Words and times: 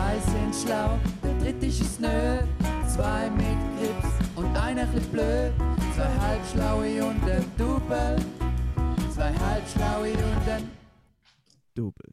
Zwei 0.00 0.18
sind 0.18 0.54
schlau, 0.54 0.98
der 1.22 1.38
dritte 1.40 1.66
ist 1.66 1.82
es 1.82 2.00
nö. 2.00 2.08
Zwei 2.88 3.28
mit 3.36 3.58
Grips 3.76 4.08
und 4.34 4.56
einer 4.56 4.86
bisschen 4.86 5.12
blöd. 5.12 5.52
Zwei 5.94 6.18
halbschlaue 6.18 7.04
und 7.04 7.22
ein 7.24 7.44
Double. 7.58 8.16
Zwei 9.14 9.30
halbschlaue 9.34 10.12
und 10.12 10.48
ein 10.48 10.70
Double. 11.74 12.10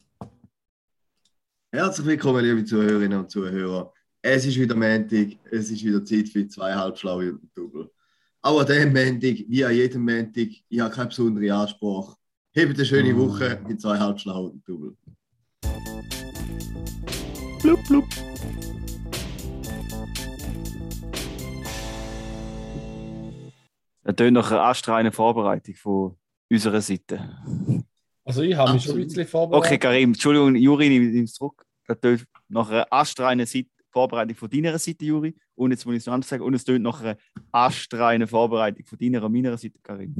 Herzlich 1.71 2.07
willkommen, 2.07 2.43
liebe 2.43 2.65
Zuhörerinnen 2.65 3.19
und 3.19 3.31
Zuhörer. 3.31 3.93
Es 4.21 4.45
ist 4.45 4.59
wieder 4.59 4.75
Montag, 4.75 5.37
es 5.49 5.71
ist 5.71 5.81
wieder 5.81 6.03
Zeit 6.03 6.27
für 6.27 6.45
zwei 6.45 6.73
halbschlaue 6.73 7.31
und 7.31 7.43
ein 7.43 7.51
Double. 7.55 7.89
Auch 8.41 8.59
an 8.59 8.65
diesem 8.65 8.91
Montag, 8.91 9.45
wie 9.47 9.63
an 9.63 9.73
jedem 9.73 10.03
Montag, 10.03 10.49
ich 10.67 10.79
habe 10.81 10.93
keinen 10.93 11.07
besonderen 11.07 11.51
Anspruch. 11.51 12.17
Habt 12.53 12.75
eine 12.75 12.85
schöne 12.85 13.15
Woche 13.15 13.61
mit 13.65 13.79
zwei 13.79 13.97
halbschlauen 13.97 14.51
und 14.51 14.55
ein 14.55 14.63
Double. 14.65 14.93
Blub, 17.61 17.79
blub. 17.87 18.05
Das 24.03 24.15
tönt 24.15 24.33
nach 24.33 24.51
einer 24.51 24.61
astreinen 24.63 25.11
Vorbereitung 25.11 25.75
von 25.75 26.15
unserer 26.49 26.81
Seite. 26.81 27.37
Also 28.23 28.41
ich 28.41 28.55
habe 28.55 28.73
mich 28.73 28.83
schon 28.83 28.95
ein 28.97 29.03
bisschen 29.07 29.27
vorbereitet. 29.27 29.65
Okay, 29.67 29.77
Karim, 29.77 30.09
Entschuldigung, 30.09 30.55
Juri, 30.55 30.89
nimm 30.89 31.23
es 31.25 31.33
zurück. 31.33 31.65
Das 31.87 31.99
tönt 31.99 32.25
nach 32.47 32.69
einer 32.69 32.87
astreinen 32.91 33.45
Seite, 33.45 33.69
Vorbereitung 33.91 34.35
von 34.35 34.49
deiner 34.49 34.77
Seite, 34.77 35.05
Juri. 35.05 35.35
Und 35.55 35.71
jetzt 35.71 35.85
muss 35.85 35.95
ich 35.95 35.99
es 35.99 36.05
noch 36.05 36.13
anders 36.13 36.29
sagen. 36.29 36.43
Und 36.43 36.53
es 36.53 36.63
tönt 36.63 36.83
nach 36.83 37.01
einer 37.01 37.17
astreinen 37.51 38.27
Vorbereitung 38.27 38.85
von 38.85 38.97
deiner 38.97 39.23
und 39.23 39.33
meiner 39.33 39.57
Seite, 39.57 39.79
Karim. 39.81 40.15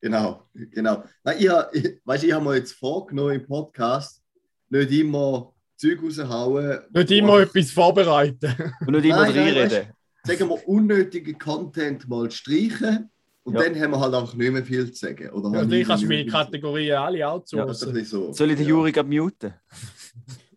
Genau, 0.00 0.42
genau. 0.52 1.02
Nein, 1.22 1.36
ich, 1.38 1.48
habe- 1.48 1.70
ich, 1.76 2.00
weißt, 2.04 2.24
ich 2.24 2.32
habe 2.32 2.44
mir 2.44 2.56
jetzt 2.56 2.72
vorgenommen 2.72 3.34
im 3.34 3.46
Podcast, 3.46 4.22
nicht 4.68 4.90
immer 4.92 5.53
Zeug 5.76 6.02
raushauen. 6.02 6.80
Nicht 6.92 7.10
immer 7.10 7.40
etwas 7.40 7.70
vorbereiten. 7.70 8.54
Und 8.86 8.92
nicht 8.92 9.04
immer 9.06 9.22
reinreden. 9.22 9.92
sagen 10.24 10.48
wir, 10.48 10.68
unnötigen 10.68 11.38
Content 11.38 12.08
mal 12.08 12.30
streichen 12.30 13.10
und 13.42 13.54
Ja. 13.54 13.62
dann 13.62 13.78
haben 13.80 13.90
wir 13.90 14.00
halt 14.00 14.14
einfach 14.14 14.34
nicht 14.34 14.52
mehr 14.52 14.64
viel 14.64 14.90
zu 14.92 15.06
sagen. 15.06 15.30
Oder 15.30 15.62
ich 15.62 15.70
wir 15.70 15.84
kannst 15.84 16.06
meine. 16.06 16.26
Kategorien 16.26 16.96
alle 16.96 17.18
Ja, 17.18 17.38
das 17.38 17.46
ist 17.46 17.54
ein 17.54 17.60
outsourcen. 17.60 17.92
bisschen 17.94 18.22
so. 18.26 18.32
Soll 18.32 18.50
ich 18.52 18.56
den 18.56 18.64
ja. 18.64 18.70
Juri 18.70 18.92
gerade 18.92 19.08
muten? 19.08 19.54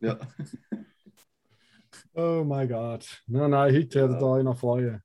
Ja. 0.01 0.17
oh 2.13 2.43
mein 2.45 2.67
Gott. 2.69 3.05
Nein, 3.27 3.49
nein, 3.51 3.75
heute 3.75 3.99
werdet 3.99 4.21
ihr 4.21 4.25
euch 4.27 4.43
noch 4.43 4.57
freuen. 4.57 5.01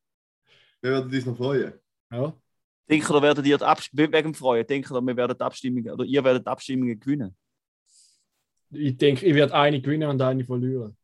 Wir 0.80 0.90
werden 0.90 1.12
uns 1.12 1.26
noch 1.26 1.36
freuen. 1.36 1.72
Ja. 2.12 2.32
Denkt 2.90 3.08
ihr, 3.10 3.22
werdet 3.22 3.46
ihr 3.46 3.58
wegen 3.92 4.12
dem 4.12 4.34
Freuen, 4.34 4.66
denkt 4.66 4.90
ihr, 4.90 5.00
wir 5.00 5.16
werden 5.16 5.36
die 5.38 5.44
Abstimmungen, 5.44 5.92
oder 5.92 6.04
ihr 6.04 6.22
werdet 6.22 6.46
die 6.46 6.50
Abstimmungen 6.50 6.98
gewinnen? 7.00 7.34
Ich 8.72 8.96
denke, 8.96 9.26
ich 9.26 9.34
werde 9.34 9.54
eine 9.54 9.80
gewinnen 9.80 10.08
und 10.08 10.20
eine 10.22 10.44
verlieren. 10.44 10.96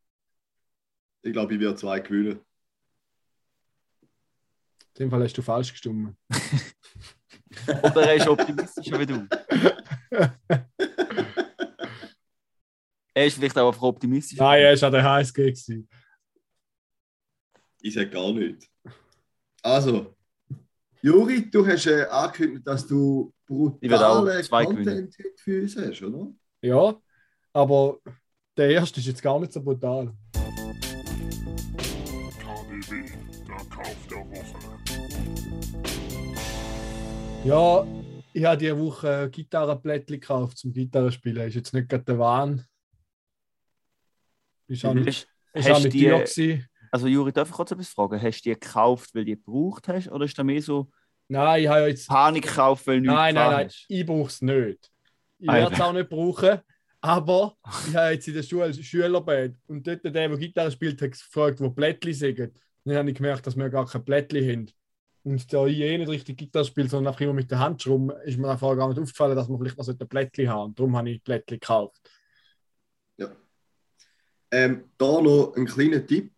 Ich 1.21 1.31
glaube, 1.33 1.53
ich 1.53 1.59
werde 1.59 1.75
zwei 1.75 1.99
gewinnen. 1.99 2.39
In 4.95 5.05
dem 5.05 5.11
Fall 5.11 5.23
hast 5.23 5.37
du 5.37 5.41
falsch 5.41 5.71
gestimmt. 5.71 6.17
Oder 7.67 8.07
er 8.09 8.15
ist 8.15 8.27
optimistischer 8.27 8.99
wie 8.99 9.05
du? 9.05 9.27
er 13.13 13.25
ist 13.25 13.37
vielleicht 13.37 13.57
auch 13.57 13.67
einfach 13.67 13.83
optimistischer. 13.83 14.43
Nein, 14.43 14.61
er 14.61 14.81
war 14.81 14.87
an 14.87 14.93
der 14.93 15.03
HSG. 15.03 15.35
gewesen. 15.35 15.87
Ich 17.81 17.93
sage 17.93 18.09
gar 18.09 18.33
nicht. 18.33 18.69
Also, 19.61 20.15
Juri, 21.01 21.49
du 21.49 21.65
hast 21.65 21.85
äh, 21.85 22.05
angekündigt, 22.05 22.67
dass 22.67 22.85
du 22.85 23.33
brutalen 23.45 24.43
zwei 24.43 24.65
Content 24.65 25.15
für 25.37 25.61
uns 25.61 25.77
hast, 25.77 26.01
oder? 26.01 26.33
Ja, 26.61 27.01
aber 27.53 27.97
der 28.57 28.69
erste 28.71 28.99
ist 28.99 29.05
jetzt 29.07 29.21
gar 29.21 29.39
nicht 29.39 29.53
so 29.53 29.61
brutal. 29.61 30.13
KDW, 32.39 33.09
der 33.47 33.65
Kauf 33.69 34.07
der 34.09 34.17
Woche. 34.29 34.59
Ja, 37.45 37.87
ich 38.33 38.43
habe 38.45 38.57
diese 38.57 38.77
Woche 38.77 39.29
Gitarrenplättchen 39.31 40.19
gekauft 40.19 40.57
zum 40.57 40.73
Gitarrespielen. 40.73 41.47
Ist 41.47 41.55
jetzt 41.55 41.73
nicht 41.73 41.89
gerade 41.89 42.03
der 42.03 42.19
Wahn. 42.19 42.65
Ist 44.67 44.85
auch 44.85 44.93
nicht, 44.93 45.27
ist 45.53 45.71
auch 45.71 45.79
nicht 45.79 45.93
die- 45.93 46.01
gewesen. 46.05 46.67
also 46.91 47.07
Juri, 47.07 47.31
darf 47.31 47.49
ich 47.49 47.55
kurz 47.55 47.71
etwas 47.71 47.87
fragen? 47.89 48.21
Hast 48.21 48.41
du 48.45 48.49
die 48.49 48.59
gekauft, 48.59 49.15
weil 49.15 49.21
du 49.25 49.31
die 49.31 49.35
gebraucht 49.43 49.87
hast? 49.87 50.09
Oder 50.11 50.25
ist 50.25 50.37
das 50.37 50.45
mehr 50.45 50.61
so 50.61 50.89
Nein, 51.31 51.61
ich 51.63 51.67
habe 51.69 51.87
jetzt. 51.87 52.07
Panik 52.07 52.43
gekauft, 52.43 52.85
weil 52.87 52.95
du 52.97 53.01
nichts 53.01 53.15
Nein, 53.15 53.35
nein, 53.35 53.51
nein, 53.51 53.69
ich 53.87 54.05
brauche 54.05 54.27
es 54.29 54.41
nicht. 54.41 54.91
Ich 55.39 55.47
Ah, 55.49 55.53
werde 55.53 55.73
es 55.75 55.81
auch 55.81 55.93
nicht 55.93 56.09
brauchen. 56.09 56.59
Aber 57.01 57.57
ich 57.87 57.95
habe 57.95 58.13
jetzt 58.13 58.27
in 58.27 58.33
der 58.33 58.43
Schule 58.43 58.73
Schülerband 58.73 59.57
und 59.67 59.87
dort 59.87 60.03
der, 60.03 60.11
der 60.11 60.37
Gitarre 60.37 60.71
spielt, 60.71 61.01
hat 61.01 61.11
gefragt, 61.11 61.61
wo 61.61 61.69
Plättchen 61.69 62.13
sind. 62.13 62.39
Dann 62.83 62.97
habe 62.97 63.09
ich 63.09 63.15
gemerkt, 63.15 63.47
dass 63.47 63.55
wir 63.55 63.69
gar 63.69 63.85
kein 63.85 64.03
Plättchen 64.03 64.49
haben. 64.49 64.71
Und 65.23 65.53
da 65.53 65.65
ich 65.65 65.79
eh 65.79 65.97
nicht 65.97 66.09
richtig 66.09 66.37
Gitarre 66.37 66.65
spiele, 66.65 66.89
sondern 66.89 67.13
einfach 67.13 67.21
immer 67.21 67.33
mit 67.33 67.51
der 67.51 67.59
Hand 67.59 67.81
schrubben, 67.81 68.11
ist 68.25 68.37
mir 68.37 68.49
einfach 68.49 68.75
gar 68.75 68.89
nicht 68.89 68.99
aufgefallen, 68.99 69.35
dass 69.35 69.47
man 69.47 69.59
vielleicht 69.59 69.77
noch 69.77 69.85
so 69.85 69.93
ein 69.93 69.97
Plättchen 69.97 70.49
haben. 70.49 70.69
Und 70.69 70.79
darum 70.79 70.97
habe 70.97 71.09
ich 71.09 71.23
Plättchen 71.23 71.59
gekauft. 71.59 72.01
Ja. 73.17 73.31
Ähm, 74.51 74.85
da 74.97 75.21
noch 75.21 75.53
ein 75.55 75.65
kleiner 75.65 76.05
Tipp. 76.05 76.33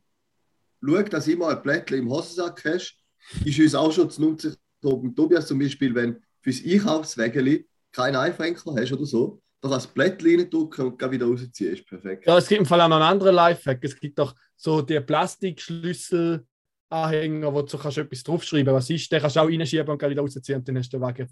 Schau, 0.83 1.01
dass 1.03 1.25
du 1.25 1.31
immer 1.31 1.49
ein 1.49 1.61
Blättchen 1.61 1.99
im 1.99 2.09
Hosensack 2.09 2.63
hast. 2.65 2.97
Ist 3.45 3.59
uns 3.59 3.75
auch 3.75 3.91
schon 3.91 4.09
zu 4.09 4.21
nutzen. 4.21 4.55
Tobias 4.81 5.47
zum 5.47 5.59
Beispiel, 5.59 5.93
wenn 5.93 6.15
du 6.15 6.21
fürs 6.41 6.63
Einkaufswägeli 6.65 7.67
keinen 7.91 8.15
Einfränkler 8.15 8.75
hast 8.75 8.91
oder 8.91 9.05
so, 9.05 9.41
du 9.61 9.69
das 9.69 9.87
Blättchen 9.87 10.39
reindrücken 10.39 10.85
und 10.87 10.97
gleich 10.99 11.11
wieder 11.11 11.25
rausziehen. 11.27 11.73
Ist 11.73 11.85
perfekt. 11.87 12.25
Ja, 12.25 12.37
es 12.37 12.47
gibt 12.47 12.59
im 12.61 12.65
Fall 12.65 12.81
auch 12.81 12.87
noch 12.89 12.95
einen 12.97 13.05
anderen 13.05 13.35
Lifehack. 13.35 13.83
Es 13.83 13.99
gibt 13.99 14.17
doch 14.19 14.35
so 14.55 14.81
die 14.81 14.99
Plastikschlüssel. 14.99 16.45
Anhänger, 16.89 17.53
wo 17.53 17.61
du 17.61 17.77
kannst 17.77 17.97
etwas 17.99 18.21
draufschreiben 18.21 18.73
was 18.73 18.89
ist, 18.89 19.09
den 19.09 19.21
kannst 19.21 19.37
du 19.37 19.39
auch 19.39 19.47
reinschieben 19.47 19.87
und 19.87 19.97
gleich 19.97 20.11
wieder 20.11 20.21
rausziehen 20.23 20.59
und 20.59 20.67
dann 20.67 20.77
hast 20.77 20.89
du 20.91 20.97
den 20.97 21.01
Wagen 21.01 21.27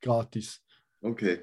gratis. 0.00 0.62
Okay. 1.00 1.40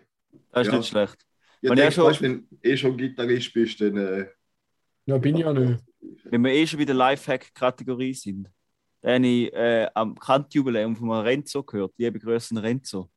Das 0.54 0.66
ist 0.66 0.72
Ja. 0.72 0.78
nicht 0.80 0.88
schlecht. 0.88 1.26
Ja, 1.62 1.72
Und 1.72 1.78
ja 1.78 1.84
denk, 1.90 1.94
schon- 1.94 2.22
wenn 2.22 2.48
du 2.50 2.58
eh 2.70 2.78
schon 2.78 2.96
Gitarrist 2.96 3.54
bist, 3.54 3.82
dann. 3.82 3.98
Äh, 3.98 4.28
Ja, 5.06 5.18
bin 5.18 5.36
ich 5.36 5.42
ja 5.44 5.52
nicht. 5.52 5.84
Wenn 6.24 6.44
wir 6.46 6.52
eh 6.54 6.66
schon 6.66 6.80
bei 6.80 6.86
der 6.86 6.96
Lifehack-Kategorie 6.96 8.14
sind, 8.14 8.48
dann 9.02 9.16
habe 9.24 9.28
ich 9.28 9.54
äh, 9.54 9.90
am 9.94 10.16
Kantjubiläum 10.18 10.96
von 10.96 11.12
einem 11.12 11.26
Renzo 11.26 11.62
gehört. 11.62 11.92
Liebe 11.98 12.20
Grüße 12.20 12.62
Renzo. 12.64 13.12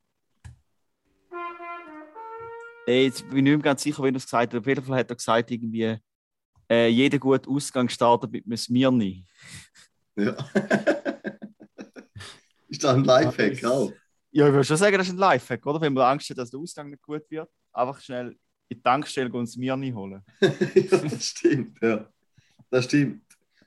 Äh, 2.90 3.04
jetzt 3.04 3.20
bin 3.28 3.38
ich 3.38 3.42
nicht 3.44 3.52
mehr 3.52 3.58
ganz 3.62 3.82
sicher, 3.82 4.02
wen 4.02 4.14
er 4.14 4.18
es 4.18 4.24
gesagt 4.24 4.52
hat. 4.52 4.60
Auf 4.60 4.66
jeden 4.66 4.84
Fall 4.84 4.98
hat 4.98 5.10
er 5.10 5.16
gesagt, 5.16 5.50
irgendwie, 5.50 5.96
äh, 6.68 6.88
jeder 6.88 7.18
gute 7.18 7.48
Ausgang 7.48 7.88
startet 7.88 8.30
mit 8.32 8.44
einem 8.44 8.56
Smirni. 8.56 9.24
ja. 10.16 10.32
ist 12.68 12.82
das 12.84 12.94
ein 12.94 13.04
Lifehack 13.04 13.60
Ja, 13.62 13.70
auch? 13.70 13.92
Ja, 14.32 14.46
ich 14.46 14.52
würde 14.52 14.64
schon 14.64 14.76
sagen, 14.76 14.96
das 14.98 15.06
ist 15.08 15.14
ein 15.14 15.18
Lifehack, 15.18 15.64
oder? 15.66 15.80
Wenn 15.80 15.92
man 15.92 16.04
Angst 16.04 16.30
hat, 16.30 16.38
dass 16.38 16.50
der 16.50 16.60
Ausgang 16.60 16.90
nicht 16.90 17.02
gut 17.02 17.22
wird, 17.30 17.48
einfach 17.72 18.00
schnell 18.00 18.28
in 18.68 18.76
die 18.76 18.82
Tankstelle 18.82 19.30
gehen 19.30 19.40
und 19.40 19.46
Smirni 19.46 19.90
holen. 19.92 20.22
ja, 20.40 20.48
das 20.98 21.24
stimmt, 21.24 21.78
ja. 21.82 22.08
Das 22.70 22.84
stimmt. 22.86 23.22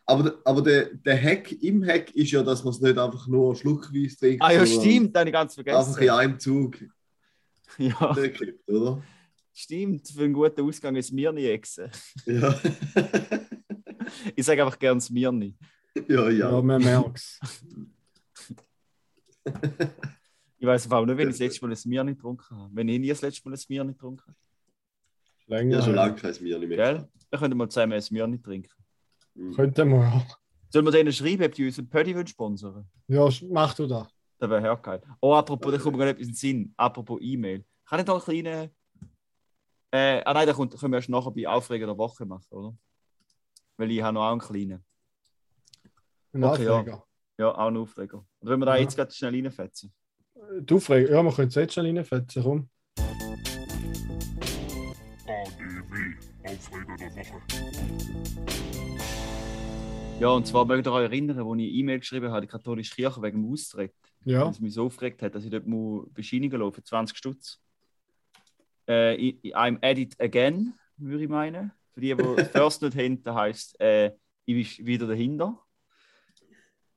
Aber, 0.06 0.24
der- 0.24 0.38
aber 0.46 0.62
der, 0.62 0.86
der 0.96 1.22
Hack 1.22 1.52
im 1.62 1.84
Hack 1.86 2.14
ist 2.16 2.32
ja, 2.32 2.44
dass 2.44 2.64
man 2.64 2.74
es 2.74 2.80
nicht 2.82 2.98
einfach 2.98 3.26
nur 3.28 3.56
schluckweise 3.56 4.18
trinkt. 4.18 4.44
Ah 4.44 4.52
ja, 4.52 4.66
stimmt, 4.66 5.16
das 5.16 5.20
habe 5.22 5.30
ich 5.30 5.34
ganz 5.34 5.58
Einfach 5.58 5.88
in 5.88 5.94
vergessen. 5.94 6.20
einem 6.20 6.40
Zug 6.40 6.78
Ja, 7.78 8.14
gekippt, 8.14 8.70
oder? 8.70 9.02
Stimmt, 9.54 10.08
für 10.10 10.24
einen 10.24 10.34
guten 10.34 10.62
Ausgang 10.62 10.96
ist 10.96 11.08
Smirni 11.08 11.46
exen. 11.46 11.90
Ja. 12.26 12.60
Ich 14.36 14.46
sage 14.46 14.64
einfach 14.64 14.78
gern 14.78 15.02
Smirni. 15.02 15.56
ja, 16.08 16.30
Ja, 16.30 16.52
ja. 16.52 16.62
man 16.62 16.84
merkt 16.84 17.18
es. 17.18 17.40
Ich 20.60 20.68
weiß 20.68 20.92
auch 20.92 21.06
nicht, 21.06 21.18
wenn 21.18 21.28
ich 21.30 21.34
das 21.36 21.40
letzte 21.40 21.66
Mal 21.66 21.72
ein 21.72 21.76
Smirni 21.78 22.14
getrunken 22.16 22.56
habe. 22.58 22.70
Wenn 22.74 22.88
ich 22.90 23.00
nie 23.00 23.08
das 23.10 23.22
letzte 23.22 23.48
Mal 23.50 23.56
ein 23.56 23.58
Smirni 23.58 23.94
getrunken 23.94 24.24
habe. 24.28 24.38
Länger. 25.48 25.78
Ja, 25.78 25.82
schon 25.84 25.96
lange 25.96 26.16
kein 26.16 26.34
Bier 26.36 26.60
mehr. 26.60 26.70
Gell? 26.78 27.10
Wir 27.30 27.40
können 27.40 27.58
mal 27.58 27.70
zusammen 27.70 27.94
ein 27.94 28.02
Smirni 28.02 28.42
trinken. 28.42 28.72
Mhm. 29.36 29.54
Könnte 29.56 29.84
man 29.86 30.02
ja. 30.02 30.26
Sollen 30.70 30.86
wir 30.86 30.92
denen 30.92 31.12
schreiben, 31.14 31.44
ob 31.44 31.54
die 31.54 31.66
unseren 31.66 31.90
Pödi 31.90 32.16
wollen 32.16 32.28
sponsern 32.28 32.88
Ja, 33.08 33.30
mach 33.50 33.74
du 33.74 33.88
das. 33.88 34.08
Das 34.40 34.50
wäre 34.50 34.64
ja 34.64 34.76
geil. 34.76 35.02
Oh, 35.22 35.34
apropos, 35.34 35.72
da 35.72 35.78
kommt 35.78 35.98
mir 35.98 36.06
gerade 36.06 36.12
etwas 36.12 36.28
in 36.28 36.32
den 36.34 36.36
Sinn. 36.36 36.74
Apropos 36.78 37.20
E-Mail. 37.22 37.66
Kann 37.86 38.00
ich 38.00 38.06
da 38.06 38.14
einen 38.14 38.22
kleinen. 38.22 38.70
Äh, 39.96 40.24
ah 40.26 40.34
nein, 40.34 40.48
da 40.48 40.54
kommt, 40.54 40.76
können 40.76 40.92
wir 40.92 40.98
erst 40.98 41.10
nachher 41.10 41.30
bei 41.30 41.48
Aufreger 41.48 41.86
der 41.86 41.96
Woche 41.96 42.26
machen, 42.26 42.48
oder? 42.50 42.76
Weil 43.78 43.92
ich 43.92 44.02
habe 44.02 44.16
noch 44.16 44.24
auch 44.24 44.32
einen 44.32 44.40
kleinen. 44.42 44.84
Ein 46.34 46.44
Okay, 46.44 46.64
ja. 46.66 46.80
Aufreger. 46.80 47.04
Ja, 47.38 47.52
auch 47.54 47.68
einen 47.68 47.78
Aufreger. 47.78 48.26
Oder 48.40 48.52
wenn 48.52 48.60
wir 48.60 48.66
da 48.66 48.76
Ja. 48.76 48.82
jetzt 48.82 48.96
gerade 48.96 49.12
schnell 49.12 49.36
reinfetzen? 49.36 49.94
Du 50.62 50.78
Aufreger, 50.78 51.12
ja, 51.12 51.22
wir 51.22 51.32
können 51.32 51.50
es 51.50 51.54
jetzt 51.56 51.76
schon 51.76 51.86
reinfetzen, 51.86 52.42
komm. 52.42 52.70
ADW, 55.28 56.16
Aufreger 56.44 56.98
der 56.98 57.16
Woche. 57.16 57.42
Ja, 60.20 60.30
und 60.30 60.48
zwar 60.48 60.66
mögt 60.66 60.88
ihr 60.88 60.92
euch 60.92 61.04
erinnern, 61.04 61.46
wo 61.46 61.54
ich 61.54 61.62
eine 61.62 61.70
E-Mail 61.70 62.00
geschrieben 62.00 62.32
habe, 62.32 62.42
die 62.42 62.48
katholische 62.48 62.96
Kirche 62.96 63.22
wegen 63.22 63.44
dem 63.44 63.52
Austritt. 63.52 63.94
Ja, 64.26 64.42
weil 64.46 64.50
es 64.52 64.60
mich 64.60 64.74
so 64.74 64.86
aufgeregt 64.88 65.22
hat, 65.22 65.36
dass 65.36 65.44
ich 65.44 65.52
dort 65.52 65.68
lassen 66.58 66.74
für 66.74 66.84
20 66.84 67.16
Stutz. 67.16 67.60
Äh, 68.88 69.16
I'm 69.54 69.78
at 69.82 69.98
it 69.98 70.20
again, 70.20 70.74
würde 70.98 71.24
ich 71.24 71.30
meinen. 71.30 71.72
Für 71.94 72.02
die, 72.02 72.16
die 72.16 72.16
das 72.16 72.48
First 72.52 72.82
nicht 72.82 73.26
das 73.26 73.36
heisst, 73.36 73.80
äh, 73.80 74.12
ich 74.46 74.78
bin 74.78 74.88
wieder 74.88 75.08
dahinter. 75.08 75.60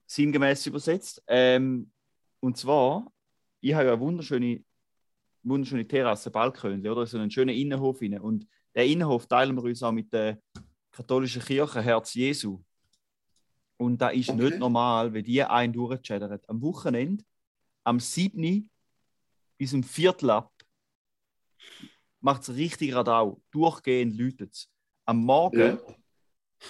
Sinngemäß 0.06 0.66
übersetzt. 0.66 1.22
Ähm, 1.26 1.90
und 2.40 2.56
zwar, 2.56 3.12
ich 3.60 3.74
habe 3.74 3.86
ja 3.86 3.92
eine 3.92 4.00
wunderschöne, 4.00 4.64
wunderschöne 5.42 5.86
Terrasse, 5.86 6.30
Balkönchen, 6.30 6.90
oder? 6.90 7.06
So 7.06 7.18
einen 7.18 7.30
schönen 7.30 7.54
Innenhof 7.54 8.00
rein. 8.00 8.18
Und 8.20 8.46
der 8.74 8.86
Innenhof 8.86 9.26
teilen 9.26 9.56
wir 9.56 9.64
uns 9.64 9.82
auch 9.82 9.92
mit 9.92 10.12
der 10.12 10.38
katholischen 10.92 11.42
Kirche, 11.42 11.82
Herz 11.82 12.14
Jesu. 12.14 12.62
Und 13.76 14.00
da 14.00 14.08
ist 14.08 14.30
Okay. 14.30 14.42
nicht 14.42 14.58
normal, 14.58 15.12
wenn 15.12 15.24
die 15.24 15.42
einen 15.42 15.72
durchchattern. 15.72 16.40
Am 16.46 16.62
Wochenende, 16.62 17.24
am 17.84 18.00
7. 18.00 18.70
bis 19.58 19.72
um 19.74 19.82
Viertel 19.82 20.30
ab, 20.30 20.52
macht 22.20 22.42
es 22.42 22.54
richtig 22.56 22.94
Radau. 22.94 23.40
Durchgehend 23.50 24.16
läutet 24.18 24.52
es. 24.54 24.68
Am 25.04 25.18
Morgen, 25.24 25.58
Ja. 25.58 25.78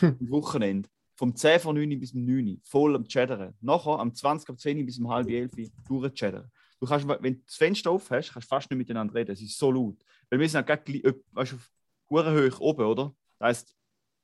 am 0.02 0.30
Wochenende, 0.30 0.88
vom 1.14 1.34
10 1.34 1.60
vor 1.60 1.72
9 1.72 1.98
bis 1.98 2.12
um 2.12 2.24
9 2.24 2.60
voll 2.64 2.94
am 2.96 3.06
Chattern. 3.06 3.54
Nachher 3.60 3.98
am 3.98 4.12
20 4.14 4.48
ab 4.50 4.58
10 4.60 4.84
bis 4.84 4.98
um 4.98 5.08
halb 5.08 5.28
11 5.28 5.50
durchchattern. 5.88 6.50
Du 6.78 6.86
kannst, 6.86 7.08
wenn 7.08 7.34
du 7.36 7.40
das 7.46 7.54
Fenster 7.56 7.90
auf 7.90 8.10
hast, 8.10 8.32
kannst 8.32 8.46
du 8.50 8.54
fast 8.54 8.70
nicht 8.70 8.76
miteinander 8.78 9.14
reden. 9.14 9.30
Es 9.32 9.40
ist 9.40 9.56
so 9.58 9.70
laut. 9.70 9.96
Weil 10.28 10.40
wir 10.40 10.48
sind 10.48 10.68
halt 10.68 10.84
gleich, 10.84 11.02
gleich- 11.02 11.14
weißt, 11.32 11.54
auf 11.54 11.70
hoch 12.10 12.60
oben, 12.60 12.84
oder? 12.86 13.14
Das 13.38 13.46
heisst, 13.48 13.76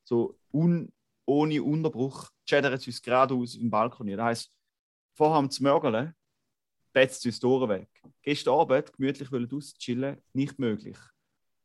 so 0.05 0.39
un, 0.53 0.93
ohne 1.25 1.63
Unterbruch 1.63 2.31
chattern 2.45 2.79
sie 2.79 2.91
uns 2.91 3.01
geradeaus 3.01 3.55
im 3.55 3.71
Balkon. 3.71 4.09
Das 4.09 4.21
heisst, 4.21 4.53
vorher 5.15 5.39
am 5.39 5.51
Zmörgeln, 5.51 6.15
betzt 6.93 7.25
uns 7.27 7.41
die 7.41 7.47
Ohren 7.47 7.69
weg. 7.71 7.89
Gestern 8.23 8.55
Abend 8.55 8.93
gemütlich 8.93 9.31
wollen 9.33 9.49
draussen 9.49 9.79
chillen, 9.79 10.17
nicht 10.33 10.59
möglich. 10.59 10.97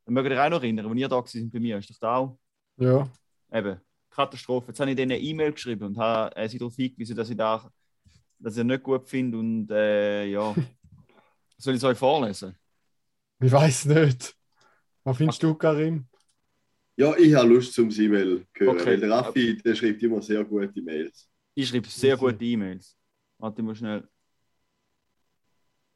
Dann 0.06 0.14
mögt 0.14 0.30
ihr 0.30 0.36
euch 0.38 0.46
auch 0.46 0.50
noch 0.50 0.62
erinnern, 0.64 0.86
als 0.88 0.98
ihr 1.00 1.08
da 1.10 1.24
seid 1.26 1.52
bei 1.52 1.60
mir, 1.60 1.78
ist 1.78 1.90
doch 1.90 1.98
da 2.00 2.16
auch 2.18 2.40
Ja. 2.78 3.10
eben 3.52 3.80
Katastrophe. 4.10 4.68
Jetzt 4.70 4.80
habe 4.80 4.90
ich 4.92 4.96
denen 4.96 5.12
eine 5.12 5.22
E-Mail 5.22 5.52
geschrieben 5.52 5.84
und 5.88 5.98
habe 5.98 6.36
äh, 6.36 6.48
sie 6.50 6.58
darauf 6.58 6.76
hingewiesen, 6.76 7.16
dass 7.16 7.30
ich 7.30 7.38
da 7.38 7.70
dass 8.40 8.56
ich 8.56 8.64
nicht 8.64 8.84
gut 8.84 9.08
finde 9.10 9.38
und 9.40 9.70
äh, 9.72 10.26
ja. 10.28 10.54
Soll 11.58 11.74
ich 11.74 11.78
es 11.80 11.84
euch 11.84 11.98
vorlesen? 11.98 12.56
Ich 13.40 13.52
weiß 13.52 13.86
nicht. 13.86 14.36
Was 15.04 15.18
findest 15.18 15.42
du, 15.42 15.56
Karim? 15.56 16.06
ja, 16.96 17.16
ich 17.18 17.34
habe 17.34 17.50
Lust 17.50 17.74
zum 17.74 17.90
E-Mail 17.90 18.46
hören, 18.54 18.76
Okay. 18.76 18.86
weil 18.86 19.00
der 19.00 19.10
Raffi, 19.12 19.58
der 19.58 19.76
schreibt 19.76 20.02
immer 20.04 20.22
sehr 20.22 20.44
gute 20.44 20.82
Mails. 20.82 21.30
Ich 21.56 21.68
schreibe 21.70 21.88
sehr 21.88 22.16
gute 22.18 22.44
E-Mails. 22.44 22.96
Warte 23.40 23.62
mal 23.64 23.76
schnell. 23.76 24.08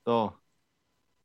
Da. 0.03 0.35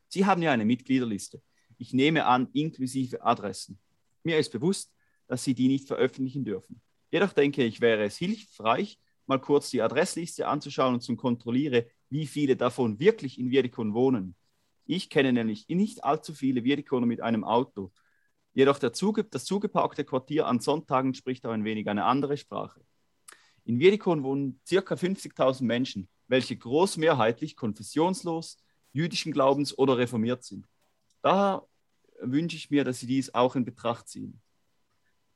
Sie 0.07 0.25
haben 0.25 0.41
ja 0.41 0.51
eine 0.51 0.65
Mitgliederliste. 0.65 1.41
Ich 1.77 1.93
nehme 1.93 2.25
an, 2.25 2.49
inklusive 2.53 3.23
Adressen. 3.23 3.79
Mir 4.23 4.37
ist 4.37 4.51
bewusst, 4.51 4.93
dass 5.27 5.43
Sie 5.43 5.53
die 5.53 5.67
nicht 5.67 5.87
veröffentlichen 5.87 6.43
dürfen. 6.43 6.81
Jedoch 7.11 7.33
denke 7.33 7.63
ich, 7.63 7.81
wäre 7.81 8.03
es 8.03 8.17
hilfreich, 8.17 8.99
mal 9.25 9.39
kurz 9.39 9.69
die 9.69 9.81
Adressliste 9.81 10.47
anzuschauen 10.47 10.95
und 10.95 11.01
zu 11.01 11.15
kontrollieren, 11.15 11.85
wie 12.09 12.27
viele 12.27 12.55
davon 12.55 12.99
wirklich 12.99 13.39
in 13.39 13.51
Wiedikon 13.51 13.93
wohnen. 13.93 14.35
Ich 14.85 15.09
kenne 15.09 15.33
nämlich 15.33 15.67
nicht 15.67 16.03
allzu 16.03 16.33
viele 16.33 16.63
Wiedikoner 16.63 17.05
mit 17.05 17.21
einem 17.21 17.43
Auto. 17.43 17.91
Jedoch 18.53 18.79
Zuge, 18.79 19.25
das 19.25 19.45
zugeparkte 19.45 20.03
Quartier 20.05 20.47
an 20.47 20.59
Sonntagen 20.59 21.13
spricht 21.13 21.45
auch 21.45 21.51
ein 21.51 21.65
wenig 21.65 21.89
eine 21.89 22.05
andere 22.05 22.37
Sprache. 22.37 22.81
In 23.65 23.79
Wiedikon 23.79 24.23
wohnen 24.23 24.61
ca. 24.67 24.95
50.000 24.95 25.63
Menschen, 25.63 26.09
welche 26.27 26.55
großmehrheitlich 26.55 27.57
konfessionslos, 27.57 28.57
jüdischen 28.93 29.31
Glaubens 29.31 29.77
oder 29.77 29.97
reformiert 29.97 30.43
sind. 30.43 30.67
Daher 31.21 31.67
wünsche 32.21 32.57
ich 32.57 32.69
mir, 32.69 32.83
dass 32.83 32.99
Sie 32.99 33.07
dies 33.07 33.33
auch 33.33 33.55
in 33.55 33.65
Betracht 33.65 34.07
ziehen. 34.07 34.41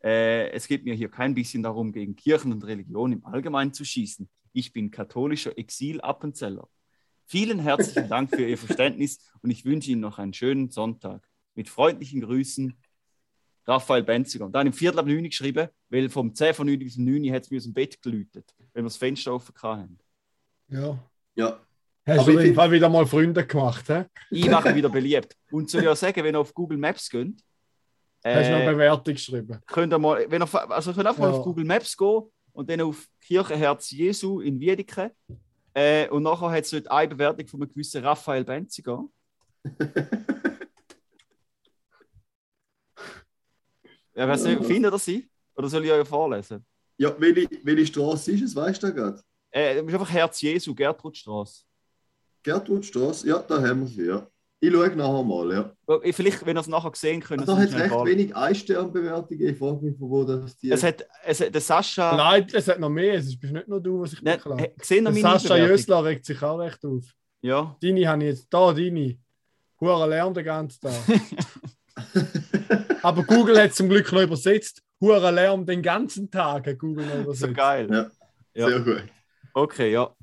Äh, 0.04 0.50
es 0.52 0.68
geht 0.68 0.84
mir 0.84 0.96
hier 0.96 1.10
kein 1.10 1.36
bisschen 1.36 1.64
darum, 1.64 1.92
gegen 1.92 2.16
Kirchen 2.16 2.52
und 2.52 2.64
Religion 2.64 3.12
im 3.12 3.26
Allgemeinen 3.26 3.74
zu 3.74 3.86
schießen. 3.86 4.30
Ich 4.54 4.74
bin 4.74 4.92
katholischer 4.92 5.58
Exil-Appenzeller. 5.58 6.68
Vielen 7.26 7.60
herzlichen 7.60 8.10
Dank 8.10 8.30
für 8.30 8.48
Ihr 8.48 8.58
Verständnis 8.58 9.20
und 9.42 9.52
ich 9.52 9.64
wünsche 9.64 9.92
Ihnen 9.92 10.02
noch 10.02 10.18
einen 10.18 10.34
schönen 10.34 10.70
Sonntag. 10.70 11.28
Mit 11.54 11.70
freundlichen 11.70 12.22
Grüßen, 12.22 12.76
Raphael 13.66 14.04
Benziger. 14.04 14.46
Und 14.46 14.54
dann 14.54 14.68
im 14.68 14.74
Viertel 14.74 15.00
ab 15.00 15.06
9 15.06 15.18
Uhr 15.18 15.22
geschrieben, 15.24 15.70
weil 15.90 16.10
vom 16.10 16.34
10 16.34 16.54
von 16.54 16.68
9 16.68 16.80
bis 16.80 16.98
9 16.98 17.24
Uhr 17.24 17.34
hat 17.34 17.44
es 17.44 17.52
mir 17.52 17.58
aus 17.58 17.64
dem 17.64 17.74
Bett 17.74 18.02
geläutet, 18.02 18.54
wenn 18.74 18.84
wir 18.84 18.90
das 18.90 18.98
Fenster 18.98 19.34
offen 19.34 19.54
hatten. 19.62 20.00
Ja. 20.68 20.98
Ja, 21.36 21.66
Hast 22.12 22.20
Aber 22.20 22.26
du 22.26 22.32
ich 22.32 22.38
auf 22.38 22.44
jeden 22.44 22.56
Fall 22.56 22.72
wieder 22.72 22.90
mal 22.90 23.06
Freunde 23.06 23.46
gemacht, 23.46 23.88
hä? 23.90 24.06
Ich 24.30 24.50
mache 24.50 24.74
wieder 24.76 24.90
beliebt. 24.90 25.36
Und 25.52 25.70
soll 25.70 25.84
ich 25.84 25.88
auch 25.88 25.96
sagen, 25.96 26.24
wenn 26.24 26.36
ihr 26.36 26.40
auf 26.40 26.54
Google 26.54 26.78
Maps 26.78 27.10
geht, 27.10 27.34
Hast 28.24 28.48
du 28.48 28.52
noch 28.52 28.60
eine 28.60 28.66
äh, 28.70 28.74
Bewertung 28.74 29.14
geschrieben? 29.16 29.60
könnt 29.66 29.92
ihr 29.94 29.98
mal, 30.00 30.26
wenn 30.30 30.42
ihr, 30.44 30.72
also 30.72 30.94
könnt 30.94 31.08
einfach 31.08 31.20
mal 31.22 31.32
Ja. 31.32 31.38
auf 31.38 31.44
Google 31.44 31.66
Maps 31.66 31.98
gehen 31.98 32.22
und 32.54 32.70
dann 32.70 32.82
auf 32.82 33.08
Kirchenherz 33.20 33.90
Jesu 33.92 34.42
in 34.42 34.60
Wiedeke. 34.60 35.12
Äh, 35.74 36.08
und 36.10 36.24
nachher 36.24 36.52
hat 36.52 36.64
es 36.66 36.70
dort 36.72 36.92
eine 36.92 37.08
Bewertung 37.10 37.48
von 37.48 37.62
einem 37.62 37.70
gewissen 37.72 38.04
Raphael 38.04 38.44
Benziger. 38.44 39.06
ja, 44.16 44.28
weiß 44.28 44.44
nicht, 44.44 44.66
findet 44.66 44.94
ihr 44.94 45.00
sie? 45.00 45.30
Oder 45.56 45.70
soll 45.70 45.86
ich 45.86 45.92
euch 45.92 46.08
vorlesen? 46.08 46.66
ja 46.98 47.16
welche, 47.18 47.48
welche 47.64 47.88
Straße 47.88 48.32
ist 48.34 48.42
es, 48.44 48.56
weißt 48.56 48.84
du 48.84 48.94
gerade? 48.94 49.22
Äh, 49.50 49.76
das 49.76 49.86
ist 49.88 49.94
einfach 49.94 50.12
Herz 50.12 50.42
Jesu, 50.42 50.76
Gertrudstraße. 50.76 51.64
Gertrudstraße, 52.44 53.28
ja, 53.28 53.40
da 53.40 53.62
haben 53.62 53.82
wir 53.82 53.88
sie, 53.88 54.06
ja. 54.06 54.28
Ich 54.64 54.72
schaue 54.72 54.96
nachher 54.96 55.24
mal, 55.24 55.52
ja. 55.54 56.00
Vielleicht, 56.12 56.46
wenn 56.46 56.56
ihr 56.56 56.60
es 56.62 56.68
nachher 56.68 56.92
sehen 56.94 57.20
könnt, 57.20 57.48
Da 57.48 57.58
hat 57.58 57.70
es 57.70 57.76
recht 57.76 57.92
wenig 58.06 58.36
Ein-Stern-Bewertungen. 58.36 59.48
Ich 59.48 59.58
frage 59.58 59.84
mich, 59.84 59.98
von 59.98 60.10
wo 60.12 60.24
das 60.24 60.56
die. 60.58 60.72
Es 60.72 60.84
hat, 60.84 61.04
es 61.26 61.42
hat 61.42 61.52
der 61.54 61.62
Sascha. 61.62 62.16
Nein, 62.16 62.46
es 62.54 62.68
hat 62.68 62.80
noch 62.80 62.90
mehr. 62.90 63.16
Es 63.16 63.40
bist 63.40 63.54
nicht 63.54 63.68
nur 63.68 63.82
du, 63.82 64.02
was 64.02 64.14
ich 64.14 64.24
beklage. 64.24 64.66
äh, 64.66 64.72
gesehen 64.78 65.06
Der 65.06 65.14
Sascha? 65.16 65.58
Jösler 65.58 66.06
regt 66.06 66.26
sich 66.26 66.40
auch 66.44 66.60
recht 66.60 66.86
auf. 66.86 67.06
Ja. 67.42 67.76
Deine 67.82 68.08
habe 68.08 68.24
ich 68.24 68.30
jetzt 68.30 68.48
da, 68.52 68.72
deine. 68.72 69.18
Hure 69.80 70.08
Lärm 70.08 70.32
den 70.36 70.46
ganzen 70.46 70.80
Tag. 70.80 70.94
Aber 73.02 73.24
Google 73.24 73.60
hat 73.60 73.74
zum 73.74 73.90
Glück 73.90 74.12
noch 74.12 74.22
übersetzt. 74.22 74.84
Hure 75.00 75.32
Lärm 75.32 75.66
den 75.66 75.82
ganzen 75.82 76.30
Tag 76.30 76.68
hat 76.68 76.78
Google 76.78 77.08
noch 77.08 77.16
übersetzt. 77.22 77.40
So 77.42 77.52
geil. 77.54 77.88
Ja. 77.92 78.12
Ja. 78.54 78.68
Sehr 78.68 78.80
gut. 78.82 79.04
Okay, 79.56 79.92
ja. 79.92 80.14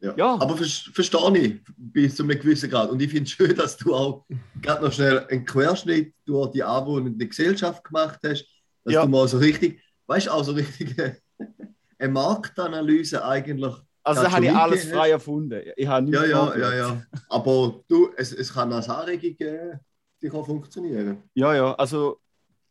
Ja. 0.00 0.14
Ja. 0.16 0.34
Aber 0.40 0.56
ver- 0.56 0.92
verstehe 0.94 1.38
ich 1.38 1.60
bis 1.76 2.16
zu 2.16 2.22
einem 2.22 2.38
gewissen 2.38 2.70
Grad. 2.70 2.90
Und 2.90 3.00
ich 3.02 3.10
finde 3.10 3.24
es 3.24 3.30
schön, 3.32 3.54
dass 3.56 3.76
du 3.76 3.94
auch 3.94 4.24
gerade 4.62 4.84
noch 4.84 4.92
schnell 4.92 5.26
einen 5.26 5.44
Querschnitt 5.44 6.14
durch 6.24 6.50
die 6.52 6.62
anwohnende 6.62 7.26
Gesellschaft 7.26 7.84
gemacht 7.84 8.18
hast. 8.24 8.46
Dass 8.84 8.94
Ja. 8.94 9.02
du 9.04 9.08
mal 9.10 9.28
so 9.28 9.38
richtig, 9.38 9.80
weißt 10.06 10.26
du, 10.28 10.30
auch 10.30 10.42
so 10.42 10.52
richtig 10.52 10.96
eine 11.98 12.12
Marktanalyse 12.12 13.24
eigentlich. 13.24 13.74
Also, 14.02 14.22
da 14.22 14.32
habe 14.32 14.44
ich 14.46 14.50
alles 14.50 14.70
mitgegeben 14.76 14.98
frei 14.98 15.10
erfunden. 15.10 15.62
Ich 15.76 15.86
habe 15.86 16.06
nichts 16.06 16.20
Ja, 16.22 16.26
ja, 16.26 16.58
ja, 16.58 16.74
ja. 16.74 17.02
Aber 17.28 17.82
du, 17.86 18.10
es, 18.16 18.32
es 18.32 18.52
kann 18.54 18.72
als 18.72 18.88
Anregung 18.88 19.36
geben, 19.36 19.78
die 20.22 20.28
kann 20.30 20.44
funktionieren. 20.44 21.22
Ja, 21.34 21.54
ja, 21.54 21.74
also, 21.74 22.18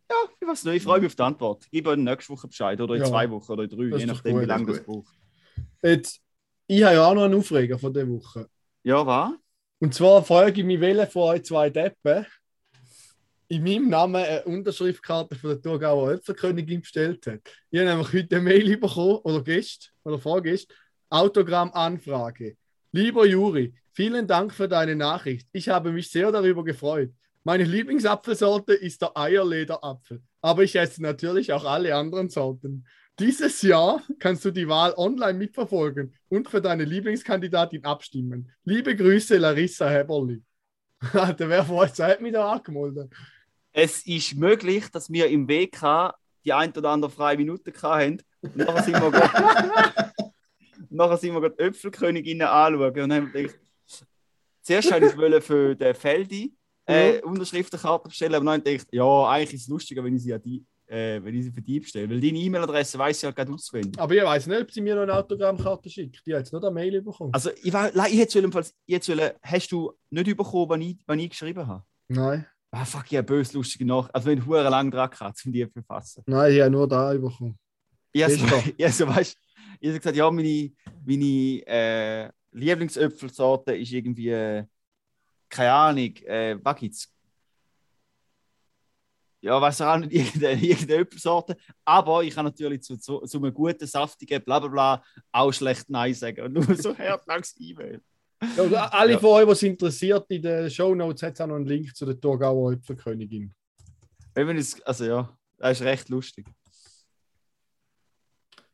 ja, 0.10 0.16
ich 0.42 0.48
weiß 0.48 0.64
nicht, 0.66 0.78
ich 0.78 0.84
freue 0.84 1.00
mich 1.00 1.08
auf 1.08 1.16
die 1.16 1.22
Antwort. 1.22 1.66
Ich 1.66 1.72
gebe 1.72 1.96
nächste 1.96 2.34
Woche 2.34 2.48
Bescheid 2.48 2.82
oder 2.82 2.96
in 2.96 3.02
Ja. 3.02 3.08
zwei 3.08 3.30
Wochen 3.30 3.52
oder 3.52 3.64
in 3.64 3.70
drei, 3.70 3.90
Das 3.90 4.00
je 4.00 4.08
nachdem, 4.08 4.34
gut, 4.34 4.42
wie 4.42 4.46
lange 4.48 4.66
das 4.66 4.78
das 4.78 4.86
braucht. 4.88 5.14
Jetzt, 5.84 6.20
ich 6.70 6.84
habe 6.84 6.96
ja 6.96 7.06
auch 7.08 7.16
noch 7.16 7.24
einen 7.24 7.34
Aufreger 7.34 7.80
von 7.80 7.92
dieser 7.92 8.08
Woche. 8.08 8.48
Ja, 8.84 9.04
war? 9.04 9.36
Und 9.80 9.94
zwar 9.96 10.24
frage 10.24 10.62
ich 10.62 10.68
mich, 10.68 10.80
welche 10.80 11.08
von 11.08 11.24
euch 11.24 11.44
zwei 11.44 11.70
Deppen 11.72 12.28
in 13.48 13.64
meinem 13.64 13.90
Namen 13.90 14.18
eine 14.18 14.44
Unterschriftkarte 14.44 15.36
von 15.36 15.50
der 15.50 15.62
Thurgauer 15.62 16.12
Öpferkönigin 16.12 16.82
bestellt 16.82 17.26
hat. 17.26 17.40
Ich 17.72 17.80
habe 17.80 17.90
nämlich 17.90 18.14
heute 18.14 18.36
eine 18.36 18.46
Mail 18.46 18.78
bekommen, 18.78 19.18
oder 19.24 19.42
gestern, 19.42 19.90
oder 20.04 20.20
vorgestern, 20.20 20.78
Autogrammanfrage. 21.10 22.56
Lieber 22.92 23.26
Juri, 23.26 23.74
vielen 23.92 24.28
Dank 24.28 24.54
für 24.54 24.68
deine 24.68 24.96
Nachricht. 24.96 25.48
Ich 25.52 25.70
habe 25.70 25.92
mich 25.92 26.12
sehr 26.12 26.32
darüber 26.32 26.64
gefreut. 26.64 27.12
Meine 27.44 27.64
Lieblingsapfelsorte 27.64 28.74
ist 28.74 29.02
der 29.02 29.18
Eierlederapfel, 29.18 30.22
aber 30.42 30.64
ich 30.64 30.76
esse 30.76 31.02
natürlich 31.02 31.52
auch 31.52 31.66
alle 31.66 31.96
anderen 31.96 32.30
Sorten. 32.30 32.86
Dieses 33.20 33.62
Jahr 33.64 34.02
kannst 34.18 34.46
du 34.46 34.52
die 34.52 34.68
Wahl 34.70 34.94
online 34.96 35.38
mitverfolgen 35.38 36.16
und 36.30 36.50
für 36.50 36.62
deine 36.62 36.86
Lieblingskandidatin 36.86 37.84
abstimmen. 37.84 38.50
Liebe 38.64 38.96
Grüße, 38.96 39.38
Larissa 39.38 39.90
Heberli. 39.90 40.42
Alter, 41.14 41.50
wer 41.50 41.66
von 41.66 41.78
euch 41.80 41.92
hat 42.00 42.22
mich 42.22 42.32
da 42.32 42.54
angemeldet? 42.54 43.12
Es 43.74 44.06
ist 44.08 44.36
möglich, 44.36 44.90
dass 44.90 45.12
wir 45.12 45.28
im 45.28 45.50
WK 45.50 46.14
die 46.46 46.54
ein 46.54 46.72
oder 46.72 46.92
andere 46.92 47.12
freie 47.12 47.36
Minute 47.36 47.74
hatten. 47.82 48.22
Und 48.40 48.56
nachher 48.56 48.84
sind 48.84 49.02
wir 49.02 49.12
gerade, 49.12 50.12
nachher 50.90 51.18
sind 51.18 51.34
wir 51.34 51.42
gerade 51.42 51.60
Äpfelköniginnen 51.60 52.48
anschauen. 52.48 53.02
Und 53.02 53.14
haben 53.14 53.32
gedacht, 53.34 53.60
zuerst 54.62 54.92
wollte 54.92 55.38
ich 55.38 55.44
für 55.44 55.76
den 55.76 55.94
Feldi 55.94 56.54
äh, 56.86 57.22
Unterschriftenkarte 57.22 58.08
bestellen, 58.08 58.36
aber 58.36 58.46
dann 58.46 58.64
dachte 58.64 58.72
ich, 58.72 58.84
ja, 58.92 59.30
eigentlich 59.30 59.56
ist 59.56 59.62
es 59.64 59.68
lustiger, 59.68 60.04
wenn 60.06 60.16
ich 60.16 60.24
sie, 60.24 60.34
an 60.34 60.42
die, 60.42 60.66
äh, 60.90 61.24
wenn 61.24 61.36
ich 61.36 61.46
sie 61.46 61.52
für 61.52 61.62
die 61.62 61.80
bestelle. 61.80 62.10
Weil 62.10 62.20
deine 62.20 62.38
E-Mail-Adresse 62.38 62.98
weiß 62.98 63.18
ich 63.20 63.26
halt 63.26 63.36
gerade 63.36 63.54
auswendig. 63.54 64.00
Aber 64.00 64.14
ich 64.14 64.24
weiß 64.24 64.48
nicht, 64.48 64.62
ob 64.62 64.72
sie 64.72 64.82
mir 64.82 64.96
noch 64.96 65.04
eine 65.04 65.14
Autogrammkarte 65.14 65.90
schickt. 65.90 66.26
Die 66.26 66.34
hat 66.34 66.40
jetzt 66.40 66.54
noch 66.54 66.62
eine 66.62 66.72
Mail 66.72 67.02
bekommen. 67.02 67.32
Also, 67.34 67.52
ich, 67.62 67.72
war, 67.72 67.90
ich 68.08 68.20
hätte 68.20 68.40
jedenfalls, 68.40 68.74
hätte 68.88 69.18
wollen, 69.18 69.32
hast 69.42 69.72
du 69.72 69.94
nicht 70.10 70.36
bekommen, 70.36 70.70
was 70.70 70.80
ich, 70.80 70.98
was 71.06 71.18
ich 71.18 71.30
geschrieben 71.30 71.68
habe? 71.68 71.84
Nein, 72.08 72.46
Ah, 72.72 72.86
fuck, 72.86 73.06
ich 73.12 73.18
habe 73.18 73.26
böse 73.26 73.56
lustige 73.56 73.84
Nach. 73.86 74.10
Also, 74.14 74.28
wenn 74.28 74.46
hure 74.46 74.70
lang 74.70 74.92
dran 74.92 75.10
kann, 75.10 75.34
um 75.44 75.52
die 75.52 75.66
zu 75.66 75.72
verfassen. 75.74 76.24
nein, 76.28 76.54
ich 76.54 76.62
habe 76.62 76.70
nur 76.70 76.88
da 76.88 77.14
bekommen. 77.14 77.58
Habe 78.16 78.32
so, 78.32 78.46
habe 78.48 78.92
so, 78.92 79.08
weißt, 79.08 79.38
ich 79.80 79.90
habe 79.90 79.98
gesagt, 80.00 80.16
ja, 80.16 80.30
meine, 80.30 80.72
meine 81.06 81.64
äh, 81.66 82.30
Lieblingsöpfelsorte 82.52 83.76
ist 83.76 83.92
irgendwie, 83.92 84.30
äh, 84.30 84.66
keine 85.50 85.72
Ahnung, 85.72 86.16
äh, 86.26 86.58
was 86.62 86.76
gibt's? 86.80 87.14
Ja, 89.42 89.62
weiß 89.62 89.82
auch 89.82 89.98
nicht, 89.98 90.12
irgendeine, 90.14 90.62
irgendeine 90.62 91.02
Äpfelsorte. 91.02 91.58
Aber 91.86 92.24
ich 92.24 92.34
kann 92.36 92.46
natürlich 92.46 92.82
zu, 92.82 92.98
zu, 92.98 93.20
zu 93.22 93.38
einem 93.38 93.54
guten, 93.54 93.88
saftigen, 93.88 94.44
bla 94.44 94.60
bla 94.60 94.68
bla, 94.70 95.04
auch 95.32 95.52
schlecht 95.52 95.90
Nein 95.90 96.14
sagen. 96.14 96.42
Und 96.46 96.54
nur 96.54 96.76
so 96.76 96.94
herzlanges 96.98 97.56
E-Mail. 97.60 98.02
Ja, 98.42 98.64
also 98.64 98.76
alle 98.78 99.12
Ja. 99.14 99.20
von 99.20 99.30
euch, 99.32 99.46
die 99.46 99.52
es 99.52 99.64
interessiert, 99.64 100.26
in 100.30 100.42
den 100.42 100.70
Shownotes 100.70 101.24
hat 101.24 101.34
es 101.34 101.42
auch 101.42 101.48
noch 101.48 101.56
einen 101.56 101.66
Link 101.66 101.96
zu 101.96 102.06
der 102.06 102.20
Thurgauer 102.20 102.72
es, 104.58 104.82
also 104.84 105.06
ja, 105.06 105.38
das 105.58 105.80
ist 105.80 105.86
recht 105.86 106.10
lustig. 106.10 106.46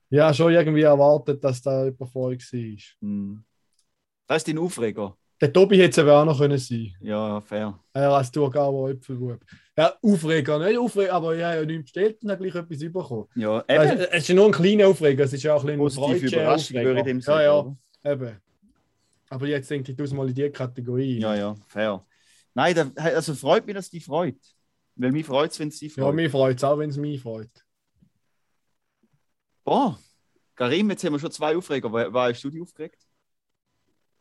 Ja, 0.10 0.34
schon 0.34 0.54
irgendwie 0.54 0.82
erwartet, 0.84 1.44
dass 1.44 1.62
da 1.62 1.86
jemand 1.86 2.12
vor 2.12 2.28
euch 2.28 2.54
war. 2.54 2.98
Hm. 3.02 3.44
Das 4.28 4.38
ist 4.38 4.48
dein 4.48 4.58
Aufreger. 4.60 5.18
Der 5.42 5.51
Tobi 5.51 5.77
hätte 5.77 5.89
es 5.89 5.98
eben 5.98 6.10
auch 6.10 6.24
noch 6.25 6.38
können 6.38 6.58
sein 6.58 6.96
Ja, 7.01 7.42
fair. 7.42 7.77
Er 7.94 8.12
als 8.12 8.32
Thurgauer 8.32 8.89
Äpfelbub. 8.92 9.39
Ja, 9.77 9.94
Aufreger, 10.01 10.60
nicht 10.60 10.77
Aufreger, 10.77 11.13
aber 11.13 11.36
ich 11.36 11.44
habe 11.44 11.56
ja 11.58 11.65
nichts 11.65 11.84
bestellt 11.84 12.24
und 12.24 12.32
habe 12.32 12.48
gleich 12.50 12.56
etwas 12.63 12.80
bekommen. 12.80 13.25
Ja, 13.36 13.63
Es 13.68 13.92
eben. 13.92 14.00
es 14.00 14.18
ist 14.24 14.27
ja 14.30 14.36
nur 14.36 14.46
ein 14.46 14.51
kleiner 14.54 14.88
Aufreger, 14.88 15.25
es 15.25 15.34
ist 15.34 15.44
ja 15.44 15.54
auch 15.54 15.65
ein 15.65 15.77
bisschen 15.77 16.04
freudscher 16.04 16.27
Überraschung, 16.27 16.77
würde 16.77 17.00
ich 17.00 17.06
dem 17.06 17.20
Ja, 17.20 17.24
sagen. 17.25 17.44
ja, 17.44 17.60
oder? 17.60 17.77
eben. 18.13 18.42
Aber 19.30 19.48
jetzt 19.48 19.70
denke 19.70 19.92
ich, 19.92 19.98
du 19.98 20.15
mal 20.15 20.30
in 20.30 20.36
die 20.36 20.50
Kategorie. 20.50 21.20
Ja, 21.20 21.36
ja, 21.36 21.56
fair. 21.68 22.06
Nein, 22.54 22.74
da, 22.75 23.04
also 23.04 23.34
freut 23.34 23.65
mich, 23.65 23.75
dass 23.75 23.89
die 23.89 24.00
freut. 24.00 24.38
Weil 24.96 25.12
mich 25.12 25.25
freut 25.25 25.51
es, 25.51 25.60
wenn 25.60 25.68
es 25.68 25.80
die 25.80 25.88
Ja, 25.88 26.04
freut. 26.04 26.15
mich 26.15 26.32
freut 26.32 26.56
es 26.58 26.63
auch, 26.63 26.77
wenn 26.77 26.89
es 26.89 26.96
mich 26.96 27.22
freut. 27.22 27.50
Boah, 29.65 30.00
Karim, 30.56 30.89
jetzt 30.92 31.04
haben 31.04 31.13
wir 31.13 31.20
schon 31.20 31.32
zwei 31.32 31.58
Aufreger. 31.58 31.92
War, 31.92 32.13
war 32.13 32.30
hast 32.30 32.42
du 32.44 32.50
die 32.50 32.62
aufgeregt? 32.62 33.01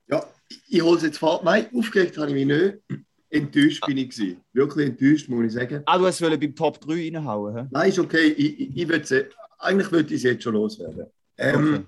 Ja, 0.09 0.25
ich, 0.69 0.83
hole 0.83 0.97
es 0.97 1.03
jetzt 1.03 1.19
vor. 1.19 1.41
Nein, 1.45 1.67
aufgeregt 1.75 2.17
habe 2.19 2.29
ich 2.29 2.47
mich 2.47 2.47
nicht. 2.47 3.05
Enttäuscht 3.31 3.85
bin 3.87 3.99
ich. 3.99 4.11
Gewesen. 4.11 4.41
Wirklich 4.53 4.89
enttäuscht, 4.89 5.29
muss 5.29 5.47
ich 5.47 5.53
sagen. 5.53 5.83
Ah, 5.87 5.99
du 5.99 6.07
hast 6.07 6.21
beim 6.21 6.55
Top 6.55 6.81
3 6.81 6.93
reinhauen, 6.93 7.57
hä? 7.57 7.67
Nein, 7.71 7.89
ist 7.89 7.99
okay. 7.99 8.29
Ich, 8.29 8.61
ich, 8.61 8.77
ich 8.77 9.27
eigentlich 9.59 9.91
würde 9.91 10.09
ich 10.15 10.19
es 10.21 10.23
jetzt 10.23 10.43
schon 10.45 10.55
loswerden. 10.55 11.07
Ähm, 11.37 11.75
Okay. 11.75 11.85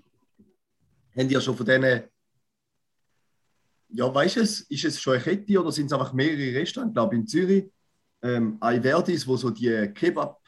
Haben 1.23 1.29
die 1.29 1.35
ja 1.35 1.41
schon 1.41 1.57
von 1.57 1.65
denen. 1.65 2.03
Ja, 3.89 4.15
weißt 4.15 4.37
du 4.37 4.41
es? 4.41 4.61
Ist 4.63 4.85
es 4.85 5.01
schon 5.01 5.15
eine 5.15 5.23
Kette 5.23 5.59
oder 5.61 5.73
sind 5.73 5.87
es 5.87 5.93
einfach 5.93 6.13
mehrere 6.13 6.59
Restaurants? 6.59 6.91
Ich 6.91 6.95
glaube 6.95 7.17
in 7.17 7.27
Zürich. 7.27 7.71
Ähm, 8.23 8.57
Aiverdis, 8.61 9.27
wo 9.27 9.37
so 9.37 9.51
die 9.51 9.91
Kebab 9.95 10.41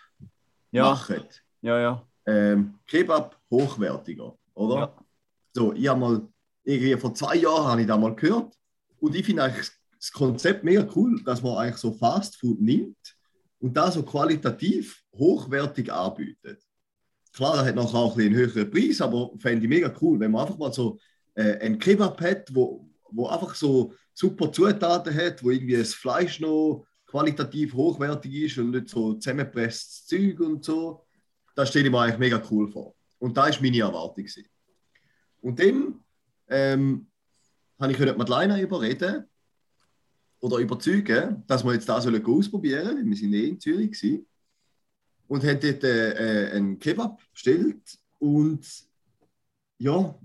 Ja, 0.73 0.91
machen. 0.91 1.23
ja, 1.63 1.81
ja. 1.81 2.07
Ähm, 2.27 2.75
Kebab 2.87 3.41
hochwertiger, 3.51 4.37
oder? 4.55 4.75
Ja. 4.77 4.97
So, 5.55 5.73
ich 5.73 5.89
habe 5.89 6.01
mal, 6.01 6.29
irgendwie 6.69 6.97
vor 6.97 7.15
zwei 7.15 7.37
Jahren 7.37 7.67
habe 7.67 7.81
ich 7.81 7.87
da 7.87 7.97
mal 7.97 8.15
gehört 8.15 8.55
und 9.01 9.15
ich 9.15 9.25
finde 9.25 9.45
eigentlich 9.45 9.71
das 9.99 10.13
Konzept 10.13 10.65
mega 10.65 10.87
cool, 10.95 11.23
dass 11.25 11.43
man 11.43 11.57
eigentlich 11.57 11.79
so 11.79 11.93
Fast 11.93 12.37
Food 12.37 12.61
nimmt 12.61 13.17
und 13.59 13.77
da 13.77 13.91
so 13.91 14.03
qualitativ 14.03 15.03
hochwertig 15.15 15.91
anbietet. 15.91 16.63
Klar, 17.33 17.57
da 17.57 17.65
hat 17.65 17.75
nachher 17.75 17.99
auch 17.99 18.19
einen 18.19 18.35
höheren 18.35 18.71
Preis, 18.71 19.01
aber 19.01 19.31
fände 19.39 19.65
ich 19.65 19.69
mega 19.69 19.93
cool, 20.01 20.21
wenn 20.21 20.31
man 20.31 20.43
einfach 20.43 20.59
mal 20.59 20.73
so 20.73 20.99
äh, 21.35 21.59
ein 21.59 21.79
Kebab 21.79 22.21
hat, 22.21 22.55
wo, 22.55 22.89
wo 23.11 23.27
einfach 23.29 23.55
so 23.55 23.95
super 24.13 24.53
Zutaten 24.53 25.15
hat, 25.15 25.43
wo 25.43 25.51
irgendwie 25.51 25.77
das 25.77 25.95
Fleisch 25.95 26.39
noch 26.41 26.85
qualitativ 27.07 27.73
hochwertig 27.73 28.35
ist 28.35 28.59
und 28.59 28.71
nicht 28.71 28.89
so 28.89 29.15
zusammengepresstes 29.15 30.07
Zeug 30.07 30.41
und 30.41 30.65
so. 30.65 31.05
Das 31.55 31.71
stelle 31.71 31.87
ich 31.87 31.91
mir 31.91 32.01
eigentlich 32.01 32.19
mega 32.19 32.43
cool 32.51 32.71
vor. 32.71 32.95
Und 33.19 33.37
da 33.37 33.47
ist 33.49 33.63
meine 33.63 33.81
Erwartung. 33.81 34.27
Und 35.41 35.59
dann 35.59 36.05
ähm, 36.49 37.07
habe 37.79 37.93
ich 37.93 37.99
können 37.99 38.17
Madeleine 38.17 38.61
überreden 38.61 39.25
oder 40.41 40.59
überzeugen, 40.59 41.43
dass 41.47 41.65
wir 41.65 41.73
jetzt 41.75 41.89
das 41.89 42.07
ausprobieren 42.07 42.87
sollen. 42.87 43.09
Wir 43.09 43.17
sind 43.17 43.33
eh 43.35 43.49
in 43.49 43.61
Zürich 43.61 43.93
gewesen. 43.93 44.27
und 45.27 45.45
haben 45.45 45.61
dort 45.61 45.85
äh, 45.85 46.49
äh, 46.49 46.57
einen 46.57 46.79
Kebab 46.79 47.21
bestellt 47.33 47.99
und 48.19 48.67
ja, 49.79 50.19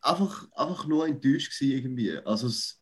einfach, 0.00 0.48
einfach 0.52 0.86
nur 0.86 1.06
enttäuscht 1.06 1.52
gewesen 1.52 1.76
irgendwie. 1.76 2.16
Also 2.18 2.48
das, 2.48 2.80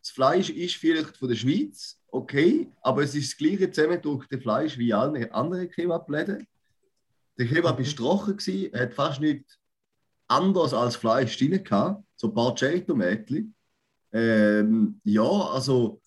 das 0.00 0.10
Fleisch 0.10 0.50
ist 0.50 0.76
vielleicht 0.76 1.16
von 1.16 1.28
der 1.28 1.36
Schweiz, 1.36 2.00
okay, 2.08 2.70
aber 2.80 3.02
es 3.02 3.14
ist 3.14 3.32
das 3.32 3.38
gleiche 3.38 3.70
zusammengedruckte 3.70 4.40
Fleisch 4.40 4.78
wie 4.78 4.94
alle 4.94 5.32
anderen 5.34 5.70
Kebabläden. 5.70 6.46
Der 7.38 7.46
Kebab 7.46 7.78
war 7.78 7.84
trocken, 7.84 8.36
gewesen, 8.36 8.72
hat 8.72 8.94
fast 8.94 9.20
nichts 9.20 9.59
anders 10.30 10.72
als 10.72 10.96
Fleisch 10.96 11.36
drin 11.38 11.62
gehabt, 11.62 12.02
so 12.16 12.28
ein 12.28 12.34
paar 12.34 12.54
Cherry-Tomätchen. 12.54 13.54
Ähm, 14.12 15.00
ja, 15.04 15.22
also 15.22 16.00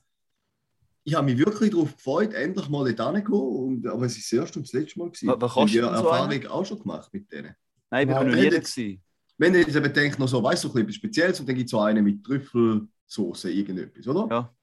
ich 1.03 1.13
habe 1.15 1.25
mich 1.25 1.37
wirklich 1.37 1.71
darauf 1.71 1.95
gefreut, 1.95 2.33
endlich 2.33 2.69
mal 2.69 2.93
dort 2.93 3.29
und, 3.29 3.85
aber 3.87 4.05
es 4.05 4.17
ist 4.17 4.31
das 4.31 4.39
erste 4.39 4.59
und 4.59 4.65
das 4.67 4.73
letzte 4.73 4.99
Mal. 4.99 5.09
Gewesen. 5.11 5.27
Was- 5.27 5.55
was 5.55 5.71
Ich 5.71 5.81
habe 5.81 5.97
so 5.97 6.07
Erfahrung 6.07 6.47
auch 6.47 6.65
schon 6.65 6.79
gemacht 6.79 7.13
mit 7.13 7.31
denen. 7.31 7.55
Nein, 7.91 8.07
bin 8.07 8.15
Nein, 8.15 8.27
noch 8.27 8.35
nie 8.35 8.41
jetzt-. 8.43 8.79
Wenn 9.37 9.53
ihr 9.55 9.61
jetzt 9.61 9.75
eben 9.75 9.93
denkt, 9.93 10.19
noch 10.19 10.27
so, 10.27 10.41
weißt 10.41 10.63
du, 10.63 10.69
so 10.69 10.77
etwas 10.79 10.95
Spezielles, 10.95 11.39
und 11.39 11.49
dann 11.49 11.55
gibt 11.55 11.65
es 11.67 11.71
so 11.71 11.79
einen 11.79 12.03
mit 12.03 12.23
Trüffelsoße, 12.23 13.51
irgendetwas, 13.51 14.07
oder? 14.07 14.27
Ja. 14.29 14.53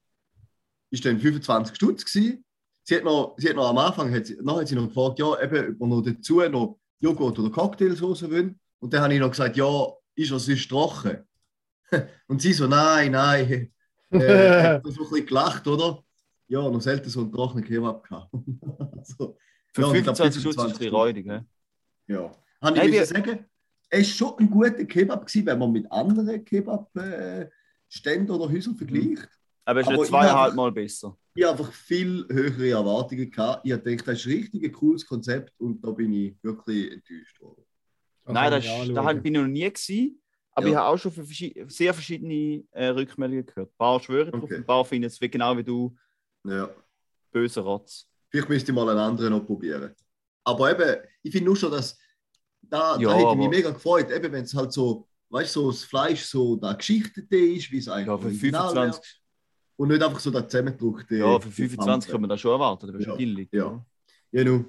Ist 0.89 1.05
dann 1.05 1.19
25 1.19 1.75
Stutz 1.75 2.05
gewesen. 2.05 2.43
Sie 2.83 2.95
hat 2.95 3.03
noch, 3.03 3.35
sie 3.37 3.49
hat 3.49 3.55
noch 3.55 3.69
am 3.69 3.77
Anfang, 3.77 4.11
hat 4.13 4.25
sie, 4.25 4.37
nachher 4.41 4.61
hat 4.61 4.67
sie 4.67 4.75
noch 4.75 4.87
gefragt, 4.87 5.19
ja, 5.19 5.41
eben, 5.43 5.73
ob 5.75 5.79
wir 5.79 5.87
noch 5.87 6.01
dazu 6.01 6.39
noch 6.49 6.79
Joghurt 6.99 7.37
oder 7.37 7.49
Cocktailsoße 7.51 8.31
wollen. 8.31 8.59
Und 8.81 8.93
dann 8.93 9.03
habe 9.03 9.13
ich 9.13 9.19
noch 9.19 9.29
gesagt, 9.29 9.55
ja, 9.57 9.87
ist 10.15 10.31
er 10.31 10.39
sonst 10.39 10.67
trocken? 10.69 11.19
Und 12.27 12.41
sie 12.41 12.53
so, 12.53 12.67
nein, 12.67 13.11
nein. 13.11 13.71
Äh, 14.09 14.63
hat 14.63 14.83
so 14.85 14.89
ein 15.03 15.09
bisschen 15.09 15.25
gelacht, 15.27 15.67
oder? 15.67 16.03
Ja, 16.47 16.61
noch 16.69 16.81
selten 16.81 17.09
so 17.09 17.21
einen 17.21 17.31
trockenen 17.31 17.63
Kebab 17.63 18.03
gehabt. 18.03 18.31
so, 19.03 19.37
Für 19.73 19.81
Ja, 19.83 19.87
und 19.87 19.95
ich 19.95 20.03
glaub, 20.03 20.17
25 20.17 20.41
Stutz 20.41 20.55
ist 20.55 20.61
es 20.61 20.65
25 20.65 20.65
ein 20.65 20.77
bisschen 20.79 20.93
räudig, 20.93 21.25
hä? 21.27 21.41
ja. 22.07 22.35
Habe 22.61 22.77
Nein, 22.77 22.87
ich 22.87 22.93
wir- 22.93 22.99
müssen 23.01 23.15
sagen, 23.15 23.45
es 23.89 24.21
war 24.21 24.29
schon 24.29 24.39
ein 24.39 24.49
guter 24.49 24.85
Kebab, 24.85 25.25
gewesen, 25.25 25.45
wenn 25.45 25.59
man 25.59 25.71
mit 25.71 25.91
anderen 25.91 26.43
Kebab-Ständen 26.45 28.31
oder 28.31 28.49
Häusern 28.51 28.75
vergleicht. 28.75 29.29
Aber 29.65 29.81
es 29.81 29.87
ist 29.87 29.93
ich 29.93 30.07
zweieinhalb 30.07 30.55
Mal 30.55 30.71
besser. 30.71 31.17
Ich 31.35 31.43
habe 31.45 31.57
einfach 31.59 31.71
viel 31.73 32.25
höhere 32.29 32.69
Erwartungen 32.71 33.29
gehabt. 33.29 33.65
Ich 33.65 33.71
habe 33.71 33.83
gedacht, 33.83 34.07
das 34.07 34.19
ist 34.19 34.27
richtig 34.27 34.63
ein 34.63 34.71
cooles 34.71 35.05
Konzept 35.05 35.53
und 35.59 35.81
da 35.83 35.91
bin 35.91 36.11
ich 36.13 36.35
wirklich 36.41 36.91
enttäuscht 36.91 37.39
worden. 37.41 37.63
Nein, 38.25 38.51
das, 38.51 38.65
ist- 38.65 38.95
da 38.95 39.13
bin 39.13 39.35
ich 39.35 39.41
noch 39.41 39.47
nie 39.47 39.69
gewesen. 39.69 40.17
Aber 40.53 40.65
Ja. 40.67 40.71
ich 40.71 40.77
habe 40.77 40.87
auch 40.89 40.97
schon 40.97 41.11
sehr 41.69 41.93
verschiedene 41.93 42.63
äh, 42.71 42.87
Rückmeldungen 42.87 43.45
gehört. 43.45 43.69
Ein 43.71 43.77
paar 43.77 43.99
schwören 44.01 44.31
drauf, 44.31 44.43
Okay. 44.43 44.55
ein 44.57 44.65
paar 44.65 44.83
finden 44.85 45.05
es 45.07 45.19
wie- 45.21 45.29
genau 45.29 45.55
wie 45.57 45.63
du 45.63 45.95
Ja. 46.45 46.69
böse 47.31 47.61
Rotz. 47.61 48.05
Vielleicht 48.29 48.49
müsste 48.49 48.71
ich 48.71 48.75
mal 48.75 48.87
einen 48.89 48.99
anderen 48.99 49.31
noch 49.33 49.45
probieren. 49.45 49.93
Aber 50.43 50.71
eben, 50.71 51.01
ich 51.23 51.31
finde 51.31 51.45
nur 51.45 51.55
schon, 51.55 51.71
dass 51.71 51.97
da, 52.61 52.97
Ja, 52.97 53.09
da 53.09 53.15
hätte 53.17 53.29
ich 53.31 53.37
mich 53.37 53.49
mega 53.49 53.69
gefreut, 53.71 54.11
eben 54.11 54.31
wenn 54.31 54.43
es 54.43 54.53
halt 54.53 54.71
so, 54.73 55.07
weißt 55.29 55.55
du, 55.55 55.61
so 55.61 55.71
das 55.71 55.83
Fleisch 55.83 56.23
so 56.25 56.55
da 56.57 56.73
geschichtete 56.73 57.35
ist, 57.37 57.71
wie 57.71 57.77
es 57.77 57.87
eigentlich 57.87 58.07
Ja, 58.07 58.17
für 58.17 58.25
original 58.27 58.69
25, 58.73 59.01
wäre. 59.01 59.21
Und 59.77 59.87
nicht 59.87 60.03
einfach 60.03 60.19
so 60.19 60.31
da 60.31 60.47
zusammengedruckte. 60.47 61.15
ja, 61.15 61.39
für 61.39 61.49
25 61.51 62.11
kann 62.11 62.21
man 62.21 62.29
das 62.29 62.39
schon 62.41 62.51
erwarten. 62.51 62.87
Das 62.87 62.95
ist 62.97 63.07
Ja. 63.07 63.15
billig. 63.15 63.49
Ja. 63.51 63.83
Ja, 64.31 64.43
nu. 64.43 64.57
Ja, 64.57 64.65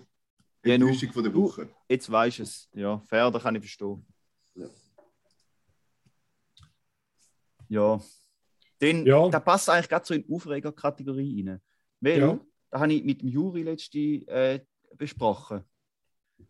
nu. 0.65 0.71
Enttäuschung 0.89 1.13
von 1.13 1.23
der 1.25 1.35
Woche. 1.35 1.69
Jetzt 1.89 2.11
weißt 2.11 2.39
du 2.39 2.43
es. 2.45 2.69
Ja, 2.75 2.99
fair, 3.01 3.31
da 3.31 3.39
kann 3.39 3.55
ich 3.57 3.61
verstehen. 3.63 4.05
Ja. 7.69 8.01
Den, 8.81 9.07
Ja. 9.07 9.29
Der 9.29 9.41
passt 9.41 9.69
eigentlich 9.71 9.89
gerade 9.89 10.05
so 10.05 10.15
in 10.15 10.27
die 10.27 10.33
Aufreger-Kategorie 10.35 11.45
rein. 11.49 11.61
Weil, 12.01 12.19
Ja. 12.19 12.41
da 12.71 12.81
habe 12.81 12.93
ich 12.93 13.05
mit 13.05 13.23
dem 13.23 13.29
Juri 13.29 13.63
letzte 13.63 13.99
äh, 13.99 14.61
besprochen. 14.97 15.63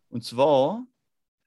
Und 0.08 0.24
zwar 0.24 0.86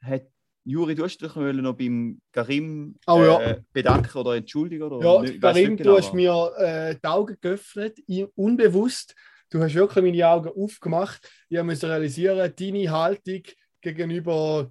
hat 0.01 0.27
Juri, 0.63 0.95
du 0.95 1.03
hast 1.03 1.17
dich 1.19 1.35
noch 1.35 1.73
beim 1.75 2.19
Karim 2.31 2.97
Oh, 3.05 3.21
ja. 3.21 3.39
äh, 3.41 3.61
bedanken 3.71 4.17
oder 4.17 4.35
entschuldigen? 4.35 4.83
Oder 4.83 5.05
Ja, 5.05 5.21
nicht- 5.21 5.41
Karim, 5.41 5.69
nicht 5.71 5.79
du 5.81 5.83
genau 5.83 5.97
hast 5.97 6.07
was. 6.07 6.13
mir 6.13 6.53
äh, 6.57 6.95
die 6.95 7.07
Augen 7.07 7.37
geöffnet, 7.39 7.99
unbewusst. 8.35 9.15
Du 9.55 9.63
hast 9.63 9.73
wirklich 9.73 10.03
meine 10.03 10.27
Augen 10.27 10.49
aufgemacht. 10.49 11.31
Ich 11.47 11.63
musste 11.63 11.87
realisieren, 11.87 12.53
deine 12.59 12.91
Haltung 12.91 13.41
gegenüber 13.79 14.69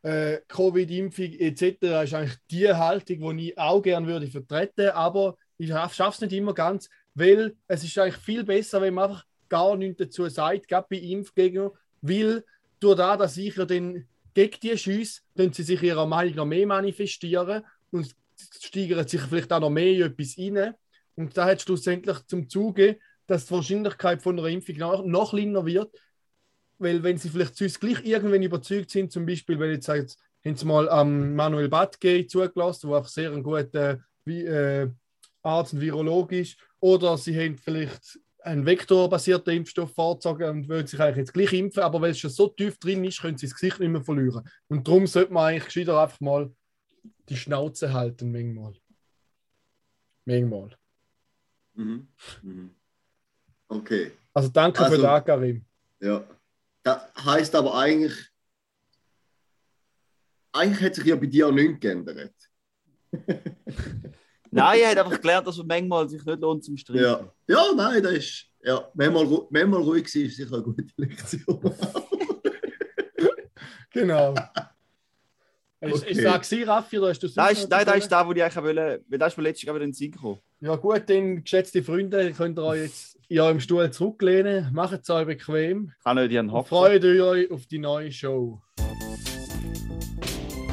äh, 0.00 0.38
Covid-Impfung 0.48 1.30
etc. 1.34 2.04
ist 2.04 2.14
eigentlich 2.14 2.38
die 2.50 2.72
Haltung, 2.72 3.36
die 3.36 3.50
ich 3.50 3.58
auch 3.58 3.82
gerne 3.82 4.06
würde 4.06 4.26
vertreten, 4.28 4.88
aber 4.92 5.36
ich 5.58 5.68
schaffe 5.68 6.08
es 6.08 6.20
nicht 6.22 6.32
immer 6.32 6.54
ganz, 6.54 6.88
weil 7.12 7.54
es 7.66 7.84
ist 7.84 7.98
eigentlich 7.98 8.16
viel 8.16 8.44
besser, 8.44 8.80
wenn 8.80 8.94
man 8.94 9.10
einfach 9.10 9.26
gar 9.50 9.76
nichts 9.76 9.98
dazu 9.98 10.26
sagt, 10.30 10.68
gerade 10.68 10.86
bei 10.88 10.96
Impfgegnern, 10.96 11.72
weil 12.00 12.46
durch 12.80 12.96
das, 12.96 13.18
dass 13.18 13.36
ich 13.36 13.54
ja 13.54 13.66
dann 13.66 14.08
gegen 14.32 14.60
die 14.62 14.78
schiesse, 14.78 15.20
können 15.36 15.52
sie 15.52 15.64
sich 15.64 15.82
ihrer 15.82 16.06
Meinung 16.06 16.34
noch 16.36 16.46
mehr 16.46 16.66
manifestieren 16.66 17.62
und 17.90 18.16
steigern 18.58 19.06
sich 19.06 19.20
vielleicht 19.20 19.52
auch 19.52 19.60
noch 19.60 19.68
mehr 19.68 19.92
in 19.92 20.02
etwas 20.04 20.38
rein. 20.38 20.74
Und 21.14 21.36
da 21.36 21.44
hat 21.44 21.60
schlussendlich 21.60 22.26
zum 22.26 22.48
Zuge, 22.48 22.98
dass 23.26 23.46
die 23.46 23.54
Wahrscheinlichkeit 23.54 24.22
von 24.22 24.38
einer 24.38 24.48
Impfung 24.48 24.76
noch, 24.76 25.04
noch 25.04 25.30
kleiner 25.30 25.64
wird, 25.64 25.94
weil 26.78 27.02
wenn 27.02 27.18
sie 27.18 27.28
vielleicht 27.28 27.56
sonst 27.56 27.80
gleich 27.80 28.04
irgendwann 28.04 28.42
überzeugt 28.42 28.90
sind, 28.90 29.12
zum 29.12 29.26
Beispiel, 29.26 29.58
wenn 29.58 29.70
jetzt 29.70 29.86
sagt, 29.86 30.16
haben 30.44 30.56
sie 30.56 30.66
mal 30.66 30.88
am 30.88 31.34
Manuel 31.34 31.68
Batke 31.68 32.26
zugelassen, 32.26 32.88
der 32.90 32.98
auch 32.98 33.08
sehr 33.08 33.32
ein 33.32 33.42
guter 33.42 33.98
äh, 34.26 34.88
Arzt 35.42 35.72
und 35.72 35.80
Virologe 35.80 36.40
ist, 36.40 36.58
oder 36.80 37.16
sie 37.16 37.38
haben 37.38 37.56
vielleicht 37.56 38.18
einen 38.42 38.66
vektorbasierten 38.66 39.54
Impfstoff 39.54 39.94
vorgezogen 39.94 40.48
und 40.50 40.68
wollen 40.68 40.86
sich 40.86 41.00
eigentlich 41.00 41.16
jetzt 41.16 41.32
gleich 41.32 41.52
impfen, 41.54 41.82
aber 41.82 42.00
weil 42.00 42.10
es 42.10 42.18
schon 42.18 42.30
so 42.30 42.48
tief 42.48 42.78
drin 42.78 43.04
ist, 43.04 43.20
können 43.20 43.38
sie 43.38 43.46
das 43.46 43.54
Gesicht 43.54 43.80
nicht 43.80 43.88
mehr 43.88 44.02
verlieren. 44.02 44.46
Und 44.68 44.86
darum 44.86 45.06
sollte 45.06 45.32
man 45.32 45.46
eigentlich 45.46 45.64
gescheiter 45.64 45.98
einfach 45.98 46.20
mal 46.20 46.54
die 47.28 47.36
Schnauze 47.36 47.92
halten, 47.92 48.30
manchmal. 48.30 48.74
Manchmal. 50.26 50.76
Mhm. 51.74 52.08
Mhm. 52.42 52.74
Okay. 53.68 54.12
Also 54.32 54.48
danke 54.48 54.80
Also- 54.80 54.96
für 54.96 55.02
das, 55.02 55.24
Karim. 55.24 55.64
Ja. 56.00 56.24
Das 56.82 57.00
heißt 57.24 57.54
aber 57.54 57.74
eigentlich, 57.78 58.14
eigentlich 60.52 60.82
hat 60.82 60.94
sich 60.94 61.04
ja 61.06 61.16
bei 61.16 61.26
dir 61.26 61.48
auch 61.48 61.52
nichts 61.52 61.80
geändert. 61.80 62.34
Nein, 64.50 64.80
er 64.80 64.90
hat 64.90 64.98
einfach 64.98 65.20
gelernt, 65.20 65.46
dass 65.46 65.56
man 65.58 65.66
manchmal 65.66 66.08
sich 66.08 66.24
nicht 66.24 66.40
lohnt 66.40 66.62
zum 66.64 66.76
Streiten. 66.76 67.02
Ja. 67.02 67.32
Ja, 67.48 67.72
nein, 67.74 68.00
das 68.02 68.12
ist. 68.12 68.46
Ja, 68.62 68.88
manchmal, 68.94 69.24
ru- 69.24 69.46
manchmal 69.50 69.82
ruhig 69.82 70.06
sein 70.08 70.22
ist 70.22 70.36
sicher 70.36 70.54
eine 70.54 70.62
gute 70.62 70.84
Lektion. 70.96 71.74
Genau. 73.90 74.34
Ist, 75.80 76.02
Okay. 76.02 76.10
ist 76.12 76.24
das 76.24 76.48
gewesen, 76.50 76.68
Raffi, 76.68 76.98
oder 76.98 77.08
hast 77.10 77.20
du 77.22 77.28
sonst 77.28 77.36
Nein, 77.36 77.66
nein, 77.70 77.86
das 77.86 77.96
ist 77.98 78.08
da, 78.08 78.26
wo 78.26 78.32
ich 78.32 78.42
eigentlich 78.42 78.56
wollte, 78.64 79.04
weil 79.06 79.18
das 79.18 79.32
ist 79.32 79.36
mir 79.36 79.42
letztens 79.44 79.66
gerade 79.66 79.84
in 79.84 79.90
den 79.90 79.92
Sinn 79.94 80.10
gekommen. 80.10 80.40
Ja 80.64 80.76
gut, 80.76 81.02
dann 81.10 81.44
geschätzte 81.44 81.82
Freunde, 81.82 82.32
könnt 82.32 82.58
ihr 82.58 82.64
euch 82.64 82.80
jetzt 82.84 83.18
in 83.28 83.38
eurem 83.38 83.60
Stuhl 83.60 83.90
zurücklehnen, 83.90 84.72
macht 84.72 85.02
es 85.02 85.10
euch 85.10 85.26
bequem 85.26 85.92
Kann 86.02 86.16
nicht 86.16 86.32
ihren 86.32 86.50
Hopfen. 86.50 86.74
freut 86.74 87.04
euch 87.04 87.50
auf 87.50 87.66
die 87.66 87.78
neue 87.78 88.10
Show. 88.10 88.62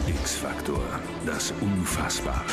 X-Faktor, 0.07 0.81
das 1.25 1.53
Unfassbare. 1.60 2.45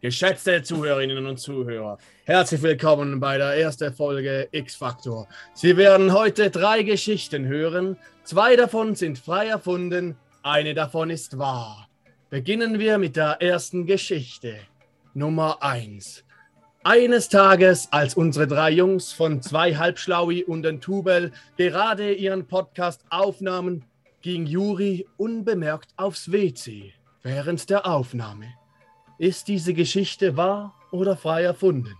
Geschätzte 0.00 0.64
Zuhörerinnen 0.64 1.24
und 1.24 1.36
Zuhörer, 1.36 1.98
herzlich 2.24 2.60
willkommen 2.60 3.20
bei 3.20 3.38
der 3.38 3.54
ersten 3.56 3.92
Folge 3.92 4.48
X-Factor. 4.50 5.28
Sie 5.54 5.76
werden 5.76 6.12
heute 6.12 6.50
drei 6.50 6.82
Geschichten 6.82 7.46
hören. 7.46 7.96
Zwei 8.24 8.56
davon 8.56 8.96
sind 8.96 9.16
frei 9.16 9.46
erfunden, 9.46 10.16
eine 10.42 10.74
davon 10.74 11.08
ist 11.08 11.38
wahr. 11.38 11.86
Beginnen 12.32 12.78
wir 12.78 12.96
mit 12.96 13.16
der 13.16 13.42
ersten 13.42 13.84
Geschichte. 13.84 14.56
Nummer 15.12 15.62
1. 15.62 16.24
Eines 16.82 17.28
Tages, 17.28 17.88
als 17.92 18.14
unsere 18.14 18.46
drei 18.46 18.70
Jungs 18.70 19.12
von 19.12 19.42
zwei 19.42 19.74
Halbschlaui 19.74 20.42
und 20.42 20.62
den 20.62 20.80
Tubel 20.80 21.32
gerade 21.58 22.14
ihren 22.14 22.46
Podcast 22.46 23.04
aufnahmen, 23.10 23.84
ging 24.22 24.46
Juri 24.46 25.06
unbemerkt 25.18 25.90
aufs 25.98 26.32
WC 26.32 26.94
während 27.22 27.68
der 27.68 27.84
Aufnahme. 27.84 28.46
Ist 29.18 29.48
diese 29.48 29.74
Geschichte 29.74 30.34
wahr 30.34 30.74
oder 30.90 31.18
frei 31.18 31.42
erfunden? 31.42 31.94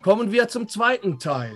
Kommen 0.00 0.32
wir 0.32 0.48
zum 0.48 0.66
zweiten 0.66 1.18
Teil. 1.18 1.52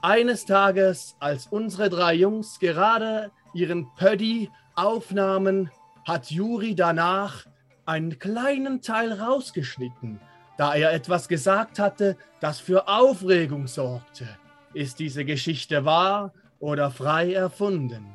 Eines 0.00 0.44
Tages, 0.44 1.14
als 1.20 1.46
unsere 1.46 1.88
drei 1.88 2.14
Jungs 2.14 2.58
gerade 2.58 3.30
ihren 3.54 3.86
Pödi 3.94 4.50
aufnahmen, 4.74 5.70
hat 6.04 6.30
Juri 6.30 6.74
danach 6.74 7.46
einen 7.86 8.18
kleinen 8.18 8.80
Teil 8.80 9.12
rausgeschnitten, 9.12 10.20
da 10.56 10.74
er 10.74 10.92
etwas 10.92 11.28
gesagt 11.28 11.78
hatte, 11.78 12.16
das 12.40 12.60
für 12.60 12.88
Aufregung 12.88 13.66
sorgte. 13.66 14.28
Ist 14.74 14.98
diese 14.98 15.24
Geschichte 15.24 15.84
wahr 15.84 16.32
oder 16.60 16.90
frei 16.90 17.32
erfunden? 17.34 18.06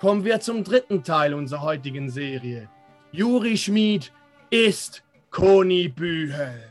Kommen 0.00 0.24
wir 0.24 0.40
zum 0.40 0.64
dritten 0.64 1.02
Teil 1.02 1.34
unserer 1.34 1.62
heutigen 1.62 2.10
Serie. 2.10 2.68
Juri 3.12 3.56
Schmid 3.56 4.12
ist 4.50 5.02
Koni 5.30 5.88
Bühel. 5.88 6.62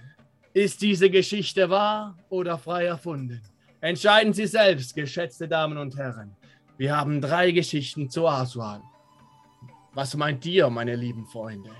Ist 0.53 0.81
diese 0.81 1.09
Geschichte 1.09 1.69
wahr 1.69 2.17
oder 2.29 2.57
frei 2.57 2.85
erfunden? 2.85 3.41
Entscheiden 3.81 4.33
Sie 4.33 4.47
selbst, 4.47 4.95
geschätzte 4.95 5.47
Damen 5.47 5.77
und 5.77 5.97
Herren. 5.97 6.35
Wir 6.77 6.97
haben 6.97 7.21
drei 7.21 7.51
Geschichten 7.51 8.09
zur 8.09 8.33
Auswahl. 8.33 8.81
Was 9.95 10.15
meint 10.15 10.45
ihr, 10.45 10.69
meine 10.69 10.95
lieben 10.95 11.25
Freunde? 11.25 11.71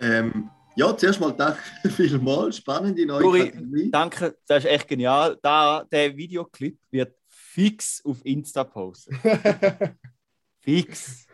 ähm, 0.00 0.50
ja, 0.76 0.96
zuerst 0.96 1.20
mal 1.20 1.32
danke 1.32 1.60
vielmals. 1.90 2.56
Spannende 2.58 3.04
neue 3.04 3.22
Juri, 3.22 3.50
Kategorie. 3.50 3.90
danke, 3.90 4.38
das 4.46 4.64
ist 4.64 4.70
echt 4.70 4.88
genial. 4.88 5.36
Da, 5.42 5.84
der 5.90 6.16
Videoclip 6.16 6.78
wird 6.90 7.14
fix 7.26 8.00
auf 8.04 8.24
Insta 8.24 8.62
posten. 8.64 9.18
fix. 10.60 11.26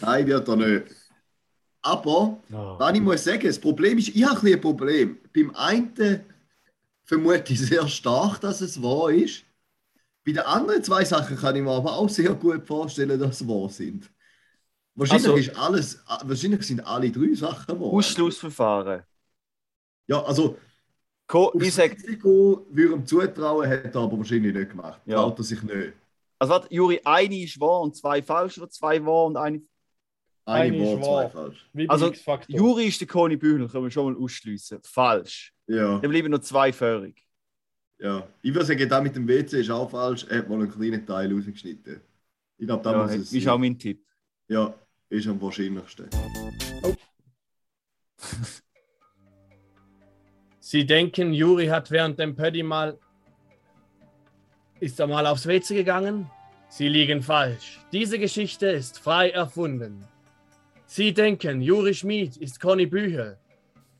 Nein, 0.00 0.26
wird 0.26 0.48
er 0.48 0.56
nicht. 0.56 0.84
Aber, 1.82 2.40
Oh. 2.52 2.76
was 2.78 2.94
ich 2.94 3.00
muss 3.00 3.24
sagen, 3.24 3.46
das 3.46 3.58
Problem 3.58 3.98
ist, 3.98 4.08
ich 4.08 4.24
habe 4.24 4.40
ein 4.46 4.54
ein 4.54 4.60
Problem. 4.60 5.18
Beim 5.34 5.50
einen 5.54 6.24
vermute 7.04 7.52
ich 7.52 7.60
sehr 7.60 7.86
stark, 7.88 8.40
dass 8.40 8.60
es 8.60 8.80
wahr 8.82 9.10
ist. 9.10 9.44
Bei 10.24 10.32
den 10.32 10.38
anderen 10.40 10.82
zwei 10.82 11.04
Sachen 11.04 11.36
kann 11.36 11.54
ich 11.54 11.62
mir 11.62 11.70
aber 11.70 11.92
auch 11.96 12.08
sehr 12.08 12.34
gut 12.34 12.66
vorstellen, 12.66 13.18
dass 13.20 13.38
sie 13.38 13.46
wahr 13.48 13.68
sind. 13.68 14.10
Wahrscheinlich, 14.96 15.26
Also- 15.28 15.36
ist 15.36 15.56
alles, 15.58 16.04
wahrscheinlich 16.24 16.62
sind 16.66 16.80
alle 16.80 17.10
drei 17.10 17.34
Sachen 17.34 17.78
wahr. 17.80 17.88
Ausschlussverfahren. 17.92 19.02
Ja, 20.08 20.22
also, 20.24 20.56
aufs 21.28 21.62
ich 21.66 21.74
sag, 21.74 21.92
Risiko 21.92 22.66
würde 22.70 22.94
ihm 22.94 23.06
zutrauen, 23.06 23.68
hat 23.68 23.94
er 23.94 24.00
aber 24.00 24.16
wahrscheinlich 24.18 24.54
nicht 24.54 24.70
gemacht. 24.70 25.00
Ja. 25.04 25.16
Traut 25.16 25.38
er 25.38 25.44
sich 25.44 25.62
nicht. 25.62 25.92
also 26.38 26.52
warte, 26.52 26.72
Juri, 26.74 27.00
eine 27.04 27.42
ist 27.42 27.58
wahr 27.60 27.80
und 27.82 27.94
zwei 27.96 28.22
falsch 28.22 28.56
oder 28.58 28.70
zwei 28.70 29.04
wahr 29.04 29.24
und 29.26 29.36
eine. 29.36 29.60
Eine 30.48 30.76
Eine 30.76 30.78
wahr, 30.78 31.02
zwei 31.02 31.06
wahr. 31.10 31.30
falsch. 31.30 31.70
Also. 31.88 32.12
Juri 32.48 32.86
ist 32.86 33.00
der 33.00 33.08
Koni 33.08 33.36
Bühner, 33.36 33.68
können 33.68 33.84
wir 33.84 33.90
schon 33.90 34.12
mal 34.14 34.22
ausschliessen. 34.22 34.78
Falsch. 34.84 35.52
Ja, 35.66 35.98
Dann 35.98 36.10
bleiben 36.10 36.30
noch 36.30 36.38
zwei 36.38 36.72
völlig. 36.72 37.20
ja. 37.98 38.26
Ich 38.40 38.54
würde 38.54 38.64
sagen, 38.64 38.88
da 38.88 39.00
mit 39.00 39.16
dem 39.16 39.26
WC 39.26 39.60
ist 39.60 39.70
auch 39.70 39.90
falsch. 39.90 40.24
Er 40.30 40.38
hat 40.38 40.48
mal 40.48 40.54
einen 40.60 40.70
kleinen 40.70 41.04
Teil 41.04 41.32
rausgeschnitten. 41.34 42.00
Ich 42.58 42.66
glaube, 42.66 42.82
da 42.84 42.92
Ja, 42.92 43.02
muss 43.02 43.10
es 43.12 43.32
ist 43.32 43.42
sein. 43.42 43.52
auch 43.52 43.58
mein 43.58 43.76
Tipp. 43.76 44.06
Ja, 44.48 44.72
ist 45.08 45.26
am 45.28 45.40
wahrscheinlichsten. 45.40 46.08
Sie 50.60 50.84
denken, 50.84 51.32
Juri 51.32 51.66
hat 51.66 51.90
während 51.90 52.18
dem 52.18 52.34
Pödi 52.34 52.62
mal. 52.62 52.98
Ist 54.80 54.98
er 55.00 55.06
mal 55.06 55.26
aufs 55.26 55.46
WC 55.46 55.74
gegangen? 55.76 56.30
Sie 56.68 56.88
liegen 56.88 57.22
falsch. 57.22 57.78
Diese 57.92 58.18
Geschichte 58.18 58.66
ist 58.66 58.98
frei 58.98 59.30
erfunden. 59.30 60.04
Sie 60.86 61.14
denken, 61.14 61.62
Juri 61.62 61.94
Schmid 61.94 62.36
ist 62.36 62.60
Conny 62.60 62.86
Büchel. 62.86 63.38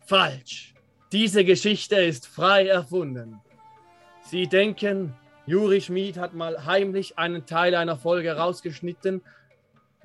Falsch. 0.01 0.75
Diese 1.13 1.45
Geschichte 1.45 1.97
ist 1.97 2.27
frei 2.27 2.67
erfunden. 2.67 3.41
Sie 4.23 4.49
denken, 4.49 5.15
Juri 5.47 5.81
Schmid 5.81 6.19
hat 6.19 6.35
mal 6.35 6.67
heimlich 6.67 7.17
einen 7.17 7.47
Teil 7.47 7.77
einer 7.77 7.97
Folge 7.97 8.33
rausgeschnitten. 8.37 9.23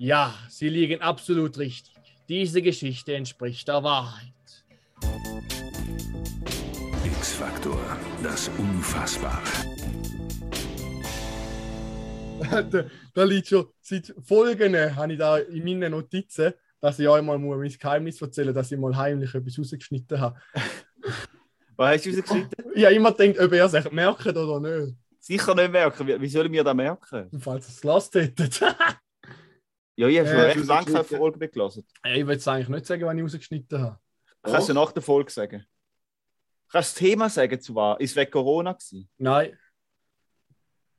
Ja, 0.03 0.33
Sie 0.49 0.67
liegen 0.67 0.99
absolut 0.99 1.59
richtig. 1.59 1.93
Diese 2.27 2.63
Geschichte 2.63 3.13
entspricht 3.13 3.67
der 3.67 3.83
Wahrheit. 3.83 4.33
X-Faktor, 7.05 7.79
das 8.23 8.49
Unfassbare. 8.57 9.43
da, 12.71 12.85
da 13.13 13.23
liegt 13.23 13.49
schon 13.49 13.67
seit 13.79 14.11
Folgen, 14.23 14.75
habe 14.95 15.13
ich 15.13 15.19
da 15.19 15.37
in 15.37 15.63
meinen 15.63 15.91
Notizen, 15.91 16.55
dass 16.79 16.97
ich 16.97 17.07
euch 17.07 17.21
mal 17.21 17.37
muss 17.37 17.59
mein 17.59 17.69
Geheimnis 17.69 18.19
erzählen 18.19 18.47
muss, 18.47 18.55
dass 18.55 18.71
ich 18.71 18.79
mal 18.79 18.97
heimlich 18.97 19.35
etwas 19.35 19.59
rausgeschnitten 19.59 20.19
habe. 20.19 20.35
Was 21.75 21.93
hast 21.93 22.05
du 22.07 22.09
rausgeschnitten? 22.09 22.65
Ich 22.73 22.85
habe 22.85 22.95
immer 22.95 23.13
gedacht, 23.13 23.39
ob 23.39 23.53
ihr 23.53 23.65
es 23.65 23.73
echt 23.75 23.91
merkt 23.91 24.25
oder 24.25 24.59
nicht. 24.59 24.95
Sicher 25.19 25.53
nicht 25.53 25.71
merken. 25.71 26.07
Wie, 26.07 26.19
wie 26.19 26.27
sollen 26.27 26.51
wir 26.51 26.63
das 26.63 26.73
merken? 26.73 27.29
Falls 27.39 27.67
ihr 27.67 27.69
es 27.69 27.81
gelassen 27.81 28.21
hättet. 28.21 28.61
Ja, 30.01 30.07
ich 30.07 30.19
habe 30.19 30.27
schon 30.29 30.37
Äh, 30.37 30.41
recht 30.41 30.65
lange 30.65 30.85
keine. 30.85 31.03
Folge 31.03 31.37
mehr 31.39 31.47
gelesen. 31.47 31.85
Ja, 32.05 32.13
ich 32.15 32.25
will 32.27 32.35
es 32.37 32.47
eigentlich 32.47 32.69
nicht 32.69 32.85
sagen, 32.85 33.03
wann 33.05 33.17
ich 33.17 33.23
rausgeschnitten 33.23 33.81
habe. 33.81 33.99
Kannst 34.43 34.69
du 34.69 34.73
nach 34.73 34.91
der 34.91 35.01
Folge 35.03 35.31
sagen? 35.31 35.65
Kannst 36.71 36.97
du 36.99 37.03
das 37.03 37.09
Thema 37.09 37.29
sagen, 37.29 37.61
zu 37.61 37.75
was? 37.75 37.99
Ist 37.99 38.11
es 38.11 38.15
wegen 38.15 38.31
Corona 38.31 38.73
gewesen? 38.73 39.09
Nein. 39.17 39.57